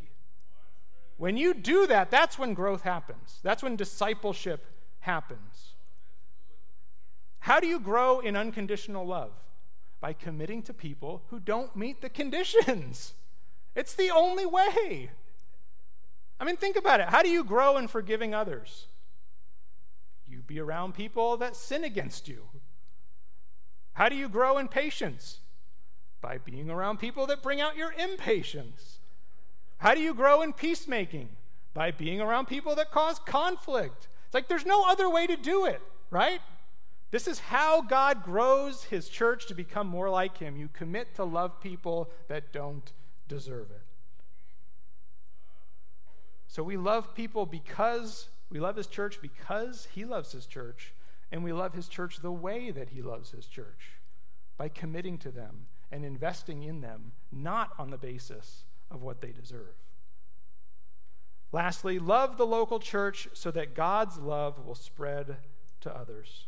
When 1.17 1.37
you 1.37 1.53
do 1.53 1.85
that, 1.85 2.09
that's 2.09 2.39
when 2.39 2.55
growth 2.55 2.81
happens. 2.81 3.37
That's 3.43 3.61
when 3.61 3.75
discipleship 3.75 4.65
happens. 5.01 5.75
How 7.37 7.59
do 7.59 7.67
you 7.67 7.79
grow 7.79 8.19
in 8.19 8.35
unconditional 8.35 9.05
love? 9.05 9.33
By 9.99 10.13
committing 10.13 10.61
to 10.63 10.73
people 10.73 11.23
who 11.29 11.39
don't 11.39 11.75
meet 11.75 12.01
the 12.01 12.09
conditions. 12.09 13.13
It's 13.75 13.93
the 13.93 14.09
only 14.09 14.45
way. 14.45 15.11
I 16.39 16.45
mean, 16.45 16.57
think 16.57 16.75
about 16.75 16.99
it. 16.99 17.09
How 17.09 17.23
do 17.23 17.29
you 17.29 17.43
grow 17.43 17.77
in 17.77 17.87
forgiving 17.87 18.33
others? 18.33 18.87
You 20.25 20.39
be 20.41 20.59
around 20.59 20.93
people 20.93 21.37
that 21.37 21.55
sin 21.55 21.83
against 21.83 22.27
you. 22.27 22.43
How 23.93 24.09
do 24.09 24.15
you 24.15 24.29
grow 24.29 24.57
in 24.57 24.67
patience? 24.67 25.39
By 26.21 26.37
being 26.37 26.69
around 26.69 26.99
people 26.99 27.25
that 27.27 27.41
bring 27.41 27.61
out 27.61 27.77
your 27.77 27.93
impatience. 27.93 28.99
How 29.77 29.95
do 29.95 30.01
you 30.01 30.13
grow 30.13 30.41
in 30.41 30.53
peacemaking? 30.53 31.29
By 31.73 31.91
being 31.91 32.21
around 32.21 32.47
people 32.47 32.75
that 32.75 32.91
cause 32.91 33.19
conflict. 33.19 34.07
It's 34.25 34.33
like 34.33 34.47
there's 34.47 34.65
no 34.65 34.83
other 34.87 35.09
way 35.09 35.25
to 35.27 35.37
do 35.37 35.65
it, 35.65 35.81
right? 36.09 36.41
This 37.09 37.27
is 37.27 37.39
how 37.39 37.81
God 37.81 38.23
grows 38.23 38.85
his 38.85 39.07
church 39.07 39.47
to 39.47 39.55
become 39.55 39.87
more 39.87 40.09
like 40.09 40.37
him. 40.37 40.57
You 40.57 40.69
commit 40.73 41.15
to 41.15 41.23
love 41.23 41.61
people 41.61 42.09
that 42.27 42.51
don't 42.51 42.91
deserve 43.27 43.71
it. 43.71 43.83
So 46.47 46.63
we 46.63 46.75
love 46.77 47.15
people 47.15 47.45
because 47.45 48.29
we 48.49 48.59
love 48.59 48.75
his 48.75 48.87
church 48.87 49.19
because 49.21 49.87
he 49.93 50.05
loves 50.05 50.31
his 50.31 50.45
church, 50.45 50.93
and 51.31 51.43
we 51.43 51.51
love 51.51 51.73
his 51.73 51.87
church 51.87 52.19
the 52.21 52.31
way 52.31 52.71
that 52.71 52.89
he 52.89 53.01
loves 53.01 53.31
his 53.31 53.45
church 53.45 53.99
by 54.57 54.69
committing 54.69 55.17
to 55.19 55.31
them 55.31 55.67
and 55.91 56.03
investing 56.05 56.63
in 56.63 56.81
them, 56.81 57.11
not 57.31 57.71
on 57.77 57.89
the 57.89 57.97
basis 57.97 58.63
of 58.89 59.03
what 59.03 59.21
they 59.21 59.31
deserve. 59.31 59.75
Lastly, 61.51 61.99
love 61.99 62.37
the 62.37 62.45
local 62.45 62.79
church 62.79 63.29
so 63.33 63.51
that 63.51 63.75
God's 63.75 64.17
love 64.17 64.65
will 64.65 64.75
spread 64.75 65.37
to 65.81 65.95
others. 65.95 66.47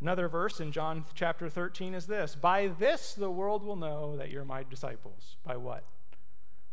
Another 0.00 0.28
verse 0.28 0.60
in 0.60 0.72
John 0.72 1.04
chapter 1.14 1.48
13 1.48 1.94
is 1.94 2.06
this 2.06 2.34
By 2.34 2.68
this 2.68 3.14
the 3.14 3.30
world 3.30 3.62
will 3.62 3.76
know 3.76 4.16
that 4.16 4.30
you're 4.30 4.44
my 4.44 4.62
disciples. 4.62 5.36
By 5.44 5.56
what? 5.56 5.84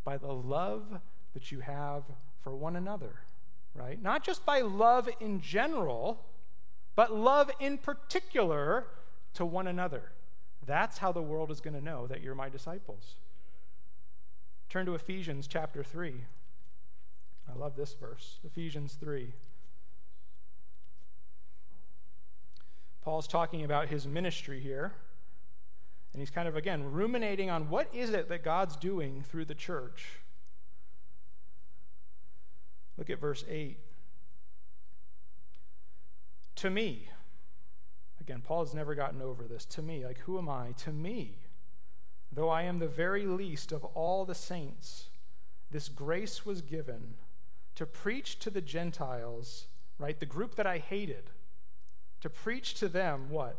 By 0.03 0.17
the 0.17 0.33
love 0.33 0.99
that 1.33 1.51
you 1.51 1.61
have 1.61 2.03
for 2.41 2.55
one 2.55 2.75
another, 2.75 3.21
right? 3.73 4.01
Not 4.01 4.23
just 4.23 4.45
by 4.45 4.61
love 4.61 5.09
in 5.21 5.39
general, 5.39 6.25
but 6.95 7.13
love 7.13 7.49
in 7.59 7.77
particular 7.77 8.87
to 9.35 9.45
one 9.45 9.67
another. 9.67 10.11
That's 10.65 10.97
how 10.97 11.11
the 11.11 11.21
world 11.21 11.51
is 11.51 11.61
going 11.61 11.73
to 11.75 11.83
know 11.83 12.07
that 12.07 12.21
you're 12.21 12.35
my 12.35 12.49
disciples. 12.49 13.15
Turn 14.69 14.85
to 14.85 14.95
Ephesians 14.95 15.47
chapter 15.47 15.83
3. 15.83 16.25
I 17.49 17.57
love 17.57 17.75
this 17.75 17.93
verse. 17.93 18.39
Ephesians 18.43 18.97
3. 18.99 19.33
Paul's 23.03 23.27
talking 23.27 23.63
about 23.63 23.89
his 23.89 24.07
ministry 24.07 24.59
here. 24.59 24.93
And 26.13 26.21
he's 26.21 26.29
kind 26.29 26.47
of, 26.47 26.55
again, 26.55 26.91
ruminating 26.91 27.49
on 27.49 27.69
what 27.69 27.87
is 27.93 28.11
it 28.11 28.29
that 28.29 28.43
God's 28.43 28.75
doing 28.75 29.23
through 29.27 29.45
the 29.45 29.55
church. 29.55 30.19
Look 32.97 33.09
at 33.09 33.19
verse 33.19 33.43
8. 33.49 33.77
To 36.57 36.69
me, 36.69 37.09
again, 38.21 38.41
Paul 38.45 38.63
has 38.63 38.75
never 38.75 38.93
gotten 38.93 39.21
over 39.21 39.45
this. 39.45 39.65
To 39.65 39.81
me, 39.81 40.05
like, 40.05 40.19
who 40.19 40.37
am 40.37 40.47
I? 40.47 40.73
To 40.83 40.91
me, 40.91 41.39
though 42.31 42.49
I 42.49 42.61
am 42.61 42.77
the 42.77 42.87
very 42.87 43.25
least 43.25 43.71
of 43.71 43.83
all 43.83 44.23
the 44.23 44.35
saints, 44.35 45.09
this 45.71 45.89
grace 45.89 46.45
was 46.45 46.61
given 46.61 47.15
to 47.73 47.87
preach 47.87 48.37
to 48.39 48.51
the 48.51 48.61
Gentiles, 48.61 49.65
right? 49.97 50.19
The 50.19 50.27
group 50.27 50.53
that 50.55 50.67
I 50.67 50.77
hated, 50.77 51.31
to 52.23 52.29
preach 52.29 52.73
to 52.75 52.87
them 52.87 53.29
what? 53.29 53.57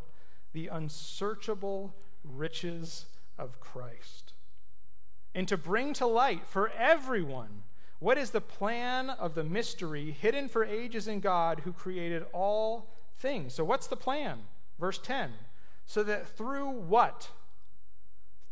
The 0.55 0.69
unsearchable 0.69 1.95
riches 2.25 3.05
of 3.39 3.61
Christ. 3.61 4.33
And 5.35 5.47
to 5.49 5.59
bring 5.59 5.93
to 5.93 6.07
light 6.07 6.47
for 6.47 6.71
everyone 6.71 7.65
what 7.99 8.17
is 8.17 8.31
the 8.31 8.41
plan 8.41 9.11
of 9.11 9.35
the 9.35 9.45
mystery 9.45 10.13
hidden 10.13 10.49
for 10.49 10.65
ages 10.65 11.07
in 11.07 11.21
God 11.21 11.61
who 11.61 11.75
created 11.75 12.25
all 12.33 12.89
things? 13.19 13.53
So, 13.53 13.65
what's 13.65 13.87
the 13.87 13.97
plan? 13.97 14.39
Verse 14.79 14.99
10 14.99 15.33
so 15.85 16.03
that 16.03 16.27
through 16.27 16.71
what? 16.71 17.29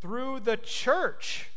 Through 0.02 0.40
the 0.40 0.58
church, 0.58 1.48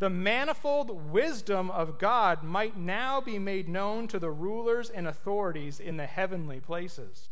the 0.00 0.10
manifold 0.10 1.12
wisdom 1.12 1.70
of 1.70 1.96
God 1.96 2.42
might 2.42 2.76
now 2.76 3.20
be 3.20 3.38
made 3.38 3.68
known 3.68 4.08
to 4.08 4.18
the 4.18 4.32
rulers 4.32 4.90
and 4.90 5.06
authorities 5.06 5.78
in 5.78 5.96
the 5.96 6.06
heavenly 6.06 6.58
places. 6.58 7.28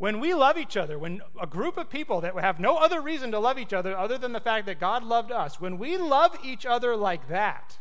When 0.00 0.18
we 0.18 0.32
love 0.32 0.56
each 0.56 0.78
other, 0.78 0.98
when 0.98 1.20
a 1.38 1.46
group 1.46 1.76
of 1.76 1.90
people 1.90 2.22
that 2.22 2.34
have 2.34 2.58
no 2.58 2.78
other 2.78 3.02
reason 3.02 3.32
to 3.32 3.38
love 3.38 3.58
each 3.58 3.74
other 3.74 3.94
other 3.94 4.16
than 4.16 4.32
the 4.32 4.40
fact 4.40 4.64
that 4.64 4.80
God 4.80 5.04
loved 5.04 5.30
us, 5.30 5.60
when 5.60 5.76
we 5.76 5.98
love 5.98 6.38
each 6.42 6.64
other 6.64 6.96
like 6.96 7.28
that, 7.28 7.78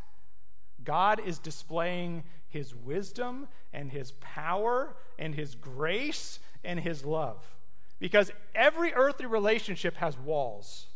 God 0.84 1.22
is 1.26 1.40
displaying 1.40 2.26
his 2.50 2.76
wisdom 2.76 3.48
and 3.72 3.90
his 3.90 4.12
power 4.20 4.98
and 5.18 5.34
his 5.34 5.56
grace 5.56 6.42
and 6.62 6.82
his 6.82 7.06
love. 7.06 7.56
Because 8.00 8.32
every 8.54 8.94
earthly 8.94 9.26
relationship 9.26 9.96
has 9.96 10.20
walls. 10.20 10.88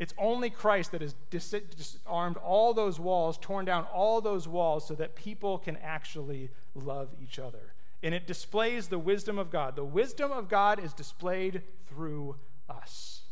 It's 0.00 0.14
only 0.18 0.50
Christ 0.50 0.90
that 0.90 1.00
has 1.00 1.14
disarmed 1.30 2.38
all 2.38 2.74
those 2.74 2.98
walls, 2.98 3.38
torn 3.40 3.66
down 3.66 3.84
all 3.84 4.20
those 4.20 4.48
walls, 4.48 4.88
so 4.88 4.96
that 4.96 5.14
people 5.14 5.58
can 5.58 5.76
actually 5.76 6.50
love 6.74 7.10
each 7.22 7.38
other. 7.38 7.73
And 8.04 8.14
it 8.14 8.26
displays 8.26 8.88
the 8.88 8.98
wisdom 8.98 9.38
of 9.38 9.50
God. 9.50 9.76
The 9.76 9.84
wisdom 9.84 10.30
of 10.30 10.50
God 10.50 10.78
is 10.78 10.92
displayed 10.92 11.62
through 11.88 12.36
us 12.68 13.22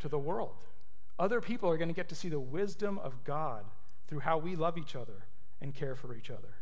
to 0.00 0.08
the 0.08 0.18
world. 0.18 0.64
Other 1.16 1.40
people 1.40 1.70
are 1.70 1.76
going 1.76 1.88
to 1.88 1.94
get 1.94 2.08
to 2.08 2.16
see 2.16 2.28
the 2.28 2.40
wisdom 2.40 2.98
of 2.98 3.22
God 3.22 3.64
through 4.08 4.18
how 4.18 4.36
we 4.36 4.56
love 4.56 4.76
each 4.76 4.96
other 4.96 5.26
and 5.60 5.72
care 5.72 5.94
for 5.94 6.12
each 6.12 6.28
other. 6.28 6.56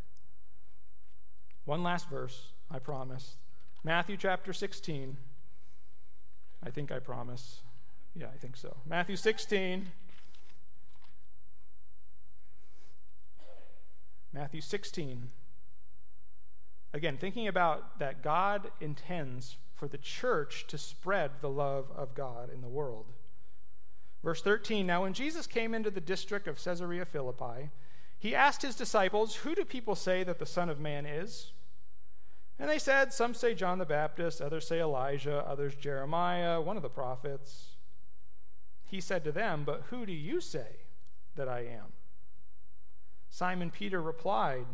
One 1.65 1.83
last 1.83 2.11
verse, 2.11 2.53
I 2.71 2.79
promise. 2.79 3.37
Matthew 3.83 4.19
chapter 4.19 4.53
16. 4.53 5.17
I 6.63 6.71
think 6.71 6.93
I 6.93 6.99
promise. 6.99 7.61
Yeah, 8.15 8.27
I 8.27 8.37
think 8.37 8.57
so. 8.59 8.77
Matthew 8.87 9.17
16. 9.17 9.87
Matthew 14.35 14.61
16. 14.61 15.31
Again, 16.95 17.17
thinking 17.17 17.49
about 17.49 17.99
that 17.99 18.23
God 18.23 18.71
intends 18.81 19.57
for 19.75 19.89
the 19.89 19.99
church 19.99 20.67
to 20.69 20.79
spread 20.79 21.31
the 21.41 21.49
love 21.49 21.87
of 21.97 22.15
God 22.15 22.51
in 22.53 22.61
the 22.61 22.69
world. 22.69 23.07
Verse 24.23 24.43
13 24.43 24.87
Now, 24.87 25.03
when 25.03 25.15
Jesus 25.15 25.47
came 25.47 25.75
into 25.75 25.91
the 25.91 26.01
district 26.01 26.47
of 26.47 26.63
Caesarea 26.63 27.05
Philippi, 27.05 27.71
he 28.19 28.35
asked 28.35 28.63
his 28.63 28.77
disciples, 28.77 29.37
Who 29.37 29.55
do 29.55 29.65
people 29.65 29.97
say 29.97 30.23
that 30.23 30.39
the 30.39 30.47
Son 30.47 30.69
of 30.69 30.79
Man 30.79 31.07
is? 31.07 31.53
And 32.59 32.71
they 32.71 32.79
said, 32.79 33.13
Some 33.13 33.35
say 33.35 33.55
John 33.55 33.79
the 33.79 33.85
Baptist, 33.85 34.41
others 34.41 34.69
say 34.69 34.81
Elijah, 34.81 35.45
others 35.49 35.75
Jeremiah, 35.75 36.61
one 36.61 36.77
of 36.77 36.83
the 36.85 36.89
prophets. 36.89 37.71
He 38.85 39.01
said 39.01 39.25
to 39.25 39.33
them, 39.33 39.65
But 39.65 39.85
who 39.91 40.07
do 40.07 40.13
you 40.13 40.41
say 40.41 40.77
that 41.35 41.49
I 41.49 41.61
am? 41.61 41.93
Simon 43.31 43.71
Peter 43.71 44.01
replied, 44.01 44.67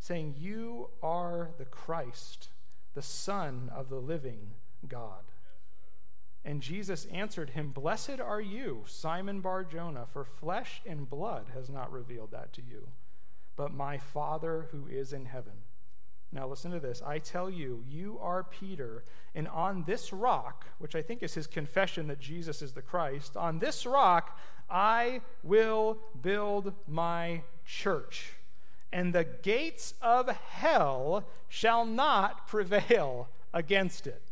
saying, 0.00 0.34
You 0.38 0.88
are 1.02 1.50
the 1.58 1.64
Christ, 1.64 2.48
the 2.94 3.02
Son 3.02 3.70
of 3.72 3.88
the 3.88 4.00
living 4.00 4.54
God. 4.88 5.22
And 6.44 6.62
Jesus 6.62 7.06
answered 7.12 7.50
him, 7.50 7.70
Blessed 7.70 8.18
are 8.18 8.40
you, 8.40 8.82
Simon 8.86 9.40
Bar 9.40 9.62
Jonah, 9.62 10.06
for 10.10 10.24
flesh 10.24 10.80
and 10.86 11.08
blood 11.08 11.46
has 11.54 11.68
not 11.68 11.92
revealed 11.92 12.32
that 12.32 12.52
to 12.54 12.62
you, 12.62 12.88
but 13.56 13.72
my 13.72 13.98
Father 13.98 14.68
who 14.72 14.86
is 14.88 15.12
in 15.12 15.26
heaven. 15.26 15.52
Now, 16.32 16.46
listen 16.46 16.70
to 16.70 16.80
this. 16.80 17.02
I 17.04 17.18
tell 17.18 17.50
you, 17.50 17.84
you 17.88 18.18
are 18.22 18.44
Peter, 18.44 19.04
and 19.34 19.48
on 19.48 19.84
this 19.84 20.12
rock, 20.12 20.64
which 20.78 20.94
I 20.94 21.02
think 21.02 21.22
is 21.22 21.34
his 21.34 21.48
confession 21.48 22.06
that 22.06 22.20
Jesus 22.20 22.62
is 22.62 22.72
the 22.72 22.82
Christ, 22.82 23.36
on 23.36 23.58
this 23.58 23.84
rock 23.84 24.38
I 24.70 25.20
will 25.42 25.98
build 26.22 26.72
my 26.86 27.42
church, 27.66 28.34
and 28.92 29.14
the 29.14 29.24
gates 29.24 29.94
of 30.02 30.28
hell 30.28 31.24
shall 31.48 31.84
not 31.84 32.46
prevail 32.46 33.28
against 33.52 34.06
it. 34.06 34.22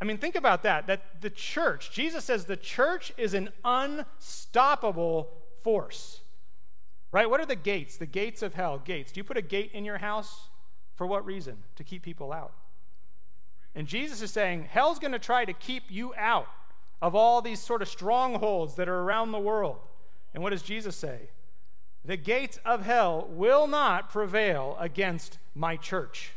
I 0.00 0.04
mean, 0.04 0.18
think 0.18 0.34
about 0.34 0.64
that. 0.64 0.88
That 0.88 1.20
the 1.20 1.30
church, 1.30 1.92
Jesus 1.92 2.24
says 2.24 2.46
the 2.46 2.56
church 2.56 3.12
is 3.16 3.34
an 3.34 3.50
unstoppable 3.64 5.30
force. 5.62 6.20
Right? 7.12 7.30
What 7.30 7.40
are 7.40 7.46
the 7.46 7.54
gates? 7.54 7.98
The 7.98 8.06
gates 8.06 8.42
of 8.42 8.54
hell. 8.54 8.82
Gates. 8.84 9.12
Do 9.12 9.20
you 9.20 9.24
put 9.24 9.36
a 9.36 9.42
gate 9.42 9.70
in 9.72 9.84
your 9.84 9.98
house? 9.98 10.48
For 10.94 11.06
what 11.06 11.24
reason? 11.24 11.58
To 11.76 11.84
keep 11.84 12.02
people 12.02 12.32
out. 12.32 12.52
And 13.74 13.86
Jesus 13.86 14.22
is 14.22 14.30
saying, 14.30 14.68
hell's 14.70 14.98
going 14.98 15.12
to 15.12 15.18
try 15.18 15.44
to 15.44 15.52
keep 15.52 15.84
you 15.88 16.14
out 16.16 16.48
of 17.00 17.14
all 17.14 17.40
these 17.40 17.60
sort 17.60 17.80
of 17.80 17.88
strongholds 17.88 18.74
that 18.74 18.88
are 18.88 19.00
around 19.00 19.32
the 19.32 19.38
world. 19.38 19.78
And 20.34 20.42
what 20.42 20.50
does 20.50 20.62
Jesus 20.62 20.96
say? 20.96 21.30
The 22.04 22.16
gates 22.16 22.58
of 22.64 22.84
hell 22.84 23.26
will 23.30 23.66
not 23.66 24.10
prevail 24.10 24.76
against 24.80 25.38
my 25.54 25.76
church. 25.76 26.32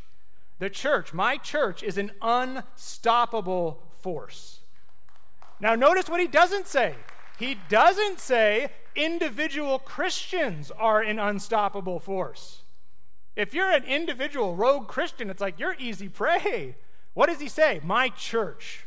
The 0.59 0.69
church, 0.69 1.13
my 1.13 1.37
church, 1.37 1.83
is 1.83 1.97
an 1.97 2.11
unstoppable 2.21 3.83
force. 3.99 4.59
Now, 5.59 5.75
notice 5.75 6.09
what 6.09 6.21
he 6.21 6.27
doesn't 6.27 6.67
say. 6.67 6.95
He 7.37 7.57
doesn't 7.69 8.19
say 8.19 8.69
individual 8.95 9.79
Christians 9.79 10.71
are 10.71 11.01
an 11.01 11.19
unstoppable 11.19 11.99
force. 11.99 12.61
If 13.35 13.53
you're 13.53 13.71
an 13.71 13.83
individual 13.83 14.55
rogue 14.55 14.87
Christian, 14.87 15.29
it's 15.29 15.41
like 15.41 15.59
you're 15.59 15.75
easy 15.77 16.07
prey. 16.07 16.75
What 17.13 17.27
does 17.27 17.41
he 17.41 17.49
say? 17.49 17.81
My 17.83 18.09
church 18.09 18.85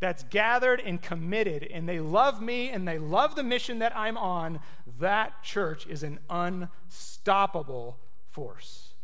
that's 0.00 0.24
gathered 0.24 0.80
and 0.80 1.00
committed, 1.00 1.62
and 1.64 1.88
they 1.88 2.00
love 2.00 2.40
me 2.40 2.70
and 2.70 2.88
they 2.88 2.98
love 2.98 3.34
the 3.34 3.42
mission 3.42 3.78
that 3.80 3.96
I'm 3.96 4.16
on, 4.16 4.60
that 4.98 5.42
church 5.42 5.86
is 5.86 6.02
an 6.02 6.18
unstoppable 6.28 7.98
force. 8.30 8.94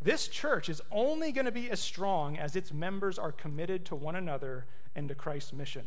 This 0.00 0.26
church 0.26 0.68
is 0.68 0.82
only 0.90 1.30
going 1.30 1.44
to 1.44 1.52
be 1.52 1.70
as 1.70 1.80
strong 1.80 2.36
as 2.36 2.56
its 2.56 2.72
members 2.72 3.18
are 3.18 3.32
committed 3.32 3.84
to 3.86 3.94
one 3.94 4.16
another 4.16 4.66
and 4.96 5.08
to 5.08 5.14
Christ's 5.14 5.52
mission. 5.52 5.86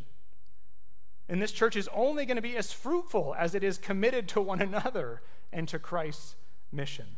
And 1.28 1.42
this 1.42 1.52
church 1.52 1.76
is 1.76 1.88
only 1.92 2.24
going 2.24 2.36
to 2.36 2.42
be 2.42 2.56
as 2.56 2.72
fruitful 2.72 3.34
as 3.36 3.54
it 3.54 3.64
is 3.64 3.78
committed 3.78 4.28
to 4.28 4.40
one 4.40 4.62
another 4.62 5.22
and 5.52 5.68
to 5.68 5.78
Christ's 5.78 6.36
mission. 6.72 7.16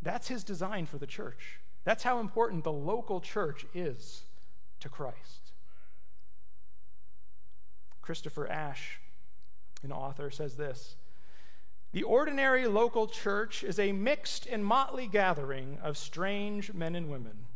That's 0.00 0.28
his 0.28 0.42
design 0.42 0.86
for 0.86 0.98
the 0.98 1.06
church. 1.06 1.60
That's 1.84 2.02
how 2.02 2.18
important 2.18 2.64
the 2.64 2.72
local 2.72 3.20
church 3.20 3.66
is 3.74 4.22
to 4.80 4.88
Christ. 4.88 5.52
Christopher 8.00 8.48
Ash, 8.48 9.00
an 9.82 9.92
author, 9.92 10.30
says 10.30 10.56
this 10.56 10.96
The 11.92 12.02
ordinary 12.02 12.66
local 12.66 13.06
church 13.06 13.62
is 13.64 13.78
a 13.78 13.92
mixed 13.92 14.46
and 14.46 14.64
motley 14.64 15.06
gathering 15.06 15.78
of 15.82 15.96
strange 15.96 16.72
men 16.72 16.94
and 16.94 17.10
women 17.10 17.46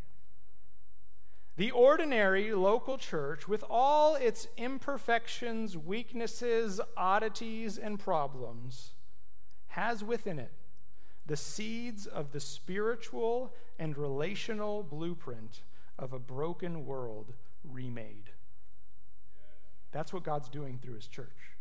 the 1.56 1.70
ordinary 1.70 2.52
local 2.52 2.98
church, 2.98 3.48
with 3.48 3.64
all 3.70 4.14
its 4.14 4.46
imperfections, 4.58 5.76
weaknesses, 5.76 6.80
oddities, 6.96 7.78
and 7.78 7.98
problems, 7.98 8.92
has 9.68 10.04
within 10.04 10.38
it 10.38 10.52
the 11.24 11.36
seeds 11.36 12.06
of 12.06 12.30
the 12.30 12.40
spiritual 12.40 13.52
and 13.78 13.98
relational 13.98 14.82
blueprint 14.82 15.62
of 15.98 16.12
a 16.12 16.18
broken 16.18 16.86
world 16.86 17.32
remade. 17.64 18.30
That's 19.90 20.12
what 20.12 20.22
God's 20.22 20.48
doing 20.48 20.78
through 20.78 20.94
his 20.94 21.08
church. 21.08 21.55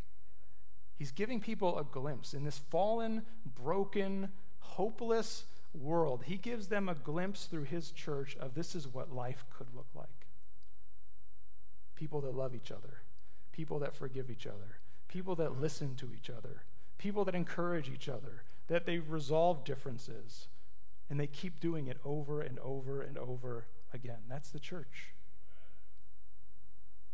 He's 0.98 1.12
giving 1.12 1.41
people 1.41 1.78
a 1.78 1.84
glimpse 1.84 2.34
in 2.34 2.43
this 2.43 2.58
fallen, 2.58 3.24
broken, 3.56 4.30
hopeless, 4.60 5.46
world, 5.80 6.24
he 6.26 6.38
gives 6.38 6.68
them 6.68 6.89
a 6.89 6.96
glimpse 6.96 7.46
through 7.46 7.64
his 7.64 7.91
church 7.91 8.36
of 8.39 8.54
this 8.54 8.76
is 8.76 8.88
what 8.88 9.14
life 9.14 9.46
could 9.56 9.68
look 9.76 9.88
like. 9.93 10.28
People 11.96 12.22
that 12.22 12.36
love 12.36 12.56
each 12.56 12.72
other, 12.72 13.02
people 13.52 13.80
that 13.80 13.96
forgive 13.96 14.30
each 14.30 14.48
other, 14.48 14.80
people 15.08 15.36
that 15.36 15.60
listen 15.60 15.96
to 15.96 16.12
each 16.14 16.30
other, 16.30 16.64
people 16.98 17.26
that 17.26 17.36
encourage 17.36 17.89
each 17.89 18.10
other, 18.10 18.43
that 18.68 18.86
they 18.86 19.00
resolve 19.00 19.64
differences, 19.64 20.48
and 21.10 21.20
they 21.20 21.28
keep 21.28 21.60
doing 21.60 21.88
it 21.88 21.98
over 22.04 22.41
and 22.41 22.60
over 22.60 23.02
and 23.02 23.18
over 23.18 23.68
again. 23.93 24.20
That's 24.28 24.50
the 24.50 24.60
church. 24.60 25.14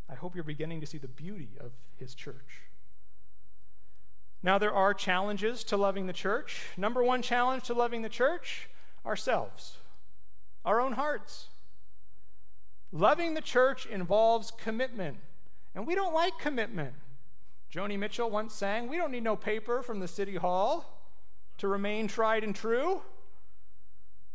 I 0.10 0.16
hope 0.16 0.36
you're 0.36 0.44
beginning 0.44 0.82
to 0.82 0.88
see 0.88 0.98
the 0.98 1.08
beauty 1.08 1.52
of 1.60 1.72
his 1.98 2.16
church. 2.16 2.71
Now, 4.44 4.58
there 4.58 4.74
are 4.74 4.94
challenges 4.94 5.64
to 5.66 5.78
loving 5.78 6.08
the 6.08 6.14
church. 6.14 6.64
Number 6.76 7.04
one 7.04 7.22
challenge 7.22 7.64
to 7.66 7.74
loving 7.74 8.02
the 8.02 8.10
church 8.10 8.70
ourselves, 9.06 9.78
our 10.66 10.82
own 10.82 10.94
hearts. 10.94 11.48
Loving 12.92 13.36
the 13.36 13.42
church 13.42 13.86
involves 13.86 14.52
commitment, 14.52 15.18
and 15.74 15.88
we 15.88 15.96
don't 15.96 16.14
like 16.14 16.38
commitment. 16.40 16.94
Joni 17.74 17.98
Mitchell 17.98 18.30
once 18.30 18.54
sang, 18.54 18.90
We 18.90 18.98
don't 18.98 19.12
need 19.12 19.24
no 19.24 19.36
paper 19.36 19.82
from 19.82 20.00
the 20.00 20.08
city 20.08 20.36
hall 20.36 21.02
to 21.58 21.68
remain 21.68 22.08
tried 22.08 22.44
and 22.44 22.56
true. 22.56 23.02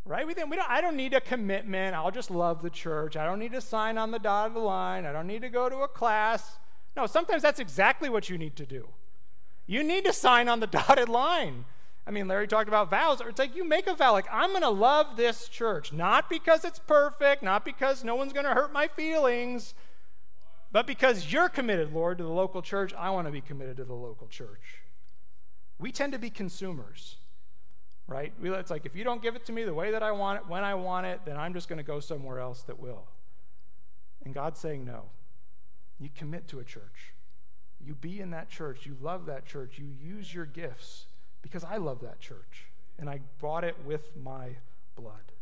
Right? 0.07 0.27
We 0.27 0.35
think 0.35 0.49
we 0.49 0.57
don't, 0.57 0.71
I 0.71 0.81
don't 0.81 0.97
need 0.97 1.13
a 1.13 1.21
commitment. 1.21 1.95
I'll 1.95 2.13
just 2.13 2.31
love 2.31 2.63
the 2.63 2.71
church. 2.71 3.17
I 3.17 3.27
don't 3.27 3.41
need 3.41 3.53
to 3.53 3.61
sign 3.61 3.99
on 3.99 4.13
the 4.13 4.21
dotted 4.21 4.57
line. 4.57 5.05
I 5.05 5.13
don't 5.13 5.27
need 5.27 5.43
to 5.43 5.49
go 5.49 5.69
to 5.69 5.79
a 5.79 5.89
class. 5.89 6.59
No, 6.97 7.07
sometimes 7.07 7.43
that's 7.43 7.59
exactly 7.59 8.09
what 8.09 8.31
you 8.31 8.39
need 8.39 8.55
to 8.57 8.65
do. 8.65 8.89
You 9.67 9.83
need 9.83 10.05
to 10.05 10.13
sign 10.13 10.49
on 10.49 10.61
the 10.61 10.67
dotted 10.67 11.09
line. 11.09 11.65
I 12.07 12.13
mean, 12.13 12.29
Larry 12.29 12.47
talked 12.47 12.69
about 12.69 12.89
vows. 12.89 13.21
It's 13.21 13.39
like 13.39 13.57
you 13.57 13.65
make 13.65 13.89
a 13.89 13.95
vow, 13.95 14.13
like, 14.13 14.29
I'm 14.31 14.51
going 14.51 14.63
to 14.63 14.71
love 14.71 15.17
this 15.17 15.49
church, 15.49 15.93
not 15.93 16.31
because 16.31 16.65
it's 16.65 16.79
perfect, 16.79 17.43
not 17.43 17.65
because 17.65 18.05
no 18.05 18.15
one's 18.15 18.33
going 18.33 18.47
to 18.47 18.55
hurt 18.55 18.73
my 18.73 18.87
feelings, 18.87 19.75
but 20.71 20.87
because 20.87 21.33
you're 21.33 21.49
committed, 21.49 21.93
Lord, 21.93 22.19
to 22.19 22.25
the 22.25 22.31
local 22.31 22.63
church. 22.63 22.95
I 22.95 23.11
want 23.11 23.27
to 23.27 23.33
be 23.33 23.41
committed 23.41 23.79
to 23.79 23.85
the 23.85 23.95
local 23.95 24.29
church. 24.29 24.83
We 25.81 25.91
tend 25.91 26.13
to 26.13 26.19
be 26.19 26.31
consumers, 26.31 27.17
right? 28.07 28.33
It's 28.41 28.71
like, 28.71 28.87
if 28.87 28.95
you 28.95 29.03
don't 29.03 29.21
give 29.21 29.35
it 29.35 29.45
to 29.47 29.53
me 29.53 29.65
the 29.65 29.75
way 29.75 29.91
that 29.91 30.03
I 30.03 30.13
want 30.13 30.41
it, 30.41 30.49
when 30.49 30.63
I 30.63 30.75
want 30.75 31.07
it, 31.07 31.23
then 31.25 31.37
I'm 31.37 31.55
just 31.55 31.69
going 31.69 31.79
to 31.79 31.83
go 31.83 31.99
somewhere 31.99 32.39
else 32.39 32.63
that 32.63 32.79
will. 32.79 33.09
And 34.25 34.33
God's 34.33 34.61
saying, 34.61 34.85
no. 34.85 35.07
You 35.99 36.11
commit 36.15 36.47
to 36.49 36.61
a 36.61 36.65
church. 36.65 37.15
You 37.87 37.95
be 37.95 38.21
in 38.21 38.31
that 38.31 38.49
church. 38.49 38.85
You 38.85 38.97
love 39.01 39.27
that 39.27 39.47
church. 39.47 39.79
You 39.79 39.87
use 40.03 40.35
your 40.35 40.45
gifts 40.45 41.07
because 41.41 41.63
I 41.63 41.77
love 41.77 42.01
that 42.01 42.19
church 42.19 42.67
and 42.99 43.09
I 43.09 43.21
bought 43.41 43.63
it 43.63 43.77
with 43.85 44.11
my 44.17 44.57
blood. 44.97 45.33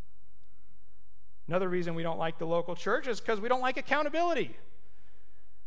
Another 1.48 1.68
reason 1.68 1.94
we 1.94 2.02
don't 2.02 2.18
like 2.18 2.38
the 2.38 2.46
local 2.46 2.74
church 2.74 3.06
is 3.06 3.20
because 3.20 3.40
we 3.40 3.48
don't 3.48 3.60
like 3.60 3.76
accountability. 3.76 4.56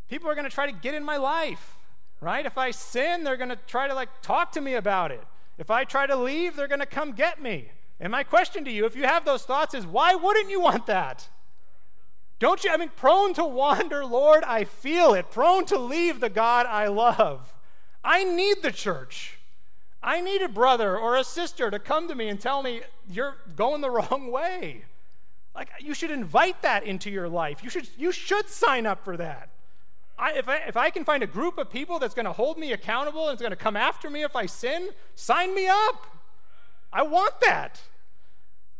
People 0.09 0.29
are 0.29 0.35
going 0.35 0.47
to 0.47 0.53
try 0.53 0.69
to 0.69 0.77
get 0.77 0.93
in 0.93 1.03
my 1.03 1.17
life, 1.17 1.75
right? 2.21 2.45
If 2.45 2.57
I 2.57 2.71
sin, 2.71 3.23
they're 3.23 3.37
going 3.37 3.49
to 3.49 3.59
try 3.67 3.87
to 3.87 3.93
like 3.93 4.09
talk 4.21 4.51
to 4.53 4.61
me 4.61 4.75
about 4.75 5.11
it. 5.11 5.23
If 5.57 5.71
I 5.71 5.83
try 5.83 6.05
to 6.05 6.15
leave, 6.15 6.55
they're 6.55 6.67
going 6.67 6.79
to 6.79 6.85
come 6.85 7.13
get 7.13 7.41
me. 7.41 7.71
And 7.99 8.11
my 8.11 8.23
question 8.23 8.63
to 8.65 8.71
you, 8.71 8.85
if 8.85 8.95
you 8.95 9.03
have 9.03 9.25
those 9.25 9.43
thoughts, 9.43 9.73
is 9.73 9.85
why 9.85 10.13
wouldn't 10.13 10.49
you 10.49 10.61
want 10.61 10.85
that? 10.85 11.29
Don't 12.39 12.63
you? 12.63 12.71
I 12.71 12.77
mean, 12.77 12.91
prone 12.95 13.33
to 13.33 13.43
wander, 13.43 14.05
Lord, 14.05 14.43
I 14.43 14.63
feel 14.63 15.13
it. 15.13 15.31
Prone 15.31 15.65
to 15.65 15.79
leave 15.79 16.19
the 16.19 16.29
God 16.29 16.65
I 16.67 16.87
love. 16.87 17.55
I 18.03 18.23
need 18.23 18.57
the 18.61 18.71
church. 18.71 19.39
I 20.03 20.21
need 20.21 20.41
a 20.41 20.47
brother 20.47 20.97
or 20.97 21.17
a 21.17 21.23
sister 21.23 21.71
to 21.71 21.79
come 21.79 22.07
to 22.07 22.15
me 22.15 22.29
and 22.29 22.39
tell 22.39 22.61
me 22.61 22.81
you're 23.09 23.37
going 23.55 23.81
the 23.81 23.89
wrong 23.91 24.31
way. 24.31 24.85
Like, 25.55 25.69
you 25.79 25.95
should 25.95 26.11
invite 26.11 26.61
that 26.61 26.83
into 26.83 27.09
your 27.09 27.27
life. 27.27 27.63
You 27.63 27.69
should, 27.71 27.89
you 27.97 28.11
should 28.11 28.47
sign 28.47 28.85
up 28.85 29.03
for 29.03 29.17
that. 29.17 29.49
I, 30.19 30.33
if, 30.33 30.47
I, 30.47 30.57
if 30.67 30.77
I 30.77 30.91
can 30.91 31.03
find 31.03 31.23
a 31.23 31.27
group 31.27 31.57
of 31.57 31.71
people 31.71 31.97
that's 31.97 32.13
going 32.13 32.25
to 32.25 32.31
hold 32.31 32.57
me 32.57 32.71
accountable 32.73 33.27
and 33.27 33.35
is 33.35 33.41
going 33.41 33.51
to 33.51 33.55
come 33.55 33.75
after 33.75 34.09
me 34.09 34.23
if 34.23 34.35
I 34.35 34.45
sin, 34.45 34.89
sign 35.15 35.55
me 35.55 35.67
up. 35.67 36.07
I 36.93 37.01
want 37.01 37.39
that. 37.41 37.81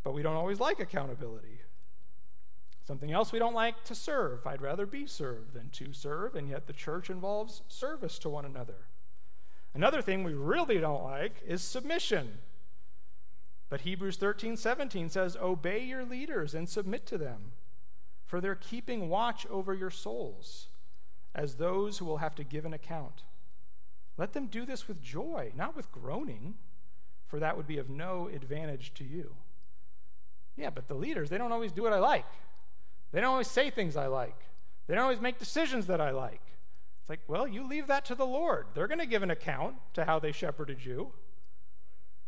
But 0.03 0.13
we 0.13 0.21
don't 0.21 0.35
always 0.35 0.59
like 0.59 0.79
accountability. 0.79 1.56
Something 2.87 3.11
else 3.11 3.33
we 3.33 3.39
don't 3.39 3.53
like 3.53 3.83
to 3.83 3.93
serve. 3.93 4.47
I'd 4.47 4.61
rather 4.61 4.85
be 4.85 5.05
served 5.05 5.53
than 5.53 5.69
to 5.71 5.91
serve, 5.91 6.35
and 6.35 6.47
yet 6.47 6.67
the 6.67 6.73
church 6.73 7.09
involves 7.09 7.61
service 7.67 8.17
to 8.19 8.29
one 8.29 8.45
another. 8.45 8.87
Another 9.73 10.01
thing 10.01 10.23
we 10.23 10.33
really 10.33 10.77
don't 10.77 11.03
like 11.03 11.41
is 11.45 11.61
submission. 11.61 12.37
But 13.67 13.81
Hebrews 13.81 14.15
13, 14.15 14.55
17 14.55 15.09
says, 15.09 15.35
Obey 15.35 15.83
your 15.83 16.05
leaders 16.05 16.55
and 16.55 16.69
submit 16.69 17.05
to 17.07 17.17
them, 17.17 17.51
for 18.25 18.39
they're 18.39 18.55
keeping 18.55 19.09
watch 19.09 19.45
over 19.47 19.73
your 19.73 19.91
souls 19.91 20.67
as 21.35 21.55
those 21.55 21.97
who 21.97 22.05
will 22.05 22.19
have 22.19 22.35
to 22.35 22.43
give 22.45 22.63
an 22.63 22.73
account. 22.73 23.23
Let 24.15 24.31
them 24.31 24.47
do 24.47 24.65
this 24.65 24.87
with 24.87 25.03
joy, 25.03 25.51
not 25.57 25.75
with 25.75 25.91
groaning, 25.91 26.55
for 27.25 27.37
that 27.41 27.57
would 27.57 27.67
be 27.67 27.79
of 27.79 27.89
no 27.89 28.29
advantage 28.33 28.93
to 28.93 29.03
you. 29.03 29.35
Yeah, 30.55 30.69
but 30.69 30.87
the 30.87 30.95
leaders, 30.95 31.29
they 31.29 31.37
don't 31.37 31.51
always 31.51 31.73
do 31.73 31.83
what 31.83 31.91
I 31.91 31.99
like. 31.99 32.25
They 33.11 33.21
don't 33.21 33.31
always 33.31 33.47
say 33.47 33.69
things 33.69 33.95
I 33.95 34.07
like. 34.07 34.35
They 34.87 34.95
don't 34.95 35.03
always 35.03 35.21
make 35.21 35.39
decisions 35.39 35.87
that 35.87 36.01
I 36.01 36.11
like. 36.11 36.41
It's 37.01 37.09
like, 37.09 37.21
well, 37.27 37.47
you 37.47 37.65
leave 37.65 37.87
that 37.87 38.05
to 38.05 38.15
the 38.15 38.25
Lord. 38.25 38.67
They're 38.73 38.87
going 38.87 38.99
to 38.99 39.05
give 39.05 39.23
an 39.23 39.31
account 39.31 39.75
to 39.93 40.05
how 40.05 40.19
they 40.19 40.31
shepherded 40.31 40.83
you. 40.83 41.13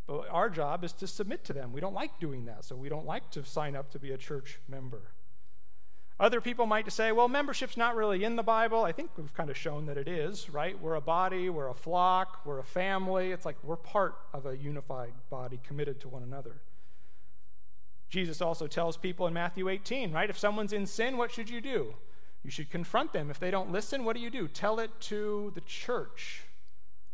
But 0.08 0.28
our 0.32 0.50
job 0.50 0.84
is 0.84 0.94
to 0.94 1.08
submit 1.08 1.44
to 1.46 1.54
them. 1.54 1.72
We 1.72 1.82
don't 1.82 1.94
like 1.94 2.20
doing 2.20 2.46
that, 2.46 2.66
so 2.66 2.76
we 2.76 2.90
don't 2.90 3.06
like 3.06 3.30
to 3.32 3.44
sign 3.44 3.76
up 3.76 3.92
to 3.92 4.00
be 4.00 4.12
a 4.12 4.18
church 4.18 4.60
member. 4.68 5.12
Other 6.20 6.42
people 6.42 6.66
might 6.66 6.92
say, 6.92 7.12
well, 7.14 7.30
membership's 7.30 7.78
not 7.78 7.96
really 7.96 8.24
in 8.24 8.36
the 8.36 8.44
Bible. 8.44 8.84
I 8.84 8.92
think 8.92 9.12
we've 9.16 9.34
kind 9.34 9.50
of 9.50 9.56
shown 9.56 9.86
that 9.86 9.98
it 9.98 10.08
is, 10.08 10.50
right? 10.50 10.80
We're 10.82 10.96
a 10.96 11.02
body, 11.02 11.50
we're 11.50 11.70
a 11.70 11.74
flock, 11.74 12.42
we're 12.44 12.60
a 12.60 12.64
family. 12.64 13.32
It's 13.32 13.46
like 13.46 13.56
we're 13.64 13.78
part 13.78 14.16
of 14.34 14.46
a 14.46 14.58
unified 14.58 15.14
body 15.30 15.60
committed 15.64 16.02
to 16.02 16.10
one 16.10 16.24
another. 16.24 16.62
Jesus 18.10 18.42
also 18.42 18.68
tells 18.68 18.98
people 18.98 19.28
in 19.28 19.34
Matthew 19.34 19.70
18, 19.70 20.12
right? 20.12 20.30
If 20.30 20.38
someone's 20.38 20.74
in 20.74 20.86
sin, 20.86 21.18
what 21.18 21.32
should 21.32 21.50
you 21.50 21.62
do? 21.62 21.94
You 22.44 22.50
should 22.50 22.70
confront 22.70 23.14
them. 23.14 23.30
If 23.30 23.40
they 23.40 23.52
don't 23.52 23.72
listen, 23.72 24.04
what 24.04 24.16
do 24.16 24.22
you 24.22 24.30
do? 24.30 24.48
Tell 24.48 24.80
it 24.80 24.92
to 25.02 25.52
the 25.56 25.62
church. 25.62 26.44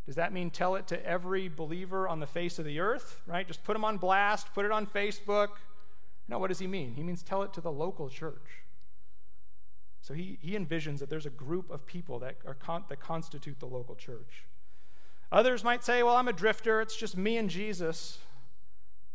Does 0.06 0.16
that 0.16 0.32
mean 0.32 0.52
tell 0.52 0.76
it 0.76 0.88
to 0.88 1.06
every 1.06 1.48
believer 1.50 2.08
on 2.08 2.20
the 2.20 2.28
face 2.28 2.60
of 2.60 2.66
the 2.66 2.80
earth, 2.80 3.22
right? 3.26 3.48
Just 3.48 3.64
put 3.64 3.74
them 3.74 3.84
on 3.84 3.98
blast, 3.98 4.54
put 4.54 4.66
it 4.66 4.72
on 4.72 4.86
Facebook? 4.86 5.50
No, 6.28 6.38
what 6.38 6.48
does 6.48 6.60
he 6.60 6.68
mean? 6.68 6.94
He 6.94 7.04
means 7.04 7.24
tell 7.24 7.44
it 7.44 7.54
to 7.54 7.62
the 7.62 7.72
local 7.72 8.10
church. 8.10 8.64
So 10.02 10.14
he, 10.14 10.38
he 10.42 10.52
envisions 10.52 11.00
that 11.00 11.10
there's 11.10 11.26
a 11.26 11.32
group 11.32 11.72
of 11.72 11.86
people 11.88 12.20
that, 12.20 12.36
are 12.46 12.54
con- 12.54 12.86
that 12.90 13.00
constitute 13.00 13.60
the 13.60 13.66
local 13.66 13.96
church. 13.96 14.46
Others 15.32 15.64
might 15.64 15.84
say, 15.84 16.04
well, 16.04 16.16
I'm 16.16 16.28
a 16.28 16.34
drifter, 16.34 16.80
it's 16.82 16.96
just 16.96 17.18
me 17.18 17.38
and 17.38 17.50
Jesus. 17.50 18.20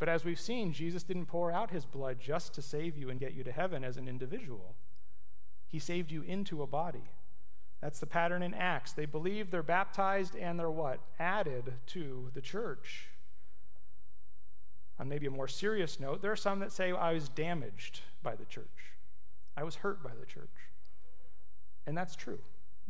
But 0.01 0.09
as 0.09 0.25
we've 0.25 0.41
seen, 0.41 0.73
Jesus 0.73 1.05
didn't 1.05 1.27
pour 1.27 1.53
out 1.53 1.71
his 1.71 1.85
blood 1.85 2.19
just 2.19 2.55
to 2.55 2.63
save 2.63 2.97
you 2.97 3.11
and 3.11 3.21
get 3.21 3.35
you 3.35 3.45
to 3.45 3.53
heaven 3.53 3.85
as 3.85 3.99
an 3.99 4.09
individual. 4.09 4.75
He 5.69 5.79
saved 5.79 6.11
you 6.11 6.23
into 6.23 6.63
a 6.63 6.67
body. 6.67 7.05
That's 7.81 8.01
the 8.01 8.07
pattern 8.07 8.43
in 8.43 8.55
Acts. 8.55 8.93
They 8.93 9.07
believe 9.07 9.51
they're 9.51 9.63
baptized 9.63 10.35
and 10.35 10.59
they're 10.59 10.71
what? 10.71 11.01
Added 11.19 11.75
to 11.89 12.31
the 12.35 12.41
church. 12.41 13.09
On 14.99 15.09
maybe 15.09 15.27
a 15.27 15.31
more 15.31 15.49
serious 15.49 16.01
note, 16.01 16.23
there 16.23 16.33
are 16.33 16.37
some 16.37 16.61
that 16.61 16.73
say, 16.73 16.93
I 16.93 17.13
was 17.13 17.29
damaged 17.29 18.01
by 18.23 18.35
the 18.35 18.47
church. 18.47 18.95
I 19.57 19.65
was 19.65 19.77
hurt 19.77 20.03
by 20.03 20.13
the 20.19 20.27
church. 20.27 20.49
And 21.87 21.97
that's 21.97 22.17
true. 22.17 22.41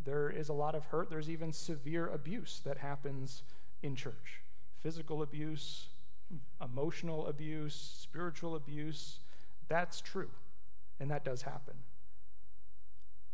There 0.04 0.30
is 0.30 0.48
a 0.48 0.54
lot 0.54 0.74
of 0.76 0.86
hurt. 0.86 1.10
There's 1.10 1.30
even 1.30 1.52
severe 1.52 2.06
abuse 2.06 2.60
that 2.64 2.78
happens 2.78 3.42
in 3.82 3.96
church 3.96 4.40
physical 4.80 5.22
abuse, 5.22 5.88
emotional 6.62 7.26
abuse, 7.26 7.74
spiritual 7.74 8.54
abuse. 8.54 9.18
That's 9.68 10.00
true, 10.00 10.30
and 10.98 11.10
that 11.10 11.24
does 11.24 11.42
happen. 11.42 11.74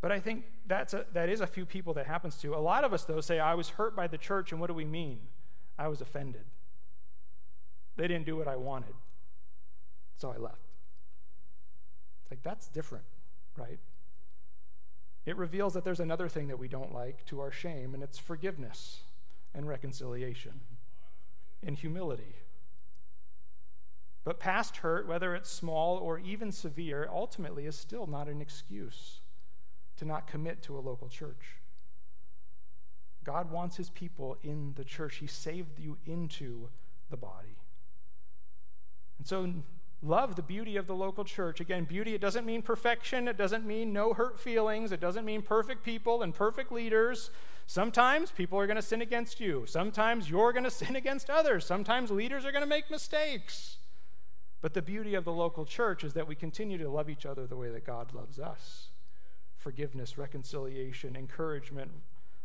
But 0.01 0.11
I 0.11 0.19
think 0.19 0.45
that's 0.67 0.93
a, 0.93 1.05
that 1.13 1.29
is 1.29 1.41
a 1.41 1.47
few 1.47 1.65
people 1.65 1.93
that 1.95 2.05
happens 2.05 2.35
to. 2.37 2.55
A 2.55 2.57
lot 2.57 2.83
of 2.83 2.93
us, 2.93 3.03
though, 3.03 3.21
say, 3.21 3.39
I 3.39 3.55
was 3.55 3.69
hurt 3.69 3.95
by 3.95 4.07
the 4.07 4.17
church, 4.17 4.51
and 4.51 4.61
what 4.61 4.67
do 4.67 4.73
we 4.73 4.85
mean? 4.85 5.19
I 5.77 5.87
was 5.87 6.01
offended. 6.01 6.45
They 7.95 8.07
didn't 8.07 8.25
do 8.25 8.37
what 8.37 8.47
I 8.47 8.55
wanted, 8.55 8.93
so 10.17 10.29
I 10.29 10.37
left. 10.37 10.61
It's 12.21 12.31
like, 12.31 12.43
that's 12.43 12.67
different, 12.67 13.05
right? 13.55 13.79
It 15.25 15.35
reveals 15.35 15.73
that 15.73 15.83
there's 15.83 15.99
another 15.99 16.29
thing 16.29 16.47
that 16.47 16.59
we 16.59 16.67
don't 16.67 16.93
like 16.93 17.25
to 17.25 17.39
our 17.39 17.51
shame, 17.51 17.93
and 17.93 18.03
it's 18.03 18.19
forgiveness 18.19 18.99
and 19.53 19.67
reconciliation 19.67 20.61
and 21.65 21.75
humility. 21.75 22.35
But 24.27 24.41
past 24.41 24.75
hurt, 24.75 25.07
whether 25.07 25.33
it's 25.35 25.49
small 25.49 25.95
or 25.95 26.19
even 26.19 26.51
severe, 26.51 27.07
ultimately 27.09 27.65
is 27.65 27.77
still 27.77 28.07
not 28.07 28.27
an 28.27 28.41
excuse 28.41 29.21
to 29.95 30.03
not 30.03 30.27
commit 30.27 30.61
to 30.63 30.77
a 30.77 30.81
local 30.81 31.07
church. 31.07 31.61
God 33.23 33.49
wants 33.49 33.77
his 33.77 33.89
people 33.89 34.37
in 34.43 34.73
the 34.75 34.83
church. 34.83 35.15
He 35.15 35.27
saved 35.27 35.79
you 35.79 35.97
into 36.05 36.67
the 37.09 37.15
body. 37.15 37.55
And 39.17 39.25
so 39.25 39.53
Love 40.03 40.35
the 40.35 40.43
beauty 40.43 40.75
of 40.75 40.87
the 40.87 40.93
local 40.93 41.23
church. 41.23 41.59
Again, 41.59 41.85
beauty, 41.85 42.13
it 42.13 42.21
doesn't 42.21 42.45
mean 42.45 42.61
perfection. 42.61 43.27
It 43.27 43.37
doesn't 43.37 43.65
mean 43.65 43.93
no 43.93 44.13
hurt 44.13 44.39
feelings. 44.39 44.91
It 44.91 44.99
doesn't 44.99 45.25
mean 45.25 45.41
perfect 45.41 45.83
people 45.83 46.21
and 46.21 46.35
perfect 46.35 46.71
leaders. 46.71 47.31
Sometimes 47.65 48.29
people 48.29 48.59
are 48.59 48.67
going 48.67 48.75
to 48.75 48.81
sin 48.83 49.01
against 49.01 49.39
you. 49.39 49.63
Sometimes 49.65 50.29
you're 50.29 50.51
going 50.51 50.63
to 50.65 50.69
sin 50.69 50.97
against 50.97 51.29
others. 51.29 51.65
Sometimes 51.65 52.11
leaders 52.11 52.45
are 52.45 52.51
going 52.51 52.61
to 52.61 52.69
make 52.69 52.91
mistakes. 52.91 53.77
But 54.61 54.73
the 54.73 54.81
beauty 54.81 55.13
of 55.15 55.23
the 55.23 55.31
local 55.31 55.65
church 55.65 56.03
is 56.03 56.13
that 56.13 56.27
we 56.27 56.35
continue 56.35 56.77
to 56.79 56.89
love 56.89 57.09
each 57.09 57.25
other 57.25 57.45
the 57.45 57.55
way 57.55 57.69
that 57.69 57.85
God 57.85 58.13
loves 58.13 58.39
us 58.39 58.89
forgiveness, 59.57 60.17
reconciliation, 60.17 61.15
encouragement, 61.15 61.91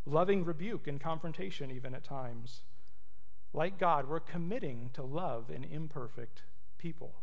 loving 0.06 0.44
rebuke 0.44 0.86
and 0.88 1.00
confrontation, 1.00 1.70
even 1.70 1.94
at 1.94 2.02
times. 2.02 2.62
Like 3.52 3.78
God, 3.78 4.08
we're 4.08 4.18
committing 4.18 4.90
to 4.94 5.02
love 5.02 5.50
an 5.50 5.62
imperfect 5.62 6.42
people. 6.78 7.14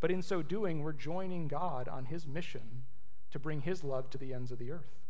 But 0.00 0.10
in 0.10 0.22
so 0.22 0.42
doing, 0.42 0.82
we're 0.82 0.92
joining 0.92 1.48
God 1.48 1.88
on 1.88 2.04
his 2.04 2.26
mission 2.26 2.84
to 3.32 3.38
bring 3.38 3.62
his 3.62 3.82
love 3.82 4.10
to 4.10 4.18
the 4.18 4.34
ends 4.34 4.52
of 4.52 4.58
the 4.58 4.70
earth. 4.70 5.00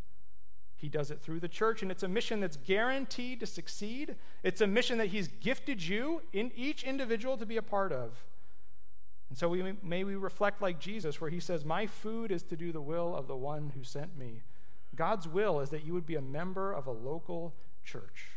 He 0.77 0.89
does 0.89 1.11
it 1.11 1.21
through 1.21 1.41
the 1.41 1.49
church, 1.49 1.83
and 1.83 1.91
it's 1.91 2.03
a 2.03 2.09
mission 2.09 2.41
that's 2.41 2.57
guaranteed 2.57 3.41
to 3.41 3.47
succeed. 3.47 4.17
It's 4.43 4.61
a 4.61 4.67
mission 4.67 4.99
that 4.99 5.09
he's 5.09 5.29
gifted 5.29 5.83
you, 5.83 6.23
in 6.33 6.53
each 6.55 6.85
individual, 6.85 7.37
to 7.37 7.47
be 7.47 7.57
a 7.57 7.63
part 7.63 7.93
of. 7.93 8.25
And 9.29 9.39
so 9.39 9.49
we, 9.49 9.75
may 9.83 10.05
we 10.05 10.17
reflect 10.17 10.63
like 10.63 10.79
Jesus, 10.79 11.21
where 11.21 11.31
he 11.31 11.41
says, 11.41 11.65
My 11.65 11.87
food 11.87 12.31
is 12.31 12.43
to 12.45 12.57
do 12.57 12.73
the 12.73 12.81
will 12.81 13.17
of 13.17 13.27
the 13.27 13.37
one 13.37 13.73
who 13.75 13.83
sent 13.83 14.17
me. 14.17 14.43
God's 14.95 15.27
will 15.27 15.61
is 15.61 15.71
that 15.71 15.85
you 15.85 15.93
would 15.93 16.07
be 16.07 16.15
a 16.15 16.23
member 16.23 16.73
of 16.73 16.87
a 16.87 16.93
local 16.93 17.55
church, 17.85 18.29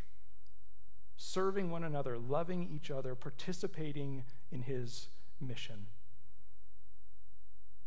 serving 1.16 1.70
one 1.70 1.84
another, 1.84 2.18
loving 2.18 2.70
each 2.74 2.90
other, 2.90 3.16
participating 3.16 4.24
in 4.52 4.64
his 4.64 5.10
mission. 5.40 5.88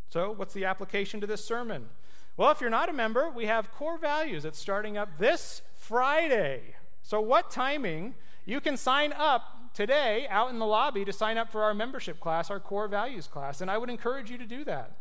So, 0.08 0.32
what's 0.32 0.54
the 0.54 0.64
application 0.64 1.20
to 1.20 1.26
this 1.26 1.44
sermon? 1.44 1.88
Well, 2.36 2.50
if 2.50 2.60
you're 2.60 2.70
not 2.70 2.88
a 2.88 2.92
member, 2.92 3.30
we 3.30 3.46
have 3.46 3.72
core 3.72 3.98
values 3.98 4.44
that's 4.44 4.58
starting 4.58 4.96
up 4.96 5.18
this 5.18 5.62
Friday. 5.74 6.74
So, 7.02 7.20
what 7.20 7.50
timing? 7.50 8.14
You 8.44 8.60
can 8.60 8.76
sign 8.76 9.12
up 9.12 9.59
today 9.74 10.26
out 10.28 10.50
in 10.50 10.58
the 10.58 10.66
lobby 10.66 11.04
to 11.04 11.12
sign 11.12 11.38
up 11.38 11.50
for 11.50 11.62
our 11.62 11.74
membership 11.74 12.20
class, 12.20 12.50
our 12.50 12.60
core 12.60 12.88
values 12.88 13.26
class, 13.26 13.60
and 13.60 13.70
I 13.70 13.78
would 13.78 13.90
encourage 13.90 14.30
you 14.30 14.38
to 14.38 14.46
do 14.46 14.64
that. 14.64 14.96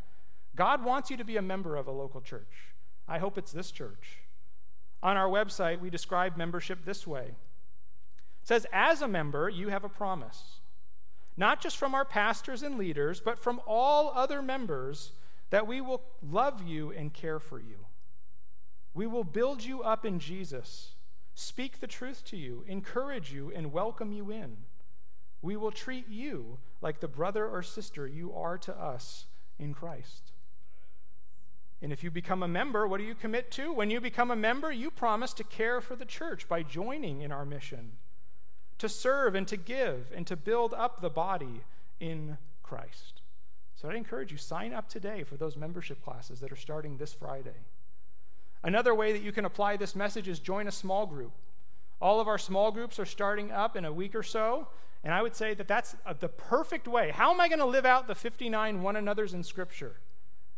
God 0.55 0.83
wants 0.83 1.09
you 1.09 1.17
to 1.17 1.23
be 1.23 1.37
a 1.37 1.41
member 1.41 1.75
of 1.75 1.87
a 1.87 1.91
local 1.91 2.21
church. 2.21 2.73
I 3.07 3.19
hope 3.19 3.37
it's 3.37 3.51
this 3.51 3.71
church. 3.71 4.19
On 5.01 5.15
our 5.17 5.29
website, 5.29 5.79
we 5.79 5.89
describe 5.89 6.37
membership 6.37 6.85
this 6.85 7.07
way 7.07 7.23
it 7.23 8.47
says, 8.47 8.65
As 8.71 9.01
a 9.01 9.07
member, 9.07 9.49
you 9.49 9.69
have 9.69 9.83
a 9.83 9.89
promise 9.89 10.59
not 11.39 11.61
just 11.61 11.77
from 11.77 11.95
our 11.95 12.03
pastors 12.03 12.63
and 12.63 12.77
leaders, 12.77 13.21
but 13.21 13.39
from 13.39 13.61
all 13.65 14.11
other 14.13 14.41
members, 14.41 15.13
that 15.51 15.65
we 15.65 15.79
will 15.79 16.03
love 16.21 16.61
you 16.61 16.91
and 16.91 17.13
care 17.13 17.39
for 17.39 17.61
you. 17.61 17.85
We 18.93 19.07
will 19.07 19.23
build 19.23 19.63
you 19.63 19.81
up 19.81 20.05
in 20.05 20.19
Jesus, 20.19 20.95
speak 21.39 21.79
the 21.79 21.87
truth 21.87 22.25
to 22.25 22.35
you, 22.35 22.65
encourage 22.67 23.31
you, 23.31 23.51
and 23.55 23.71
welcome 23.71 24.11
you 24.11 24.29
in. 24.29 24.57
We 25.41 25.55
will 25.55 25.71
treat 25.71 26.09
you 26.09 26.57
like 26.81 26.99
the 26.99 27.07
brother 27.07 27.47
or 27.47 27.63
sister 27.63 28.05
you 28.05 28.33
are 28.33 28.57
to 28.57 28.77
us 28.77 29.25
in 29.57 29.73
Christ. 29.73 30.33
And 31.81 31.93
if 31.93 32.03
you 32.03 32.11
become 32.11 32.43
a 32.43 32.47
member, 32.47 32.85
what 32.85 32.97
do 32.97 33.05
you 33.05 33.15
commit 33.15 33.51
to? 33.51 33.71
When 33.71 33.89
you 33.89 34.01
become 34.01 34.31
a 34.31 34.35
member, 34.35 34.69
you 34.69 34.91
promise 34.91 35.31
to 35.35 35.45
care 35.45 35.79
for 35.79 35.95
the 35.95 36.03
church 36.03 36.49
by 36.49 36.61
joining 36.61 37.21
in 37.21 37.31
our 37.31 37.45
mission 37.45 37.93
to 38.77 38.89
serve 38.89 39.33
and 39.33 39.47
to 39.47 39.55
give 39.55 40.11
and 40.13 40.27
to 40.27 40.35
build 40.35 40.73
up 40.73 40.99
the 40.99 41.09
body 41.09 41.61
in 42.01 42.37
Christ. 42.63 43.21
So 43.75 43.89
I 43.89 43.95
encourage 43.95 44.33
you, 44.33 44.37
sign 44.37 44.73
up 44.73 44.89
today 44.89 45.23
for 45.23 45.37
those 45.37 45.55
membership 45.55 46.03
classes 46.03 46.41
that 46.41 46.51
are 46.51 46.57
starting 46.57 46.97
this 46.97 47.13
Friday. 47.13 47.55
Another 48.63 48.93
way 48.93 49.13
that 49.13 49.21
you 49.21 49.31
can 49.31 49.45
apply 49.45 49.77
this 49.77 49.95
message 49.95 50.27
is 50.27 50.39
join 50.39 50.67
a 50.67 50.71
small 50.71 51.05
group. 51.05 51.31
All 52.01 52.19
of 52.19 52.27
our 52.27 52.37
small 52.37 52.71
groups 52.71 52.99
are 52.99 53.05
starting 53.05 53.51
up 53.51 53.75
in 53.75 53.85
a 53.85 53.91
week 53.91 54.15
or 54.15 54.23
so, 54.23 54.67
and 55.03 55.13
I 55.13 55.21
would 55.21 55.35
say 55.35 55.53
that 55.53 55.67
that's 55.67 55.95
the 56.19 56.27
perfect 56.27 56.87
way. 56.87 57.11
How 57.11 57.31
am 57.31 57.39
I 57.39 57.47
going 57.47 57.59
to 57.59 57.65
live 57.65 57.85
out 57.85 58.07
the 58.07 58.15
59 58.15 58.81
one 58.81 58.95
another's 58.95 59.33
in 59.33 59.43
Scripture? 59.43 59.95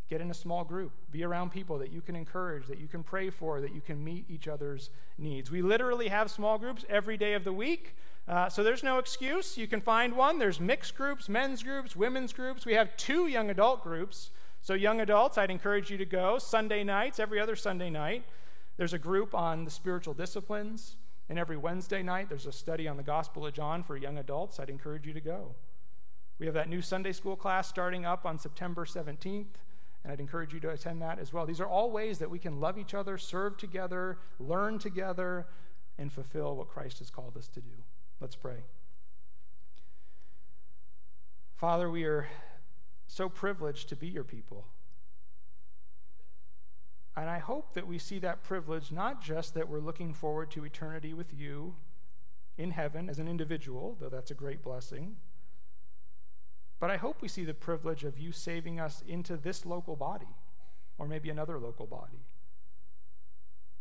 Get 0.10 0.20
in 0.20 0.30
a 0.30 0.34
small 0.34 0.64
group. 0.64 0.91
Be 1.12 1.24
around 1.24 1.52
people 1.52 1.78
that 1.78 1.91
you 1.91 2.02
can 2.02 2.16
encourage, 2.16 2.68
that 2.68 2.80
you 2.80 2.88
can 2.88 3.02
pray 3.02 3.30
for, 3.30 3.62
that 3.62 3.74
you 3.74 3.82
can 3.82 4.04
meet 4.04 4.26
each 4.30 4.47
other's 4.47 4.89
needs. 5.18 5.49
We 5.49 5.62
literally 5.62 6.10
have 6.10 6.30
small 6.30 6.58
groups 6.58 6.84
every 6.89 7.18
day 7.18 7.34
of 7.34 7.43
the 7.43 7.54
week. 7.54 7.95
Uh, 8.28 8.49
so 8.49 8.64
there's 8.64 8.84
no 8.84 8.97
excuse. 8.97 9.58
You 9.58 9.68
can 9.68 9.80
find 9.80 10.18
one. 10.18 10.38
There's 10.38 10.60
mixed 10.60 10.95
groups, 10.95 11.30
men's 11.30 11.64
groups, 11.64 11.95
women's 11.95 12.34
groups. 12.34 12.66
We 12.66 12.74
have 12.74 12.97
two 12.97 13.28
young 13.28 13.49
adult 13.49 13.84
groups. 13.84 14.32
So, 14.62 14.74
young 14.74 15.01
adults, 15.01 15.38
I'd 15.38 15.49
encourage 15.49 15.89
you 15.89 15.97
to 15.97 16.05
go 16.05 16.38
Sunday 16.38 16.84
nights, 16.84 17.20
every 17.20 17.39
other 17.39 17.55
Sunday 17.55 17.89
night. 17.89 18.24
There's 18.78 18.93
a 18.93 18.99
group 18.99 19.34
on 19.34 19.66
the 19.66 19.72
spiritual 19.72 20.14
disciplines. 20.14 20.95
And 21.30 21.39
every 21.39 21.57
Wednesday 21.57 22.03
night, 22.03 22.28
there's 22.30 22.45
a 22.45 22.51
study 22.51 22.88
on 22.88 22.97
the 22.97 23.03
Gospel 23.03 23.45
of 23.45 23.53
John 23.53 23.84
for 23.84 23.95
young 23.95 24.18
adults. 24.18 24.59
I'd 24.59 24.70
encourage 24.70 25.07
you 25.07 25.14
to 25.14 25.22
go. 25.22 25.55
We 26.39 26.45
have 26.45 26.55
that 26.55 26.68
new 26.68 26.82
Sunday 26.82 27.14
school 27.14 27.36
class 27.36 27.70
starting 27.70 28.05
up 28.05 28.26
on 28.26 28.38
September 28.38 28.86
17th 28.86 29.45
and 30.03 30.12
I'd 30.12 30.20
encourage 30.20 30.53
you 30.53 30.59
to 30.62 30.70
attend 30.70 31.01
that 31.01 31.20
as 31.20 31.32
well. 31.32 31.45
These 31.45 31.62
are 31.62 31.68
all 31.68 31.91
ways 31.91 32.20
that 32.20 32.30
we 32.30 32.39
can 32.39 32.59
love 32.59 32.78
each 32.78 32.93
other, 32.93 33.18
serve 33.18 33.57
together, 33.57 34.18
learn 34.39 34.80
together, 34.80 35.45
and 35.97 36.12
fulfill 36.12 36.55
what 36.55 36.70
Christ 36.70 36.99
has 36.99 37.12
called 37.12 37.38
us 37.38 37.47
to 37.49 37.62
do. 37.62 37.70
Let's 38.20 38.36
pray. 38.36 38.64
Father, 41.55 41.91
we 41.91 42.05
are 42.05 42.28
so 43.12 43.30
privileged 43.30 43.89
to 43.89 43.95
be 43.95 44.07
your 44.07 44.24
people. 44.24 44.68
And 47.16 47.30
I 47.30 47.39
hope 47.39 47.74
that 47.74 47.88
we 47.88 47.97
see 47.97 48.20
that 48.20 48.43
privilege 48.43 48.91
not 48.91 49.22
just 49.22 49.53
that 49.53 49.68
we're 49.68 49.80
looking 49.80 50.14
forward 50.14 50.49
to 50.51 50.64
eternity 50.64 51.14
with 51.14 51.34
you 51.34 51.76
in 52.57 52.72
heaven 52.72 53.09
as 53.09 53.20
an 53.20 53.28
individual, 53.28 53.97
though 53.99 54.09
that's 54.09 54.32
a 54.32 54.36
great 54.36 54.64
blessing 54.64 55.18
but 56.82 56.89
I 56.89 56.97
hope 56.97 57.22
we 57.22 57.28
see 57.28 57.45
the 57.45 57.53
privilege 57.53 58.03
of 58.03 58.18
you 58.18 58.32
saving 58.32 58.80
us 58.80 59.03
into 59.07 59.38
this 59.38 59.68
local 59.68 59.95
body, 59.95 60.36
or 60.97 61.07
maybe 61.07 61.30
another 61.30 61.59
local 61.59 61.86
body. 61.86 62.26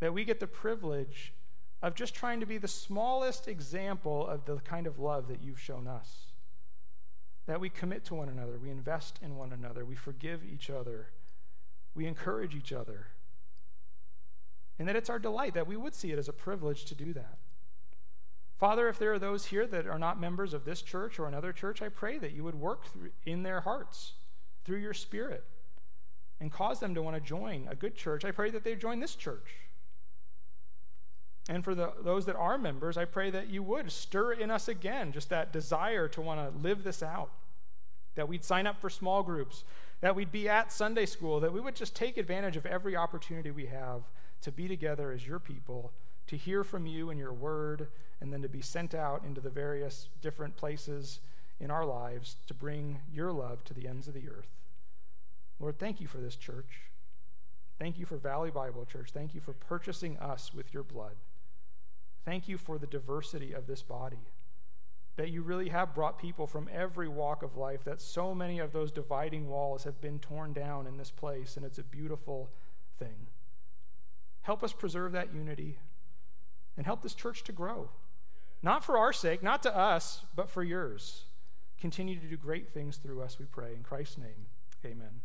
That 0.01 0.13
we 0.13 0.23
get 0.23 0.39
the 0.39 0.47
privilege 0.47 1.33
of 1.81 1.95
just 1.95 2.15
trying 2.15 2.41
to 2.41 2.47
be 2.47 2.59
the 2.59 2.69
smallest 2.69 3.49
example 3.49 4.27
of 4.27 4.45
the 4.45 4.57
kind 4.57 4.87
of 4.87 4.99
love 4.99 5.29
that 5.29 5.43
you've 5.43 5.59
shown 5.59 5.89
us. 5.89 6.30
That 7.51 7.59
we 7.59 7.69
commit 7.69 8.05
to 8.05 8.15
one 8.15 8.29
another, 8.29 8.61
we 8.63 8.71
invest 8.71 9.19
in 9.21 9.37
one 9.37 9.53
another, 9.53 9.85
we 9.85 9.97
forgive 9.97 10.43
each 10.45 10.71
other, 10.71 11.09
we 11.97 12.07
encourage 12.07 12.55
each 12.55 12.73
other. 12.73 13.09
And 14.79 14.87
that 14.87 14.95
it's 14.95 15.11
our 15.11 15.19
delight 15.19 15.55
that 15.55 15.67
we 15.67 15.77
would 15.77 15.93
see 15.93 16.13
it 16.13 16.19
as 16.21 16.29
a 16.29 16.33
privilege 16.33 16.85
to 16.85 16.95
do 16.95 17.13
that. 17.13 17.39
Father, 18.57 18.89
if 18.89 19.01
there 19.01 19.13
are 19.13 19.19
those 19.19 19.47
here 19.47 19.67
that 19.67 19.89
are 19.89 19.99
not 19.99 20.21
members 20.21 20.55
of 20.55 20.65
this 20.65 20.81
church 20.81 21.19
or 21.19 21.27
another 21.27 21.53
church, 21.53 21.83
I 21.83 21.89
pray 21.89 22.19
that 22.19 22.31
you 22.31 22.45
would 22.45 22.55
work 22.55 22.85
in 23.27 23.43
their 23.43 23.63
hearts 23.63 24.13
through 24.65 24.79
your 24.79 24.95
Spirit 24.95 25.43
and 26.39 26.53
cause 26.53 26.79
them 26.79 26.95
to 26.95 27.03
want 27.03 27.17
to 27.17 27.21
join 27.21 27.67
a 27.69 27.75
good 27.75 27.97
church. 27.97 28.25
I 28.25 28.31
pray 28.31 28.51
that 28.51 28.63
they 28.63 28.77
join 28.77 29.01
this 29.01 29.17
church. 29.17 29.57
And 31.49 31.65
for 31.65 31.75
the, 31.75 31.95
those 32.01 32.27
that 32.27 32.37
are 32.37 32.59
members, 32.59 32.97
I 32.97 33.07
pray 33.07 33.29
that 33.31 33.51
you 33.51 33.65
would 33.65 33.91
stir 33.91 34.35
in 34.35 34.53
us 34.53 34.69
again 34.69 35.11
just 35.11 35.31
that 35.31 35.53
desire 35.53 36.07
to 36.07 36.21
want 36.21 36.39
to 36.39 36.57
live 36.63 36.85
this 36.85 37.03
out. 37.03 37.33
That 38.17 38.29
we'd 38.29 38.45
sign 38.45 38.67
up 38.67 38.81
for 38.81 38.91
small 38.91 39.23
groups, 39.23 39.65
that 40.01 40.17
we'd 40.17 40.33
be 40.33 40.49
at 40.49 40.73
Sunday 40.73 41.07
school, 41.07 41.41
that 41.41 41.53
we 41.53 41.61
would 41.61 41.77
just 41.77 41.95
take 41.95 42.17
advantage 42.17 42.57
of 42.57 42.67
every 42.67 42.97
opportunity 42.97 43.51
we 43.51 43.67
have 43.67 44.03
to 44.43 44.51
be 44.51 44.69
together 44.69 45.13
as 45.13 45.27
your 45.27 45.39
people, 45.39 45.93
to 46.27 46.37
hear 46.37 46.65
from 46.65 46.87
you 46.87 47.11
and 47.11 47.19
your 47.19 47.33
word, 47.33 47.89
and 48.21 48.33
then 48.33 48.43
to 48.43 48.49
be 48.49 48.63
sent 48.63 48.95
out 48.95 49.25
into 49.25 49.41
the 49.41 49.51
various 49.51 50.09
different 50.23 50.57
places 50.57 51.21
in 51.61 51.71
our 51.71 51.85
lives 51.85 52.37
to 52.47 52.55
bring 52.55 53.01
your 53.13 53.33
love 53.33 53.63
to 53.65 53.75
the 53.75 53.87
ends 53.87 54.09
of 54.09 54.15
the 54.15 54.29
earth. 54.29 54.49
Lord, 55.59 55.79
thank 55.79 56.01
you 56.01 56.07
for 56.07 56.19
this 56.19 56.37
church. 56.37 56.91
Thank 57.79 57.99
you 57.99 58.07
for 58.07 58.17
Valley 58.17 58.51
Bible 58.51 58.85
Church. 58.85 59.11
Thank 59.13 59.35
you 59.35 59.41
for 59.41 59.53
purchasing 59.53 60.19
us 60.19 60.53
with 60.55 60.73
your 60.73 60.83
blood. 60.83 61.17
Thank 62.25 62.49
you 62.49 62.59
for 62.59 62.79
the 62.79 62.87
diversity 62.87 63.53
of 63.53 63.67
this 63.67 63.83
body. 63.83 64.29
That 65.17 65.31
you 65.31 65.43
really 65.43 65.69
have 65.69 65.95
brought 65.95 66.19
people 66.19 66.47
from 66.47 66.69
every 66.73 67.09
walk 67.09 67.43
of 67.43 67.57
life, 67.57 67.85
that 67.85 68.01
so 68.01 68.35
many 68.35 68.59
of 68.59 68.73
those 68.73 68.91
dividing 68.91 69.49
walls 69.49 69.85
have 69.85 70.01
been 70.01 70.19
torn 70.19 70.53
down 70.53 70.87
in 70.87 70.97
this 70.97 71.11
place, 71.11 71.57
and 71.57 71.67
it's 71.67 71.79
a 71.79 71.83
beautiful 71.83 72.51
thing. 72.99 73.27
Help 74.43 74.63
us 74.63 74.73
preserve 74.73 75.13
that 75.13 75.35
unity 75.35 75.79
and 76.77 76.87
help 76.87 77.03
this 77.03 77.15
church 77.15 77.45
to 77.45 77.53
grow. 77.53 77.91
Not 78.63 78.85
for 78.85 78.99
our 78.99 79.13
sake, 79.13 79.43
not 79.43 79.63
to 79.65 79.77
us, 79.77 80.25
but 80.35 80.49
for 80.49 80.63
yours. 80.63 81.25
Continue 81.81 82.19
to 82.19 82.27
do 82.27 82.37
great 82.37 82.73
things 82.73 82.97
through 82.97 83.23
us, 83.23 83.39
we 83.39 83.47
pray. 83.47 83.75
In 83.75 83.83
Christ's 83.83 84.19
name, 84.19 84.47
amen. 84.85 85.21